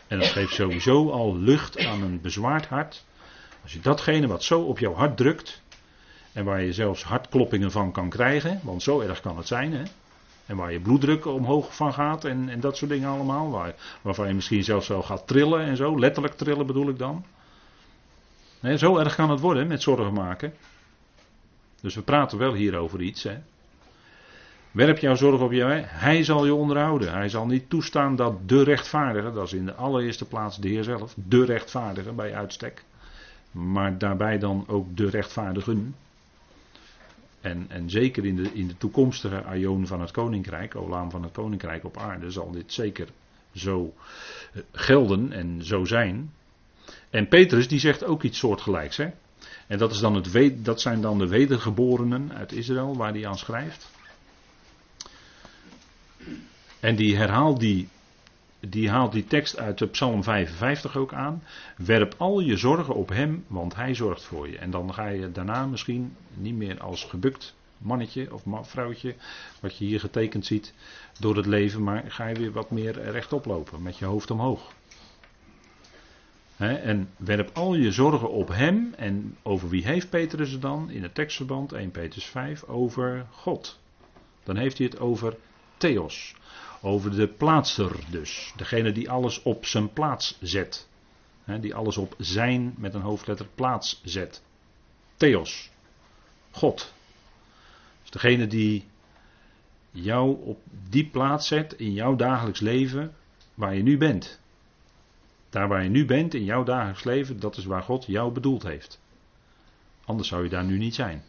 En 0.08 0.18
dat 0.18 0.28
geeft 0.28 0.54
sowieso 0.54 1.10
al 1.10 1.36
lucht 1.36 1.84
aan 1.84 2.02
een 2.02 2.20
bezwaard 2.20 2.66
hart. 2.66 3.04
Als 3.62 3.72
je 3.72 3.80
datgene 3.80 4.26
wat 4.26 4.42
zo 4.42 4.60
op 4.60 4.78
jouw 4.78 4.94
hart 4.94 5.16
drukt, 5.16 5.62
en 6.32 6.44
waar 6.44 6.62
je 6.62 6.72
zelfs 6.72 7.02
hartkloppingen 7.02 7.70
van 7.70 7.92
kan 7.92 8.08
krijgen, 8.08 8.60
want 8.62 8.82
zo 8.82 9.00
erg 9.00 9.20
kan 9.20 9.36
het 9.36 9.46
zijn. 9.46 9.72
Hè? 9.72 9.82
En 10.46 10.56
waar 10.56 10.72
je 10.72 10.80
bloeddruk 10.80 11.26
omhoog 11.26 11.76
van 11.76 11.92
gaat 11.92 12.24
en, 12.24 12.48
en 12.48 12.60
dat 12.60 12.76
soort 12.76 12.90
dingen 12.90 13.08
allemaal. 13.08 13.50
Waar, 13.50 13.74
waarvan 14.02 14.28
je 14.28 14.34
misschien 14.34 14.64
zelfs 14.64 14.86
zo 14.86 15.02
gaat 15.02 15.26
trillen 15.26 15.60
en 15.64 15.76
zo. 15.76 15.98
Letterlijk 15.98 16.34
trillen 16.34 16.66
bedoel 16.66 16.88
ik 16.88 16.98
dan. 16.98 17.24
Nee, 18.60 18.78
zo 18.78 18.98
erg 18.98 19.14
kan 19.14 19.30
het 19.30 19.40
worden 19.40 19.66
met 19.66 19.82
zorgen 19.82 20.12
maken. 20.12 20.54
Dus 21.80 21.94
we 21.94 22.02
praten 22.02 22.38
wel 22.38 22.52
hier 22.52 22.76
over 22.76 23.00
iets. 23.00 23.22
Hè. 23.22 23.38
Werp 24.78 24.98
jouw 24.98 25.14
zorg 25.14 25.40
op 25.40 25.52
jou. 25.52 25.72
Hij 25.86 26.24
zal 26.24 26.44
je 26.44 26.54
onderhouden. 26.54 27.12
Hij 27.12 27.28
zal 27.28 27.46
niet 27.46 27.70
toestaan 27.70 28.16
dat 28.16 28.48
de 28.48 28.62
rechtvaardige, 28.62 29.32
dat 29.32 29.46
is 29.46 29.52
in 29.52 29.64
de 29.64 29.74
allereerste 29.74 30.24
plaats 30.24 30.58
de 30.58 30.68
Heer 30.68 30.84
zelf, 30.84 31.14
de 31.14 31.44
rechtvaardige 31.44 32.12
bij 32.12 32.34
uitstek. 32.34 32.84
Maar 33.50 33.98
daarbij 33.98 34.38
dan 34.38 34.64
ook 34.68 34.96
de 34.96 35.10
rechtvaardigen. 35.10 35.94
En, 37.40 37.66
en 37.68 37.90
zeker 37.90 38.26
in 38.26 38.36
de, 38.36 38.50
in 38.52 38.68
de 38.68 38.76
toekomstige 38.76 39.42
aion 39.42 39.86
van 39.86 40.00
het 40.00 40.10
koninkrijk, 40.10 40.76
olaam 40.76 41.10
van 41.10 41.22
het 41.22 41.32
koninkrijk 41.32 41.84
op 41.84 41.96
aarde, 41.96 42.30
zal 42.30 42.50
dit 42.50 42.72
zeker 42.72 43.08
zo 43.54 43.94
eh, 44.52 44.62
gelden 44.72 45.32
en 45.32 45.64
zo 45.64 45.84
zijn. 45.84 46.32
En 47.10 47.28
Petrus 47.28 47.68
die 47.68 47.80
zegt 47.80 48.04
ook 48.04 48.22
iets 48.22 48.38
soortgelijks. 48.38 48.96
Hè? 48.96 49.08
En 49.66 49.78
dat, 49.78 49.90
is 49.90 49.98
dan 49.98 50.14
het, 50.14 50.64
dat 50.64 50.80
zijn 50.80 51.00
dan 51.00 51.18
de 51.18 51.28
wedergeborenen 51.28 52.32
uit 52.32 52.52
Israël 52.52 52.96
waar 52.96 53.12
hij 53.12 53.26
aan 53.26 53.38
schrijft. 53.38 53.96
En 56.80 56.96
die 56.96 57.16
herhaalt 57.16 57.60
die 57.60 57.88
die 58.60 58.90
haalt 58.90 59.12
die 59.12 59.24
tekst 59.24 59.58
uit 59.58 59.78
de 59.78 59.86
Psalm 59.86 60.22
55 60.22 60.96
ook 60.96 61.12
aan. 61.12 61.42
Werp 61.76 62.14
al 62.16 62.40
je 62.40 62.56
zorgen 62.56 62.94
op 62.94 63.08
hem, 63.08 63.44
want 63.46 63.74
hij 63.74 63.94
zorgt 63.94 64.22
voor 64.22 64.48
je. 64.48 64.58
En 64.58 64.70
dan 64.70 64.94
ga 64.94 65.06
je 65.06 65.32
daarna 65.32 65.66
misschien 65.66 66.16
niet 66.34 66.54
meer 66.54 66.80
als 66.80 67.04
gebukt 67.04 67.56
mannetje 67.78 68.34
of 68.34 68.42
vrouwtje, 68.68 69.14
wat 69.60 69.76
je 69.76 69.84
hier 69.84 70.00
getekend 70.00 70.46
ziet, 70.46 70.74
door 71.18 71.36
het 71.36 71.46
leven, 71.46 71.82
maar 71.82 72.04
ga 72.08 72.26
je 72.26 72.34
weer 72.34 72.52
wat 72.52 72.70
meer 72.70 73.10
rechtop 73.10 73.44
lopen, 73.44 73.82
met 73.82 73.98
je 73.98 74.04
hoofd 74.04 74.30
omhoog. 74.30 74.72
en 76.56 77.10
werp 77.16 77.50
al 77.52 77.74
je 77.74 77.92
zorgen 77.92 78.30
op 78.30 78.48
hem. 78.48 78.94
En 78.96 79.36
over 79.42 79.68
wie 79.68 79.84
heeft 79.84 80.10
Petrus 80.10 80.50
het 80.50 80.62
dan? 80.62 80.90
In 80.90 81.02
het 81.02 81.14
tekstverband 81.14 81.72
1 81.72 81.90
Petrus 81.90 82.24
5 82.24 82.64
over 82.64 83.26
God. 83.30 83.78
Dan 84.42 84.56
heeft 84.56 84.78
hij 84.78 84.86
het 84.86 85.00
over 85.00 85.36
Theos. 85.76 86.34
Over 86.80 87.16
de 87.16 87.28
plaatser 87.28 87.96
dus. 88.10 88.52
Degene 88.56 88.92
die 88.92 89.10
alles 89.10 89.42
op 89.42 89.66
zijn 89.66 89.92
plaats 89.92 90.38
zet. 90.40 90.88
die 91.60 91.74
alles 91.74 91.96
op 91.96 92.14
zijn 92.18 92.74
met 92.76 92.94
een 92.94 93.00
hoofdletter 93.00 93.46
plaats 93.54 94.00
zet. 94.04 94.42
Theos. 95.16 95.70
God. 96.50 96.92
Dus 98.00 98.10
degene 98.10 98.46
die 98.46 98.86
jou 99.90 100.44
op 100.44 100.60
die 100.88 101.06
plaats 101.06 101.46
zet 101.46 101.72
in 101.72 101.92
jouw 101.92 102.16
dagelijks 102.16 102.60
leven 102.60 103.14
waar 103.54 103.74
je 103.74 103.82
nu 103.82 103.96
bent. 103.98 104.40
Daar 105.50 105.68
waar 105.68 105.82
je 105.82 105.88
nu 105.88 106.04
bent 106.04 106.34
in 106.34 106.44
jouw 106.44 106.64
dagelijks 106.64 107.04
leven, 107.04 107.40
dat 107.40 107.56
is 107.56 107.64
waar 107.64 107.82
God 107.82 108.06
jou 108.06 108.32
bedoeld 108.32 108.62
heeft. 108.62 109.00
Anders 110.04 110.28
zou 110.28 110.42
je 110.42 110.48
daar 110.48 110.64
nu 110.64 110.78
niet 110.78 110.94
zijn. 110.94 111.22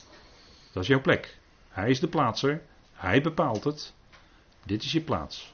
Dat 0.71 0.83
is 0.83 0.89
jouw 0.89 1.01
plek. 1.01 1.37
Hij 1.69 1.89
is 1.89 1.99
de 1.99 2.07
plaatser, 2.07 2.61
hij 2.93 3.21
bepaalt 3.21 3.63
het. 3.63 3.93
Dit 4.63 4.83
is 4.83 4.91
je 4.91 5.01
plaats. 5.01 5.53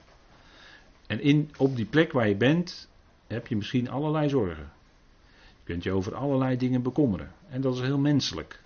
En 1.07 1.21
in, 1.21 1.51
op 1.57 1.75
die 1.75 1.85
plek 1.85 2.11
waar 2.11 2.27
je 2.27 2.35
bent, 2.35 2.87
heb 3.27 3.47
je 3.47 3.55
misschien 3.55 3.89
allerlei 3.89 4.29
zorgen. 4.29 4.71
Je 5.33 5.71
kunt 5.71 5.83
je 5.83 5.91
over 5.91 6.15
allerlei 6.15 6.57
dingen 6.57 6.81
bekommeren. 6.81 7.33
En 7.49 7.61
dat 7.61 7.75
is 7.75 7.81
heel 7.81 7.97
menselijk. 7.97 8.59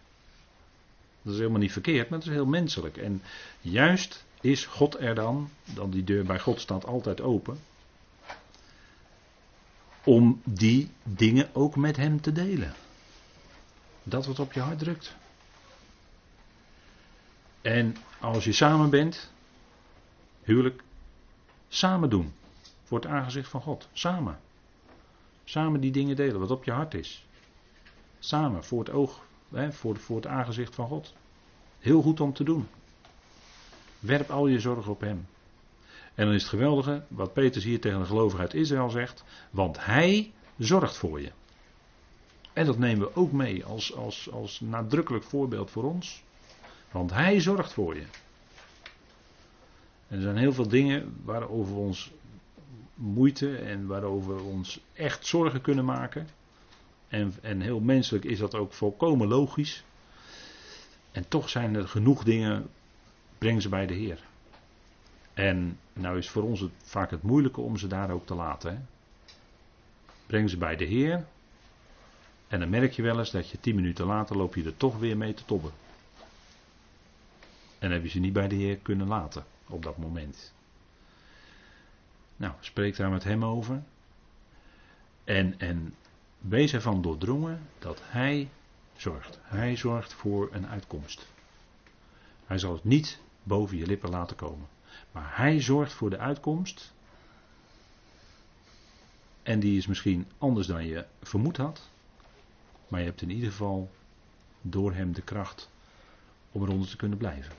Dat 1.21 1.33
is 1.33 1.39
helemaal 1.39 1.59
niet 1.59 1.71
verkeerd, 1.71 2.09
maar 2.09 2.19
dat 2.19 2.27
is 2.27 2.33
heel 2.33 2.45
menselijk. 2.45 2.97
En 2.97 3.21
juist 3.61 4.25
is 4.41 4.65
God 4.65 4.99
er 4.99 5.15
dan, 5.15 5.49
dan 5.63 5.89
die 5.89 6.03
deur 6.03 6.25
bij 6.25 6.39
God 6.39 6.59
staat 6.59 6.85
altijd 6.85 7.21
open, 7.21 7.59
om 10.03 10.41
die 10.43 10.89
dingen 11.03 11.49
ook 11.53 11.75
met 11.75 11.97
Hem 11.97 12.21
te 12.21 12.31
delen. 12.31 12.73
Dat 14.03 14.25
wat 14.25 14.39
op 14.39 14.53
je 14.53 14.59
hart 14.59 14.79
drukt. 14.79 15.15
En 17.61 17.95
als 18.19 18.43
je 18.43 18.51
samen 18.51 18.89
bent, 18.89 19.31
Huwelijk 20.49 20.83
samen 21.67 22.09
doen. 22.09 22.33
Voor 22.83 22.99
het 22.99 23.07
aangezicht 23.07 23.49
van 23.49 23.61
God. 23.61 23.87
Samen. 23.93 24.39
Samen 25.43 25.79
die 25.79 25.91
dingen 25.91 26.15
delen, 26.15 26.39
wat 26.39 26.51
op 26.51 26.63
je 26.63 26.71
hart 26.71 26.93
is. 26.93 27.25
Samen, 28.19 28.63
voor 28.63 28.79
het 28.79 28.89
oog, 28.89 29.21
hè, 29.49 29.71
voor, 29.71 29.97
voor 29.97 30.15
het 30.15 30.27
aangezicht 30.27 30.75
van 30.75 30.87
God. 30.87 31.13
Heel 31.79 32.01
goed 32.01 32.19
om 32.19 32.33
te 32.33 32.43
doen. 32.43 32.67
Werp 33.99 34.29
al 34.29 34.47
je 34.47 34.59
zorg 34.59 34.87
op 34.87 35.01
Hem. 35.01 35.27
En 36.15 36.25
dan 36.25 36.33
is 36.33 36.41
het 36.41 36.51
geweldige 36.51 37.03
wat 37.07 37.33
Petrus 37.33 37.63
hier 37.63 37.81
tegen 37.81 37.99
de 37.99 38.05
gelovigen 38.05 38.39
uit 38.39 38.53
Israël 38.53 38.89
zegt. 38.89 39.23
Want 39.49 39.85
Hij 39.85 40.31
zorgt 40.57 40.97
voor 40.97 41.21
je. 41.21 41.31
En 42.53 42.65
dat 42.65 42.77
nemen 42.77 43.07
we 43.07 43.15
ook 43.15 43.31
mee 43.31 43.65
als, 43.65 43.95
als, 43.95 44.31
als 44.31 44.59
nadrukkelijk 44.59 45.23
voorbeeld 45.23 45.71
voor 45.71 45.83
ons. 45.83 46.23
Want 46.91 47.11
Hij 47.11 47.39
zorgt 47.39 47.73
voor 47.73 47.95
je. 47.95 48.05
Er 50.09 50.21
zijn 50.21 50.37
heel 50.37 50.53
veel 50.53 50.67
dingen 50.67 51.15
waarover 51.23 51.73
we 51.73 51.79
ons 51.79 52.11
moeite 52.93 53.55
en 53.55 53.87
waarover 53.87 54.35
we 54.35 54.41
ons 54.41 54.79
echt 54.93 55.25
zorgen 55.25 55.61
kunnen 55.61 55.85
maken. 55.85 56.27
En, 57.07 57.33
en 57.41 57.61
heel 57.61 57.79
menselijk 57.79 58.25
is 58.25 58.39
dat 58.39 58.55
ook 58.55 58.73
volkomen 58.73 59.27
logisch. 59.27 59.83
En 61.11 61.27
toch 61.27 61.49
zijn 61.49 61.75
er 61.75 61.87
genoeg 61.87 62.23
dingen, 62.23 62.69
breng 63.37 63.61
ze 63.61 63.69
bij 63.69 63.85
de 63.85 63.93
Heer. 63.93 64.19
En 65.33 65.79
nou 65.93 66.17
is 66.17 66.29
voor 66.29 66.43
ons 66.43 66.65
vaak 66.83 67.11
het 67.11 67.23
moeilijke 67.23 67.61
om 67.61 67.77
ze 67.77 67.87
daar 67.87 68.11
ook 68.11 68.25
te 68.25 68.35
laten. 68.35 68.87
Breng 70.25 70.49
ze 70.49 70.57
bij 70.57 70.75
de 70.75 70.85
Heer. 70.85 71.25
En 72.47 72.59
dan 72.59 72.69
merk 72.69 72.91
je 72.91 73.01
wel 73.01 73.19
eens 73.19 73.31
dat 73.31 73.49
je 73.49 73.59
tien 73.59 73.75
minuten 73.75 74.05
later 74.05 74.37
loop 74.37 74.55
je 74.55 74.63
er 74.63 74.77
toch 74.77 74.97
weer 74.97 75.17
mee 75.17 75.33
te 75.33 75.45
tobben. 75.45 75.71
En 77.79 77.91
heb 77.91 78.03
je 78.03 78.09
ze 78.09 78.19
niet 78.19 78.33
bij 78.33 78.47
de 78.47 78.55
Heer 78.55 78.77
kunnen 78.77 79.07
laten 79.07 79.43
op 79.69 79.83
dat 79.83 79.97
moment. 79.97 80.53
Nou, 82.35 82.53
spreek 82.59 82.95
daar 82.95 83.09
met 83.09 83.23
hem 83.23 83.45
over. 83.45 83.83
En, 85.23 85.59
en 85.59 85.95
wees 86.37 86.73
ervan 86.73 87.01
doordrongen 87.01 87.61
dat 87.79 88.01
hij 88.03 88.49
zorgt. 88.97 89.39
Hij 89.41 89.75
zorgt 89.75 90.13
voor 90.13 90.49
een 90.51 90.67
uitkomst. 90.67 91.27
Hij 92.45 92.57
zal 92.57 92.73
het 92.73 92.83
niet 92.83 93.19
boven 93.43 93.77
je 93.77 93.85
lippen 93.85 94.09
laten 94.09 94.35
komen. 94.35 94.67
Maar 95.11 95.37
hij 95.37 95.61
zorgt 95.61 95.93
voor 95.93 96.09
de 96.09 96.17
uitkomst. 96.17 96.93
En 99.43 99.59
die 99.59 99.77
is 99.77 99.87
misschien 99.87 100.27
anders 100.37 100.67
dan 100.67 100.85
je 100.85 101.05
vermoed 101.21 101.57
had. 101.57 101.89
Maar 102.87 102.99
je 102.99 103.05
hebt 103.05 103.21
in 103.21 103.29
ieder 103.29 103.49
geval 103.49 103.91
door 104.61 104.93
hem 104.93 105.13
de 105.13 105.21
kracht 105.21 105.69
om 106.51 106.63
eronder 106.63 106.89
te 106.89 106.95
kunnen 106.95 107.17
blijven. 107.17 107.55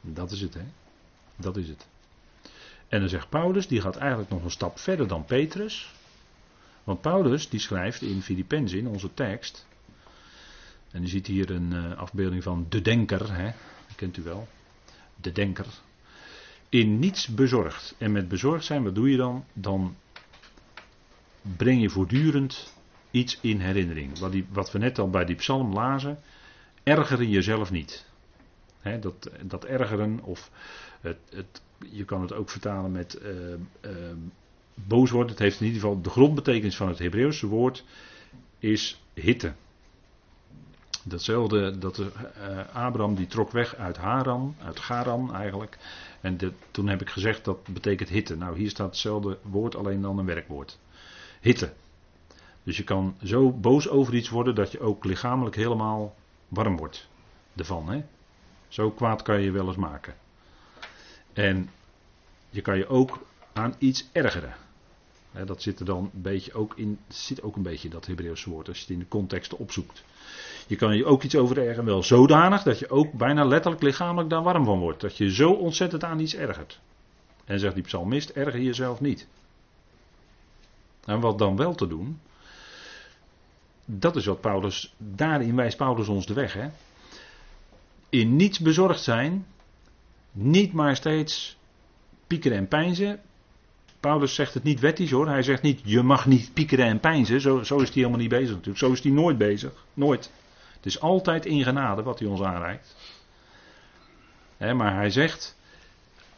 Dat 0.00 0.30
is 0.30 0.40
het, 0.40 0.54
hè? 0.54 0.64
Dat 1.36 1.56
is 1.56 1.68
het. 1.68 1.86
En 2.88 3.00
dan 3.00 3.08
zegt 3.08 3.28
Paulus, 3.28 3.66
die 3.66 3.80
gaat 3.80 3.96
eigenlijk 3.96 4.30
nog 4.30 4.44
een 4.44 4.50
stap 4.50 4.78
verder 4.78 5.08
dan 5.08 5.24
Petrus. 5.24 5.92
Want 6.84 7.00
Paulus, 7.00 7.48
die 7.48 7.60
schrijft 7.60 8.02
in 8.02 8.22
Filippenzen, 8.22 8.78
in 8.78 8.86
onze 8.86 9.14
tekst. 9.14 9.66
En 10.90 11.02
u 11.02 11.06
ziet 11.06 11.26
hier 11.26 11.50
een 11.50 11.72
uh, 11.72 11.98
afbeelding 11.98 12.42
van 12.42 12.66
de 12.68 12.80
denker, 12.80 13.34
hè? 13.34 13.44
Dat 13.86 13.96
kent 13.96 14.16
u 14.16 14.22
wel. 14.22 14.48
De 15.20 15.32
denker. 15.32 15.66
In 16.68 16.98
niets 16.98 17.26
bezorgd. 17.26 17.94
En 17.98 18.12
met 18.12 18.28
bezorgd 18.28 18.64
zijn, 18.64 18.82
wat 18.82 18.94
doe 18.94 19.10
je 19.10 19.16
dan? 19.16 19.44
Dan 19.52 19.96
breng 21.56 21.80
je 21.80 21.90
voortdurend 21.90 22.74
iets 23.10 23.38
in 23.40 23.60
herinnering. 23.60 24.18
Wat, 24.18 24.32
die, 24.32 24.46
wat 24.48 24.72
we 24.72 24.78
net 24.78 24.98
al 24.98 25.10
bij 25.10 25.24
die 25.24 25.36
psalm 25.36 25.72
lazen. 25.72 26.18
Ergeren 26.82 27.30
jezelf 27.30 27.70
niet. 27.70 28.06
Dat, 29.00 29.30
dat 29.42 29.64
ergeren, 29.64 30.20
of 30.22 30.50
het, 31.04 31.18
het, 31.30 31.62
je 31.90 32.04
kan 32.04 32.20
het 32.22 32.32
ook 32.32 32.50
vertalen 32.50 32.92
met 32.92 33.18
uh, 33.22 33.30
uh, 33.50 33.90
boos 34.74 35.10
worden. 35.10 35.30
Het 35.30 35.38
heeft 35.38 35.60
in 35.60 35.66
ieder 35.66 35.80
geval 35.80 36.00
de 36.00 36.10
grondbetekenis 36.10 36.76
van 36.76 36.88
het 36.88 36.98
Hebreeuwse 36.98 37.46
woord 37.46 37.84
is 38.58 39.02
hitte. 39.14 39.54
Datzelfde, 41.02 41.78
dat 41.78 41.98
uh, 41.98 42.06
Abraham 42.72 43.14
die 43.14 43.26
trok 43.26 43.50
weg 43.50 43.76
uit 43.76 43.96
Haran, 43.96 44.56
uit 44.58 44.80
Garan 44.80 45.34
eigenlijk. 45.34 45.78
En 46.20 46.38
toen 46.70 46.88
heb 46.88 47.00
ik 47.00 47.10
gezegd 47.10 47.44
dat 47.44 47.68
betekent 47.68 48.08
hitte. 48.08 48.36
Nou, 48.36 48.58
hier 48.58 48.70
staat 48.70 48.86
hetzelfde 48.86 49.38
woord, 49.42 49.76
alleen 49.76 50.00
dan 50.00 50.18
een 50.18 50.26
werkwoord. 50.26 50.78
Hitte. 51.40 51.72
Dus 52.62 52.76
je 52.76 52.84
kan 52.84 53.16
zo 53.22 53.52
boos 53.52 53.88
over 53.88 54.14
iets 54.14 54.28
worden 54.28 54.54
dat 54.54 54.72
je 54.72 54.80
ook 54.80 55.04
lichamelijk 55.04 55.56
helemaal 55.56 56.14
warm 56.48 56.76
wordt 56.76 57.08
ervan. 57.56 57.88
Hè? 57.88 58.04
Zo 58.68 58.90
kwaad 58.90 59.22
kan 59.22 59.38
je 59.38 59.44
je 59.44 59.50
wel 59.50 59.66
eens 59.66 59.76
maken. 59.76 60.14
En 61.34 61.70
je 62.50 62.60
kan 62.60 62.78
je 62.78 62.88
ook 62.88 63.26
aan 63.52 63.74
iets 63.78 64.08
ergeren. 64.12 64.54
dat 65.44 65.62
zit 65.62 65.80
er 65.80 65.86
dan 65.86 66.10
een 66.14 66.22
beetje 66.22 66.54
ook 66.54 66.72
in, 66.76 66.98
zit 67.08 67.42
ook 67.42 67.56
een 67.56 67.62
beetje 67.62 67.88
dat 67.88 68.06
Hebreeuwse 68.06 68.50
woord 68.50 68.68
als 68.68 68.76
je 68.76 68.82
het 68.82 68.92
in 68.92 68.98
de 68.98 69.08
context 69.08 69.56
opzoekt. 69.56 70.04
Je 70.66 70.76
kan 70.76 70.96
je 70.96 71.04
ook 71.04 71.22
iets 71.22 71.36
over 71.36 71.58
ergeren, 71.58 71.84
wel 71.84 72.02
zodanig 72.02 72.62
dat 72.62 72.78
je 72.78 72.90
ook 72.90 73.12
bijna 73.12 73.44
letterlijk 73.44 73.82
lichamelijk 73.82 74.30
daar 74.30 74.42
warm 74.42 74.64
van 74.64 74.78
wordt. 74.78 75.00
Dat 75.00 75.16
je 75.16 75.34
zo 75.34 75.50
ontzettend 75.50 76.04
aan 76.04 76.18
iets 76.20 76.34
ergert. 76.34 76.80
En 77.44 77.58
zegt 77.58 77.74
die 77.74 77.82
psalmist, 77.82 78.30
erger 78.30 78.60
jezelf 78.60 79.00
niet. 79.00 79.26
En 81.04 81.20
wat 81.20 81.38
dan 81.38 81.56
wel 81.56 81.74
te 81.74 81.86
doen, 81.86 82.20
dat 83.84 84.16
is 84.16 84.26
wat 84.26 84.40
Paulus, 84.40 84.94
daarin 84.98 85.56
wijst 85.56 85.76
Paulus 85.76 86.08
ons 86.08 86.26
de 86.26 86.34
weg. 86.34 86.52
Hè? 86.52 86.68
In 88.08 88.36
niets 88.36 88.58
bezorgd 88.58 89.02
zijn, 89.02 89.46
niet 90.34 90.72
maar 90.72 90.96
steeds 90.96 91.56
piekeren 92.26 92.58
en 92.58 92.68
pijnzen. 92.68 93.20
Paulus 94.00 94.34
zegt 94.34 94.54
het 94.54 94.62
niet 94.62 94.80
wettisch 94.80 95.10
hoor. 95.10 95.28
Hij 95.28 95.42
zegt 95.42 95.62
niet 95.62 95.80
je 95.84 96.02
mag 96.02 96.26
niet 96.26 96.54
piekeren 96.54 96.86
en 96.86 97.00
pijnzen. 97.00 97.40
Zo, 97.40 97.62
zo 97.62 97.76
is 97.76 97.84
hij 97.84 97.94
helemaal 97.94 98.18
niet 98.18 98.28
bezig 98.28 98.50
natuurlijk. 98.50 98.78
Zo 98.78 98.92
is 98.92 99.02
hij 99.02 99.12
nooit 99.12 99.38
bezig. 99.38 99.84
Nooit. 99.94 100.30
Het 100.76 100.86
is 100.86 101.00
altijd 101.00 101.46
in 101.46 101.62
genade 101.62 102.02
wat 102.02 102.18
hij 102.18 102.28
ons 102.28 102.42
aanreikt. 102.42 102.96
maar 104.58 104.94
hij 104.94 105.10
zegt. 105.10 105.56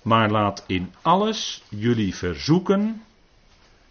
Maar 0.03 0.31
laat 0.31 0.65
in 0.67 0.93
alles 1.03 1.63
jullie 1.69 2.15
verzoeken. 2.15 3.03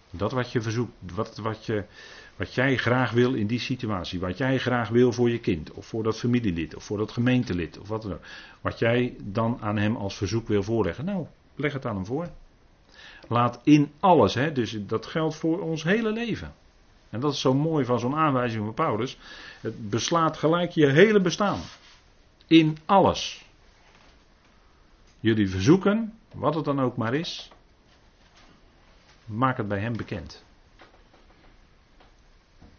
Dat 0.09 0.31
wat 0.31 0.51
je 0.51 0.61
verzoekt. 0.61 0.91
Wat, 1.15 1.37
wat, 1.37 1.65
je, 1.65 1.83
wat 2.35 2.53
jij 2.53 2.77
graag 2.77 3.11
wil 3.11 3.33
in 3.33 3.47
die 3.47 3.59
situatie. 3.59 4.19
Wat 4.19 4.37
jij 4.37 4.57
graag 4.57 4.89
wil 4.89 5.11
voor 5.11 5.29
je 5.29 5.39
kind. 5.39 5.71
Of 5.71 5.85
voor 5.85 6.03
dat 6.03 6.19
familielid. 6.19 6.75
Of 6.75 6.83
voor 6.83 6.97
dat 6.97 7.11
gemeentelid. 7.11 7.79
Of 7.79 7.87
wat 7.87 8.01
dan 8.01 8.13
ook. 8.13 8.23
Wat 8.61 8.79
jij 8.79 9.15
dan 9.23 9.57
aan 9.61 9.77
hem 9.77 9.95
als 9.95 10.17
verzoek 10.17 10.47
wil 10.47 10.63
voorleggen. 10.63 11.05
Nou, 11.05 11.25
leg 11.55 11.73
het 11.73 11.85
aan 11.85 11.95
hem 11.95 12.05
voor. 12.05 12.29
Laat 13.27 13.59
in 13.63 13.91
alles, 13.99 14.33
hè, 14.33 14.51
dus 14.51 14.77
dat 14.87 15.05
geldt 15.05 15.35
voor 15.35 15.61
ons 15.61 15.83
hele 15.83 16.11
leven. 16.11 16.53
En 17.09 17.19
dat 17.19 17.33
is 17.33 17.41
zo 17.41 17.53
mooi 17.53 17.85
van 17.85 17.99
zo'n 17.99 18.15
aanwijzing 18.15 18.63
van 18.63 18.73
Paulus. 18.73 19.17
Het 19.61 19.89
beslaat 19.89 20.37
gelijk 20.37 20.71
je 20.71 20.87
hele 20.87 21.21
bestaan. 21.21 21.59
In 22.47 22.77
alles. 22.85 23.45
Jullie 25.19 25.49
verzoeken, 25.49 26.13
wat 26.33 26.55
het 26.55 26.65
dan 26.65 26.81
ook 26.81 26.97
maar 26.97 27.13
is, 27.13 27.49
maak 29.25 29.57
het 29.57 29.67
bij 29.67 29.79
hem 29.79 29.97
bekend. 29.97 30.44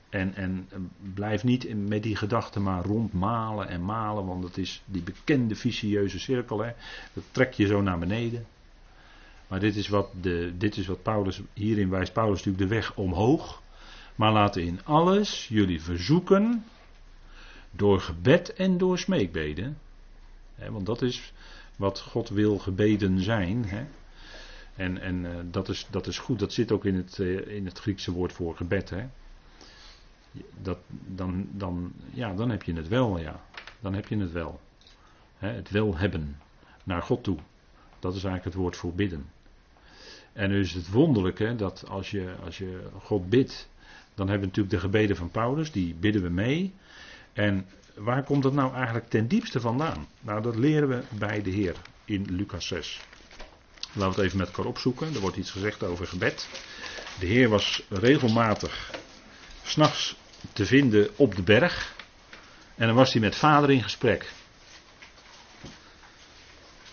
En, 0.08 0.34
en 0.34 0.68
blijf 1.14 1.44
niet 1.44 1.88
met 1.88 2.02
die 2.02 2.16
gedachten 2.16 2.62
maar 2.62 2.84
rondmalen 2.84 3.68
en 3.68 3.84
malen, 3.84 4.26
want 4.26 4.44
het 4.44 4.58
is 4.58 4.82
die 4.84 5.02
bekende 5.02 5.54
vicieuze 5.54 6.18
cirkel. 6.18 6.58
Hè. 6.58 6.72
Dat 7.12 7.24
trek 7.30 7.52
je 7.52 7.66
zo 7.66 7.80
naar 7.80 7.98
beneden. 7.98 8.46
Maar 9.48 9.60
dit 9.60 9.76
is 9.76 9.88
wat, 9.88 10.08
de, 10.20 10.52
dit 10.58 10.76
is 10.76 10.86
wat 10.86 11.02
Paulus, 11.02 11.40
hierin 11.52 11.90
wijst 11.90 12.12
Paulus 12.12 12.36
natuurlijk 12.36 12.68
de 12.68 12.74
weg 12.74 12.96
omhoog. 12.96 13.62
Maar 14.14 14.32
laten 14.32 14.62
in 14.62 14.84
alles 14.84 15.48
jullie 15.48 15.82
verzoeken 15.82 16.64
door 17.70 18.00
gebed 18.00 18.52
en 18.52 18.78
door 18.78 18.98
smeekbeden. 18.98 19.78
want 20.70 20.86
dat 20.86 21.02
is 21.02 21.32
wat 21.76 22.00
God 22.00 22.28
wil 22.28 22.58
gebeden 22.58 23.20
zijn. 23.20 23.88
En, 24.76 25.00
en 25.00 25.24
uh, 25.24 25.30
dat, 25.50 25.68
is, 25.68 25.86
dat 25.90 26.06
is 26.06 26.18
goed, 26.18 26.38
dat 26.38 26.52
zit 26.52 26.72
ook 26.72 26.84
in 26.84 26.94
het, 26.94 27.18
uh, 27.18 27.46
in 27.46 27.66
het 27.66 27.78
Griekse 27.78 28.12
woord 28.12 28.32
voor 28.32 28.56
gebed. 28.56 28.92
Dat, 30.62 30.78
dan, 30.88 31.48
dan, 31.52 31.92
ja, 32.12 32.34
dan 32.34 32.50
heb 32.50 32.62
je 32.62 32.72
het 32.72 32.88
wel, 32.88 33.18
ja. 33.18 33.40
Dan 33.80 33.94
heb 33.94 34.08
je 34.08 34.16
het 34.16 34.32
wel. 34.32 34.60
het 35.38 35.70
wil 35.70 35.96
hebben 35.96 36.36
naar 36.84 37.02
God 37.02 37.24
toe. 37.24 37.38
Dat 37.98 38.14
is 38.14 38.24
eigenlijk 38.24 38.44
het 38.44 38.62
woord 38.62 38.76
voor 38.76 38.94
bidden. 38.94 39.26
En 40.32 40.50
nu 40.50 40.60
is 40.60 40.72
het 40.74 40.90
wonderlijke 40.90 41.54
dat 41.56 41.88
als 41.88 42.10
je, 42.10 42.34
als 42.44 42.58
je 42.58 42.88
God 43.02 43.28
bidt, 43.28 43.68
dan 44.14 44.28
hebben 44.28 44.48
we 44.48 44.56
natuurlijk 44.56 44.74
de 44.74 44.88
gebeden 44.88 45.16
van 45.16 45.30
Paulus, 45.30 45.72
die 45.72 45.94
bidden 45.94 46.22
we 46.22 46.28
mee. 46.28 46.74
En 47.32 47.66
waar 47.94 48.24
komt 48.24 48.42
dat 48.42 48.52
nou 48.52 48.74
eigenlijk 48.74 49.08
ten 49.08 49.28
diepste 49.28 49.60
vandaan? 49.60 50.06
Nou, 50.20 50.42
dat 50.42 50.56
leren 50.56 50.88
we 50.88 51.02
bij 51.18 51.42
de 51.42 51.50
Heer 51.50 51.74
in 52.04 52.26
Lucas 52.30 52.66
6. 52.66 53.00
Laten 53.92 54.08
we 54.08 54.16
het 54.16 54.18
even 54.18 54.38
met 54.38 54.46
elkaar 54.46 54.64
opzoeken. 54.64 55.14
Er 55.14 55.20
wordt 55.20 55.36
iets 55.36 55.50
gezegd 55.50 55.82
over 55.82 56.06
gebed. 56.06 56.48
De 57.18 57.26
Heer 57.26 57.48
was 57.48 57.82
regelmatig 57.88 58.90
s'nachts 59.62 60.16
te 60.52 60.66
vinden 60.66 61.08
op 61.16 61.34
de 61.34 61.42
berg. 61.42 61.94
En 62.74 62.86
dan 62.86 62.96
was 62.96 63.12
hij 63.12 63.20
met 63.20 63.36
vader 63.36 63.70
in 63.70 63.82
gesprek. 63.82 64.32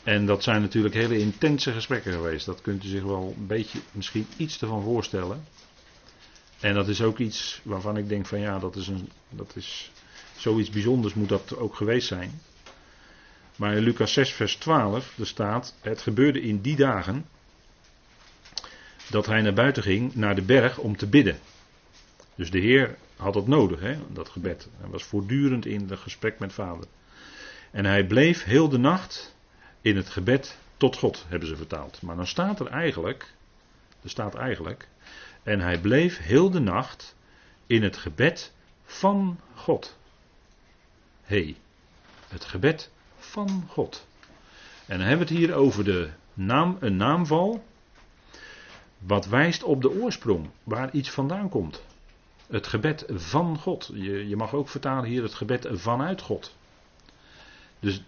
En 0.04 0.26
dat 0.26 0.44
zijn 0.44 0.62
natuurlijk 0.62 0.94
hele 0.94 1.18
intense 1.18 1.72
gesprekken 1.72 2.12
geweest. 2.14 2.46
Dat 2.46 2.62
kunt 2.62 2.84
u 2.84 2.88
zich 2.88 3.04
wel 3.04 3.34
een 3.38 3.48
beetje, 3.48 3.80
misschien 3.92 4.28
iets 4.38 4.62
ervan 4.62 4.84
voorstellen. 4.84 5.44
En 6.60 6.74
dat 6.74 6.88
is 6.88 7.02
ook 7.02 7.20
iets 7.20 7.60
waarvan 7.64 7.98
ik 7.98 8.10
denk 8.10 8.26
van 8.26 8.40
ja, 8.40 8.60
dat 8.60 8.76
is, 8.76 8.88
een, 8.88 9.10
dat 9.30 9.52
is 9.56 9.92
zoiets 10.38 10.70
bijzonders 10.70 11.14
moet 11.14 11.30
dat 11.30 11.58
ook 11.58 11.76
geweest 11.76 12.08
zijn. 12.08 12.42
Maar 13.56 13.76
in 13.76 13.84
Lucas 13.84 14.14
6 14.14 14.32
vers 14.32 14.56
12, 14.56 15.18
er 15.20 15.28
staat, 15.28 15.76
het 15.82 16.02
gebeurde 16.02 16.42
in 16.42 16.62
die 16.62 16.76
dagen 16.76 17.26
dat 19.10 19.26
hij 19.26 19.42
naar 19.42 19.54
buiten 19.54 19.84
ging, 19.84 20.16
naar 20.16 20.36
de 20.36 20.42
berg, 20.42 20.78
om 20.78 20.98
te 20.98 21.08
bidden. 21.08 21.40
Dus 22.36 22.52
de 22.52 22.60
Heer 22.60 22.98
had 23.24 23.36
het 23.36 23.48
nodig, 23.48 23.80
hè, 23.80 23.98
dat 24.12 24.30
gebed. 24.30 24.70
Hij 24.78 24.90
was 24.90 25.04
voortdurend 25.04 25.66
in 25.66 25.90
het 25.90 26.00
gesprek 26.00 26.40
met 26.40 26.54
Vader. 26.54 26.88
En 27.72 27.86
hij 27.86 28.08
bleef 28.08 28.44
heel 28.44 28.70
de 28.70 28.78
nacht 28.78 29.36
in 29.82 29.96
het 29.96 30.10
gebed 30.10 30.58
tot 30.78 30.98
God, 30.98 31.26
hebben 31.28 31.48
ze 31.48 31.56
vertaald. 31.56 32.02
Maar 32.02 32.16
dan 32.16 32.28
staat 32.28 32.60
er 32.60 32.68
eigenlijk, 32.68 33.34
er 34.02 34.10
staat 34.10 34.36
eigenlijk, 34.36 34.88
en 35.44 35.60
hij 35.60 35.80
bleef 35.80 36.18
heel 36.18 36.50
de 36.50 36.60
nacht 36.60 37.16
in 37.68 37.84
het 37.84 37.98
gebed 37.98 38.54
van 38.86 39.40
God. 39.56 39.98
Hé, 41.24 41.44
hey, 41.44 41.56
het 42.28 42.46
gebed 42.46 42.92
van 43.18 43.66
God. 43.68 44.08
En 44.86 44.98
dan 44.98 45.08
hebben 45.08 45.28
we 45.28 45.34
het 45.34 45.44
hier 45.44 45.56
over 45.56 45.84
de 45.84 46.10
naam, 46.34 46.78
een 46.80 46.96
naamval. 46.96 47.64
Wat 48.98 49.26
wijst 49.26 49.64
op 49.64 49.82
de 49.82 50.02
oorsprong, 50.02 50.50
waar 50.64 50.92
iets 50.92 51.10
vandaan 51.10 51.50
komt. 51.50 51.84
Het 52.48 52.68
gebed 52.68 53.06
van 53.08 53.58
God. 53.58 53.90
Je, 53.94 54.28
je 54.28 54.36
mag 54.36 54.54
ook 54.54 54.70
vertalen 54.70 55.10
hier 55.10 55.24
het 55.24 55.34
gebed 55.34 55.68
vanuit 55.72 56.22
God. 56.22 56.56
Dus 57.80 58.04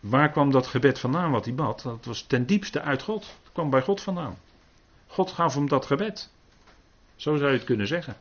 waar 0.00 0.30
kwam 0.30 0.50
dat 0.50 0.66
gebed 0.66 0.98
vandaan 0.98 1.30
wat 1.30 1.44
hij 1.44 1.54
bad? 1.54 1.82
Dat 1.82 2.04
was 2.04 2.22
ten 2.22 2.46
diepste 2.46 2.80
uit 2.80 3.02
God. 3.02 3.22
Het 3.22 3.52
kwam 3.52 3.70
bij 3.70 3.82
God 3.82 4.00
vandaan. 4.00 4.38
God 5.06 5.30
gaf 5.30 5.54
hem 5.54 5.68
dat 5.68 5.86
gebed. 5.86 6.30
Zo 7.16 7.36
zou 7.36 7.50
je 7.50 7.56
het 7.56 7.66
kunnen 7.66 7.86
zeggen. 7.86 8.16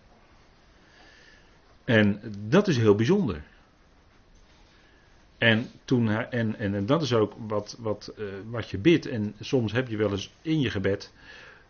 En 1.83 2.21
dat 2.47 2.67
is 2.67 2.77
heel 2.77 2.95
bijzonder. 2.95 3.43
En, 5.37 5.71
toen, 5.85 6.09
en, 6.09 6.55
en, 6.55 6.85
dat 6.85 7.01
is 7.01 7.13
ook 7.13 7.33
wat, 7.47 7.75
wat, 7.79 8.13
uh, 8.17 8.25
wat 8.49 8.69
je 8.69 8.77
bidt. 8.77 9.05
En 9.05 9.35
soms 9.39 9.71
heb 9.71 9.87
je 9.87 9.97
wel 9.97 10.11
eens 10.11 10.33
in 10.41 10.59
je 10.59 10.69
gebed 10.69 11.13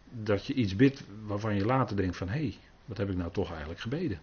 dat 0.09 0.45
je 0.45 0.53
iets 0.53 0.75
bidt 0.75 1.03
waarvan 1.25 1.55
je 1.55 1.65
later 1.65 1.95
denkt 1.95 2.17
van 2.17 2.29
hé, 2.29 2.39
hey, 2.39 2.57
wat 2.89 2.97
heb 2.97 3.09
ik 3.09 3.17
nou 3.17 3.31
toch 3.31 3.49
eigenlijk 3.49 3.79
gebeden? 3.79 4.17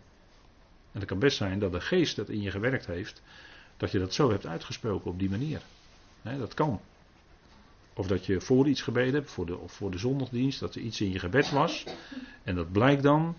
En 0.93 1.01
het 1.01 1.05
kan 1.05 1.19
best 1.19 1.37
zijn 1.37 1.59
dat 1.59 1.73
de 1.73 1.81
geest 1.81 2.17
dat 2.17 2.29
in 2.29 2.43
je 2.43 2.51
gewerkt 2.51 2.87
heeft, 2.87 3.23
dat 3.77 3.91
je 3.91 3.99
dat 3.99 4.14
zo 4.14 4.31
hebt 4.31 4.47
uitgesproken 4.47 5.11
op 5.11 5.19
die 5.19 5.31
manier. 5.31 5.61
dat 6.23 6.55
kan. 6.55 6.81
Of 7.95 8.07
dat 8.07 8.27
je 8.27 8.41
voor 8.41 8.69
iets 8.69 8.83
gebeden 8.83 9.14
hebt, 9.14 9.31
voor 9.31 9.47
de, 9.47 9.57
of 9.57 9.73
voor 9.73 9.91
de 9.91 9.99
zondagdienst, 9.99 10.61
dat 10.61 10.75
er 10.75 10.81
iets 10.81 11.01
in 11.01 11.12
je 11.12 11.19
gebed 11.19 11.51
was. 11.51 11.85
En 12.43 12.55
dat 12.55 12.73
blijkt 12.73 13.03
dan, 13.03 13.37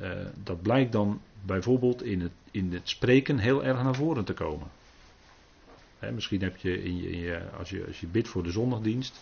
uh, 0.00 0.26
dat 0.42 0.62
blijkt 0.62 0.92
dan 0.92 1.20
bijvoorbeeld 1.42 2.02
in 2.02 2.20
het, 2.20 2.32
in 2.50 2.72
het 2.72 2.88
spreken 2.88 3.38
heel 3.38 3.64
erg 3.64 3.82
naar 3.82 3.94
voren 3.94 4.24
te 4.24 4.34
komen. 4.34 4.68
misschien 6.12 6.42
heb 6.42 6.56
je, 6.56 6.82
in 6.82 6.96
je, 6.96 7.10
in 7.10 7.18
je, 7.18 7.50
als, 7.58 7.70
je, 7.70 7.84
als 7.86 8.00
je 8.00 8.06
bidt 8.06 8.28
voor 8.28 8.42
de 8.42 8.50
zondagdienst, 8.50 9.20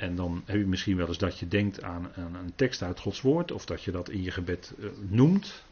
en 0.00 0.16
dan 0.16 0.42
heb 0.44 0.56
je 0.56 0.66
misschien 0.66 0.96
wel 0.96 1.06
eens 1.06 1.18
dat 1.18 1.38
je 1.38 1.48
denkt 1.48 1.82
aan, 1.82 2.10
een 2.14 2.52
tekst 2.54 2.82
uit 2.82 3.00
Gods 3.00 3.20
woord, 3.20 3.52
of 3.52 3.64
dat 3.64 3.82
je 3.82 3.90
dat 3.90 4.08
in 4.08 4.22
je 4.22 4.30
gebed 4.30 4.72
uh, 4.78 4.90
noemt. 5.08 5.64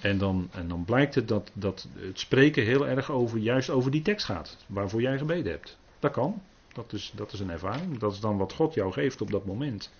En 0.00 0.18
dan, 0.18 0.48
en 0.52 0.68
dan 0.68 0.84
blijkt 0.84 1.14
het 1.14 1.28
dat, 1.28 1.50
dat 1.52 1.88
het 1.94 2.18
spreken 2.18 2.64
heel 2.64 2.86
erg 2.86 3.10
over, 3.10 3.38
juist 3.38 3.70
over 3.70 3.90
die 3.90 4.02
tekst 4.02 4.26
gaat, 4.26 4.56
waarvoor 4.66 5.00
jij 5.00 5.18
gebeden 5.18 5.52
hebt. 5.52 5.78
Dat 5.98 6.12
kan. 6.12 6.42
Dat 6.72 6.92
is, 6.92 7.12
dat 7.14 7.32
is 7.32 7.40
een 7.40 7.50
ervaring. 7.50 7.98
Dat 7.98 8.12
is 8.12 8.20
dan 8.20 8.36
wat 8.36 8.52
God 8.52 8.74
jou 8.74 8.92
geeft 8.92 9.20
op 9.20 9.30
dat 9.30 9.46
moment. 9.46 9.92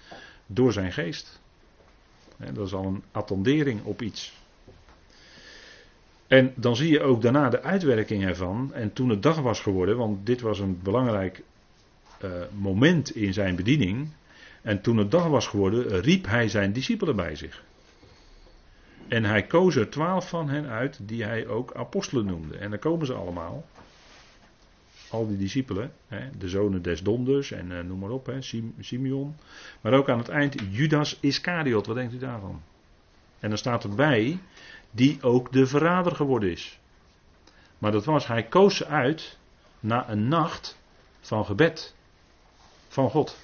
Door 0.46 0.72
zijn 0.72 0.92
geest. 0.92 1.40
dat 2.36 2.66
is 2.66 2.74
al 2.74 2.84
een 2.84 3.02
attendering 3.10 3.84
op 3.84 4.02
iets. 4.02 4.34
En 6.26 6.52
dan 6.56 6.76
zie 6.76 6.90
je 6.90 7.02
ook 7.02 7.22
daarna 7.22 7.48
de 7.48 7.62
uitwerking 7.62 8.24
ervan. 8.24 8.74
En 8.74 8.92
toen 8.92 9.08
het 9.08 9.22
dag 9.22 9.40
was 9.40 9.60
geworden, 9.60 9.96
want 9.96 10.26
dit 10.26 10.40
was 10.40 10.58
een 10.58 10.80
belangrijk 10.82 11.42
uh, 12.24 12.30
moment 12.52 13.16
in 13.16 13.32
zijn 13.32 13.56
bediening. 13.56 14.08
En 14.62 14.80
toen 14.80 14.96
het 14.96 15.10
dag 15.10 15.26
was 15.26 15.46
geworden, 15.46 16.00
riep 16.00 16.26
hij 16.26 16.48
zijn 16.48 16.72
discipelen 16.72 17.16
bij 17.16 17.36
zich. 17.36 17.64
En 19.08 19.24
hij 19.24 19.42
koos 19.42 19.76
er 19.76 19.90
twaalf 19.90 20.28
van 20.28 20.48
hen 20.48 20.66
uit, 20.66 20.98
die 21.08 21.24
hij 21.24 21.46
ook 21.46 21.74
apostelen 21.74 22.24
noemde. 22.24 22.56
En 22.56 22.70
dan 22.70 22.78
komen 22.78 23.06
ze 23.06 23.14
allemaal. 23.14 23.64
Al 25.10 25.26
die 25.26 25.36
discipelen, 25.36 25.92
hè, 26.06 26.30
de 26.38 26.48
zonen 26.48 26.82
des 26.82 27.02
donders 27.02 27.50
en 27.50 27.70
uh, 27.70 27.80
noem 27.80 27.98
maar 27.98 28.10
op, 28.10 28.26
hè, 28.26 28.38
Simeon. 28.80 29.36
Maar 29.80 29.92
ook 29.92 30.08
aan 30.08 30.18
het 30.18 30.28
eind 30.28 30.56
Judas 30.70 31.18
Iscariot, 31.20 31.86
wat 31.86 31.96
denkt 31.96 32.14
u 32.14 32.18
daarvan? 32.18 32.62
En 33.38 33.48
dan 33.48 33.58
staat 33.58 33.84
erbij, 33.84 34.38
die 34.90 35.22
ook 35.22 35.52
de 35.52 35.66
verrader 35.66 36.14
geworden 36.14 36.50
is. 36.50 36.78
Maar 37.78 37.92
dat 37.92 38.04
was, 38.04 38.26
hij 38.26 38.42
koos 38.42 38.76
ze 38.76 38.86
uit 38.86 39.38
na 39.80 40.10
een 40.10 40.28
nacht 40.28 40.78
van 41.20 41.44
gebed 41.44 41.94
van 42.96 43.10
God. 43.10 43.36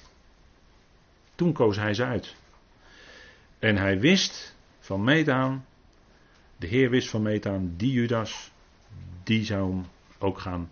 Toen 1.35 1.53
koos 1.53 1.77
hij 1.77 1.93
ze 1.93 2.03
uit. 2.03 2.35
En 3.59 3.77
hij 3.77 3.99
wist 3.99 4.55
van 4.79 5.03
meet 5.03 5.29
aan, 5.29 5.65
de 6.57 6.67
Heer 6.67 6.89
wist 6.89 7.09
van 7.09 7.21
meet 7.21 7.45
aan, 7.45 7.73
die 7.77 7.91
Judas, 7.91 8.51
die 9.23 9.45
zou 9.45 9.69
hem 9.69 9.85
ook 10.19 10.39
gaan. 10.39 10.71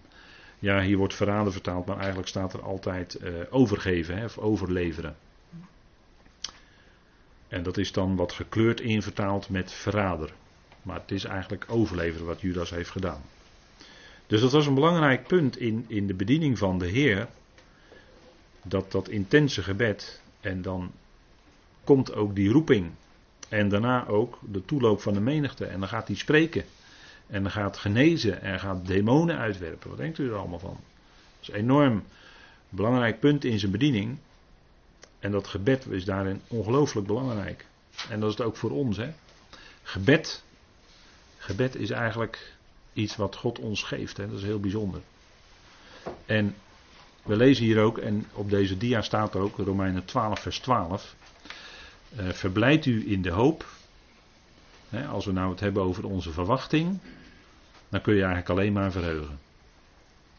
Ja, 0.59 0.81
hier 0.81 0.97
wordt 0.97 1.13
verraden 1.13 1.51
vertaald, 1.51 1.85
maar 1.85 1.97
eigenlijk 1.97 2.27
staat 2.27 2.53
er 2.53 2.61
altijd 2.61 3.17
uh, 3.21 3.33
overgeven 3.49 4.17
hè, 4.17 4.25
of 4.25 4.37
overleveren. 4.37 5.15
En 7.47 7.63
dat 7.63 7.77
is 7.77 7.91
dan 7.91 8.15
wat 8.15 8.33
gekleurd 8.33 8.81
invertaald 8.81 9.49
met 9.49 9.71
verrader. 9.71 10.33
Maar 10.81 10.99
het 10.99 11.11
is 11.11 11.23
eigenlijk 11.23 11.65
overleveren 11.67 12.25
wat 12.27 12.41
Judas 12.41 12.69
heeft 12.69 12.89
gedaan. 12.89 13.21
Dus 14.27 14.41
dat 14.41 14.51
was 14.51 14.65
een 14.65 14.73
belangrijk 14.73 15.27
punt 15.27 15.57
in, 15.57 15.85
in 15.87 16.07
de 16.07 16.13
bediening 16.15 16.57
van 16.57 16.79
de 16.79 16.87
Heer. 16.87 17.27
Dat 18.63 18.91
dat 18.91 19.09
intense 19.09 19.63
gebed. 19.63 20.21
En 20.39 20.61
dan 20.61 20.91
komt 21.83 22.13
ook 22.13 22.35
die 22.35 22.49
roeping. 22.49 22.91
En 23.49 23.69
daarna 23.69 24.07
ook 24.07 24.39
de 24.41 24.65
toeloop 24.65 25.01
van 25.01 25.13
de 25.13 25.19
menigte. 25.19 25.65
En 25.65 25.79
dan 25.79 25.89
gaat 25.89 26.07
hij 26.07 26.15
spreken. 26.15 26.65
En 27.27 27.43
dan 27.43 27.51
gaat 27.51 27.77
genezen. 27.77 28.41
En 28.41 28.59
gaat 28.59 28.87
demonen 28.87 29.37
uitwerpen. 29.37 29.89
Wat 29.89 29.97
denkt 29.97 30.17
u 30.17 30.29
er 30.29 30.35
allemaal 30.35 30.59
van? 30.59 30.77
Dat 30.79 31.41
is 31.41 31.47
een 31.47 31.55
enorm 31.55 32.03
belangrijk 32.69 33.19
punt 33.19 33.43
in 33.43 33.59
zijn 33.59 33.71
bediening. 33.71 34.17
En 35.19 35.31
dat 35.31 35.47
gebed 35.47 35.85
is 35.85 36.05
daarin 36.05 36.41
ongelooflijk 36.47 37.07
belangrijk. 37.07 37.65
En 38.09 38.19
dat 38.19 38.29
is 38.29 38.37
het 38.37 38.47
ook 38.47 38.57
voor 38.57 38.71
ons. 38.71 38.97
Hè? 38.97 39.13
Gebed. 39.83 40.43
Gebed 41.37 41.75
is 41.75 41.89
eigenlijk 41.89 42.55
iets 42.93 43.15
wat 43.15 43.35
God 43.35 43.59
ons 43.59 43.83
geeft. 43.83 44.17
Hè? 44.17 44.27
Dat 44.27 44.37
is 44.37 44.43
heel 44.43 44.59
bijzonder. 44.59 45.01
En 46.25 46.55
we 47.23 47.35
lezen 47.35 47.65
hier 47.65 47.81
ook, 47.81 47.97
en 47.97 48.25
op 48.33 48.49
deze 48.49 48.77
dia 48.77 49.01
staat 49.01 49.35
ook, 49.35 49.57
Romeinen 49.57 50.05
12, 50.05 50.39
vers 50.39 50.59
12. 50.59 51.15
Uh, 52.19 52.29
verblijd 52.29 52.85
u 52.85 53.11
in 53.11 53.21
de 53.21 53.31
hoop. 53.31 53.65
als 55.09 55.25
we 55.25 55.31
nou 55.31 55.51
het 55.51 55.59
hebben 55.59 55.83
over 55.83 56.05
onze 56.05 56.31
verwachting, 56.31 56.99
dan 57.89 58.01
kun 58.01 58.13
je 58.13 58.19
eigenlijk 58.19 58.49
alleen 58.49 58.73
maar 58.73 58.91
verheugen. 58.91 59.39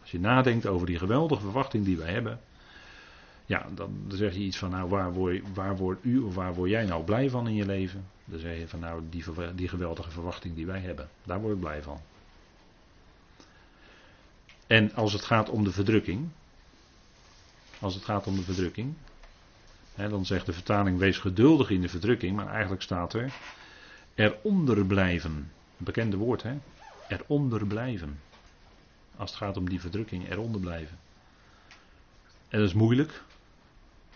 Als 0.01 0.11
je 0.11 0.20
nadenkt 0.20 0.66
over 0.66 0.87
die 0.87 0.99
geweldige 0.99 1.43
verwachting 1.43 1.85
die 1.85 1.97
wij 1.97 2.12
hebben, 2.12 2.41
ja, 3.47 3.66
dan, 3.74 4.05
zeg 4.09 4.33
je 4.35 4.41
iets 4.41 4.59
van, 4.59 4.70
nou, 4.70 4.89
waar 4.89 5.12
word, 5.12 5.43
waar 5.55 5.76
u 6.01 6.18
of 6.18 6.35
waar 6.35 6.55
word 6.55 6.70
jij 6.70 6.85
nou 6.85 7.05
blij 7.05 7.30
van 7.30 7.49
in 7.49 7.55
je 7.55 7.66
leven? 7.66 8.05
Dan 8.24 8.39
zeg 8.39 8.59
je 8.59 8.68
van, 8.68 8.80
nou, 8.80 9.03
die, 9.11 9.24
die 9.55 9.68
geweldige 9.68 10.11
verwachting 10.11 10.55
die 10.55 10.66
wij 10.66 10.80
hebben, 10.80 11.09
daar 11.24 11.41
word 11.41 11.55
ik 11.55 11.61
blij 11.61 11.83
van. 11.83 12.01
En 14.66 14.95
als 14.95 15.12
het 15.12 15.24
gaat 15.24 15.49
om 15.49 15.64
de 15.64 15.72
verdrukking, 15.72 16.28
als 17.83 17.95
het 17.95 18.05
gaat 18.05 18.26
om 18.26 18.37
de 18.37 18.43
verdrukking. 18.43 18.95
Dan 19.95 20.26
zegt 20.26 20.47
de 20.47 20.53
vertaling: 20.53 20.99
wees 20.99 21.18
geduldig 21.18 21.70
in 21.70 21.80
de 21.80 21.89
verdrukking, 21.89 22.37
maar 22.37 22.49
eigenlijk 22.49 22.83
staat 22.83 23.14
er 23.14 23.33
eronder 24.14 24.87
blijven. 24.87 25.30
Een 25.30 25.85
bekende 25.85 26.16
woord, 26.16 26.43
hè? 26.43 26.55
Eronder 27.09 27.66
blijven. 27.66 28.20
Als 29.16 29.30
het 29.30 29.39
gaat 29.39 29.57
om 29.57 29.68
die 29.68 29.80
verdrukking, 29.80 30.30
eronder 30.30 30.61
blijven. 30.61 30.99
En 32.49 32.59
dat 32.59 32.68
is 32.68 32.74
moeilijk, 32.74 33.22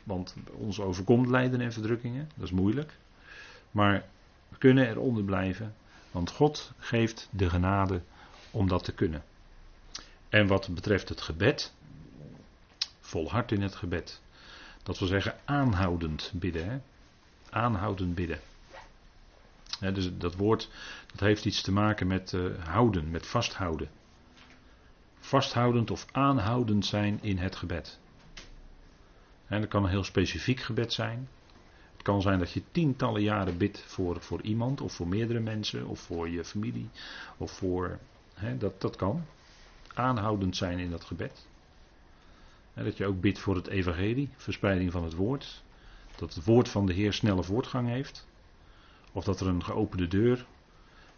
want 0.03 0.35
ons 0.53 0.81
overkomt 0.81 1.29
lijden 1.29 1.61
en 1.61 1.73
verdrukkingen, 1.73 2.31
dat 2.35 2.45
is 2.45 2.51
moeilijk. 2.51 2.93
Maar 3.71 4.05
we 4.49 4.57
kunnen 4.59 4.89
eronder 4.89 5.25
blijven, 5.25 5.75
want 6.11 6.31
God 6.31 6.73
geeft 6.79 7.29
de 7.31 7.51
genade 7.51 8.01
om 8.51 8.69
dat 8.69 8.85
te 8.85 8.93
kunnen. 8.93 9.25
En 10.29 10.47
wat 10.47 10.75
betreft 10.75 11.09
het 11.09 11.21
gebed, 11.21 11.75
volhard 13.07 13.53
in 13.53 13.63
het 13.63 13.75
gebed. 13.75 14.23
Dat 14.83 14.99
wil 14.99 15.09
zeggen 15.09 15.35
aanhoudend 15.45 16.33
bidden. 16.35 16.71
Hè? 16.71 16.79
Aanhoudend 17.51 18.15
bidden. 18.15 18.41
dus 19.81 20.17
dat 20.19 20.35
woord 20.35 20.71
dat 21.07 21.21
heeft 21.21 21.45
iets 21.45 21.63
te 21.63 21.73
maken 21.73 22.07
met 22.07 22.33
uh, 22.33 22.65
houden, 22.65 23.11
met 23.11 23.27
vasthouden. 23.27 23.89
Vasthoudend 25.19 25.91
of 25.91 26.07
aanhoudend 26.13 26.87
zijn 26.87 27.19
in 27.23 27.39
het 27.39 27.57
gebed. 27.57 27.99
Dat 29.49 29.69
kan 29.69 29.85
een 29.85 29.91
heel 29.91 30.05
specifiek 30.05 30.61
gebed 30.61 30.93
zijn. 30.93 31.29
Het 31.93 32.03
kan 32.03 32.23
zijn 32.23 32.39
dat 32.39 32.53
je 32.53 32.63
tientallen 32.71 33.23
jaren 33.23 33.57
bidt 33.57 33.85
voor, 33.87 34.21
voor 34.21 34.43
iemand, 34.43 34.81
of 34.81 34.93
voor 34.93 35.09
meerdere 35.09 35.41
mensen, 35.41 35.87
of 35.87 36.01
voor 36.01 36.29
je 36.29 36.45
familie, 36.45 36.89
of 37.37 37.51
voor. 37.51 37.99
dat, 38.59 38.81
dat 38.81 38.97
kan. 38.97 39.27
Aanhoudend 39.95 40.57
zijn 40.57 40.79
in 40.79 40.91
dat 40.91 41.05
gebed 41.05 41.47
dat 42.85 42.97
je 42.97 43.07
ook 43.07 43.21
bidt 43.21 43.39
voor 43.39 43.55
het 43.55 43.67
evangelie, 43.67 44.29
verspreiding 44.37 44.93
van 44.93 45.05
het 45.05 45.15
woord. 45.15 45.63
Dat 46.17 46.35
het 46.35 46.45
woord 46.45 46.69
van 46.69 46.87
de 46.87 46.93
Heer 46.93 47.13
snelle 47.13 47.43
voortgang 47.43 47.89
heeft. 47.89 48.27
Of 49.13 49.25
dat 49.25 49.41
er 49.41 49.47
een 49.47 49.65
geopende 49.65 50.09
deur 50.09 50.47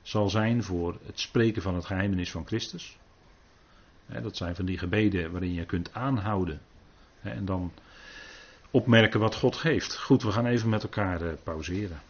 zal 0.02 0.30
zijn 0.30 0.62
voor 0.62 0.98
het 1.06 1.20
spreken 1.20 1.62
van 1.62 1.74
het 1.74 1.84
geheimenis 1.84 2.30
van 2.30 2.46
Christus. 2.46 2.98
Dat 4.22 4.36
zijn 4.36 4.54
van 4.54 4.64
die 4.64 4.78
gebeden 4.78 5.30
waarin 5.30 5.52
je 5.52 5.64
kunt 5.64 5.94
aanhouden. 5.94 6.60
En 7.20 7.44
dan 7.44 7.72
opmerken 8.70 9.20
wat 9.20 9.34
God 9.34 9.56
geeft. 9.56 9.98
Goed, 9.98 10.22
we 10.22 10.32
gaan 10.32 10.46
even 10.46 10.68
met 10.68 10.82
elkaar 10.82 11.22
eh, 11.22 11.32
pauzeren. 11.42 12.00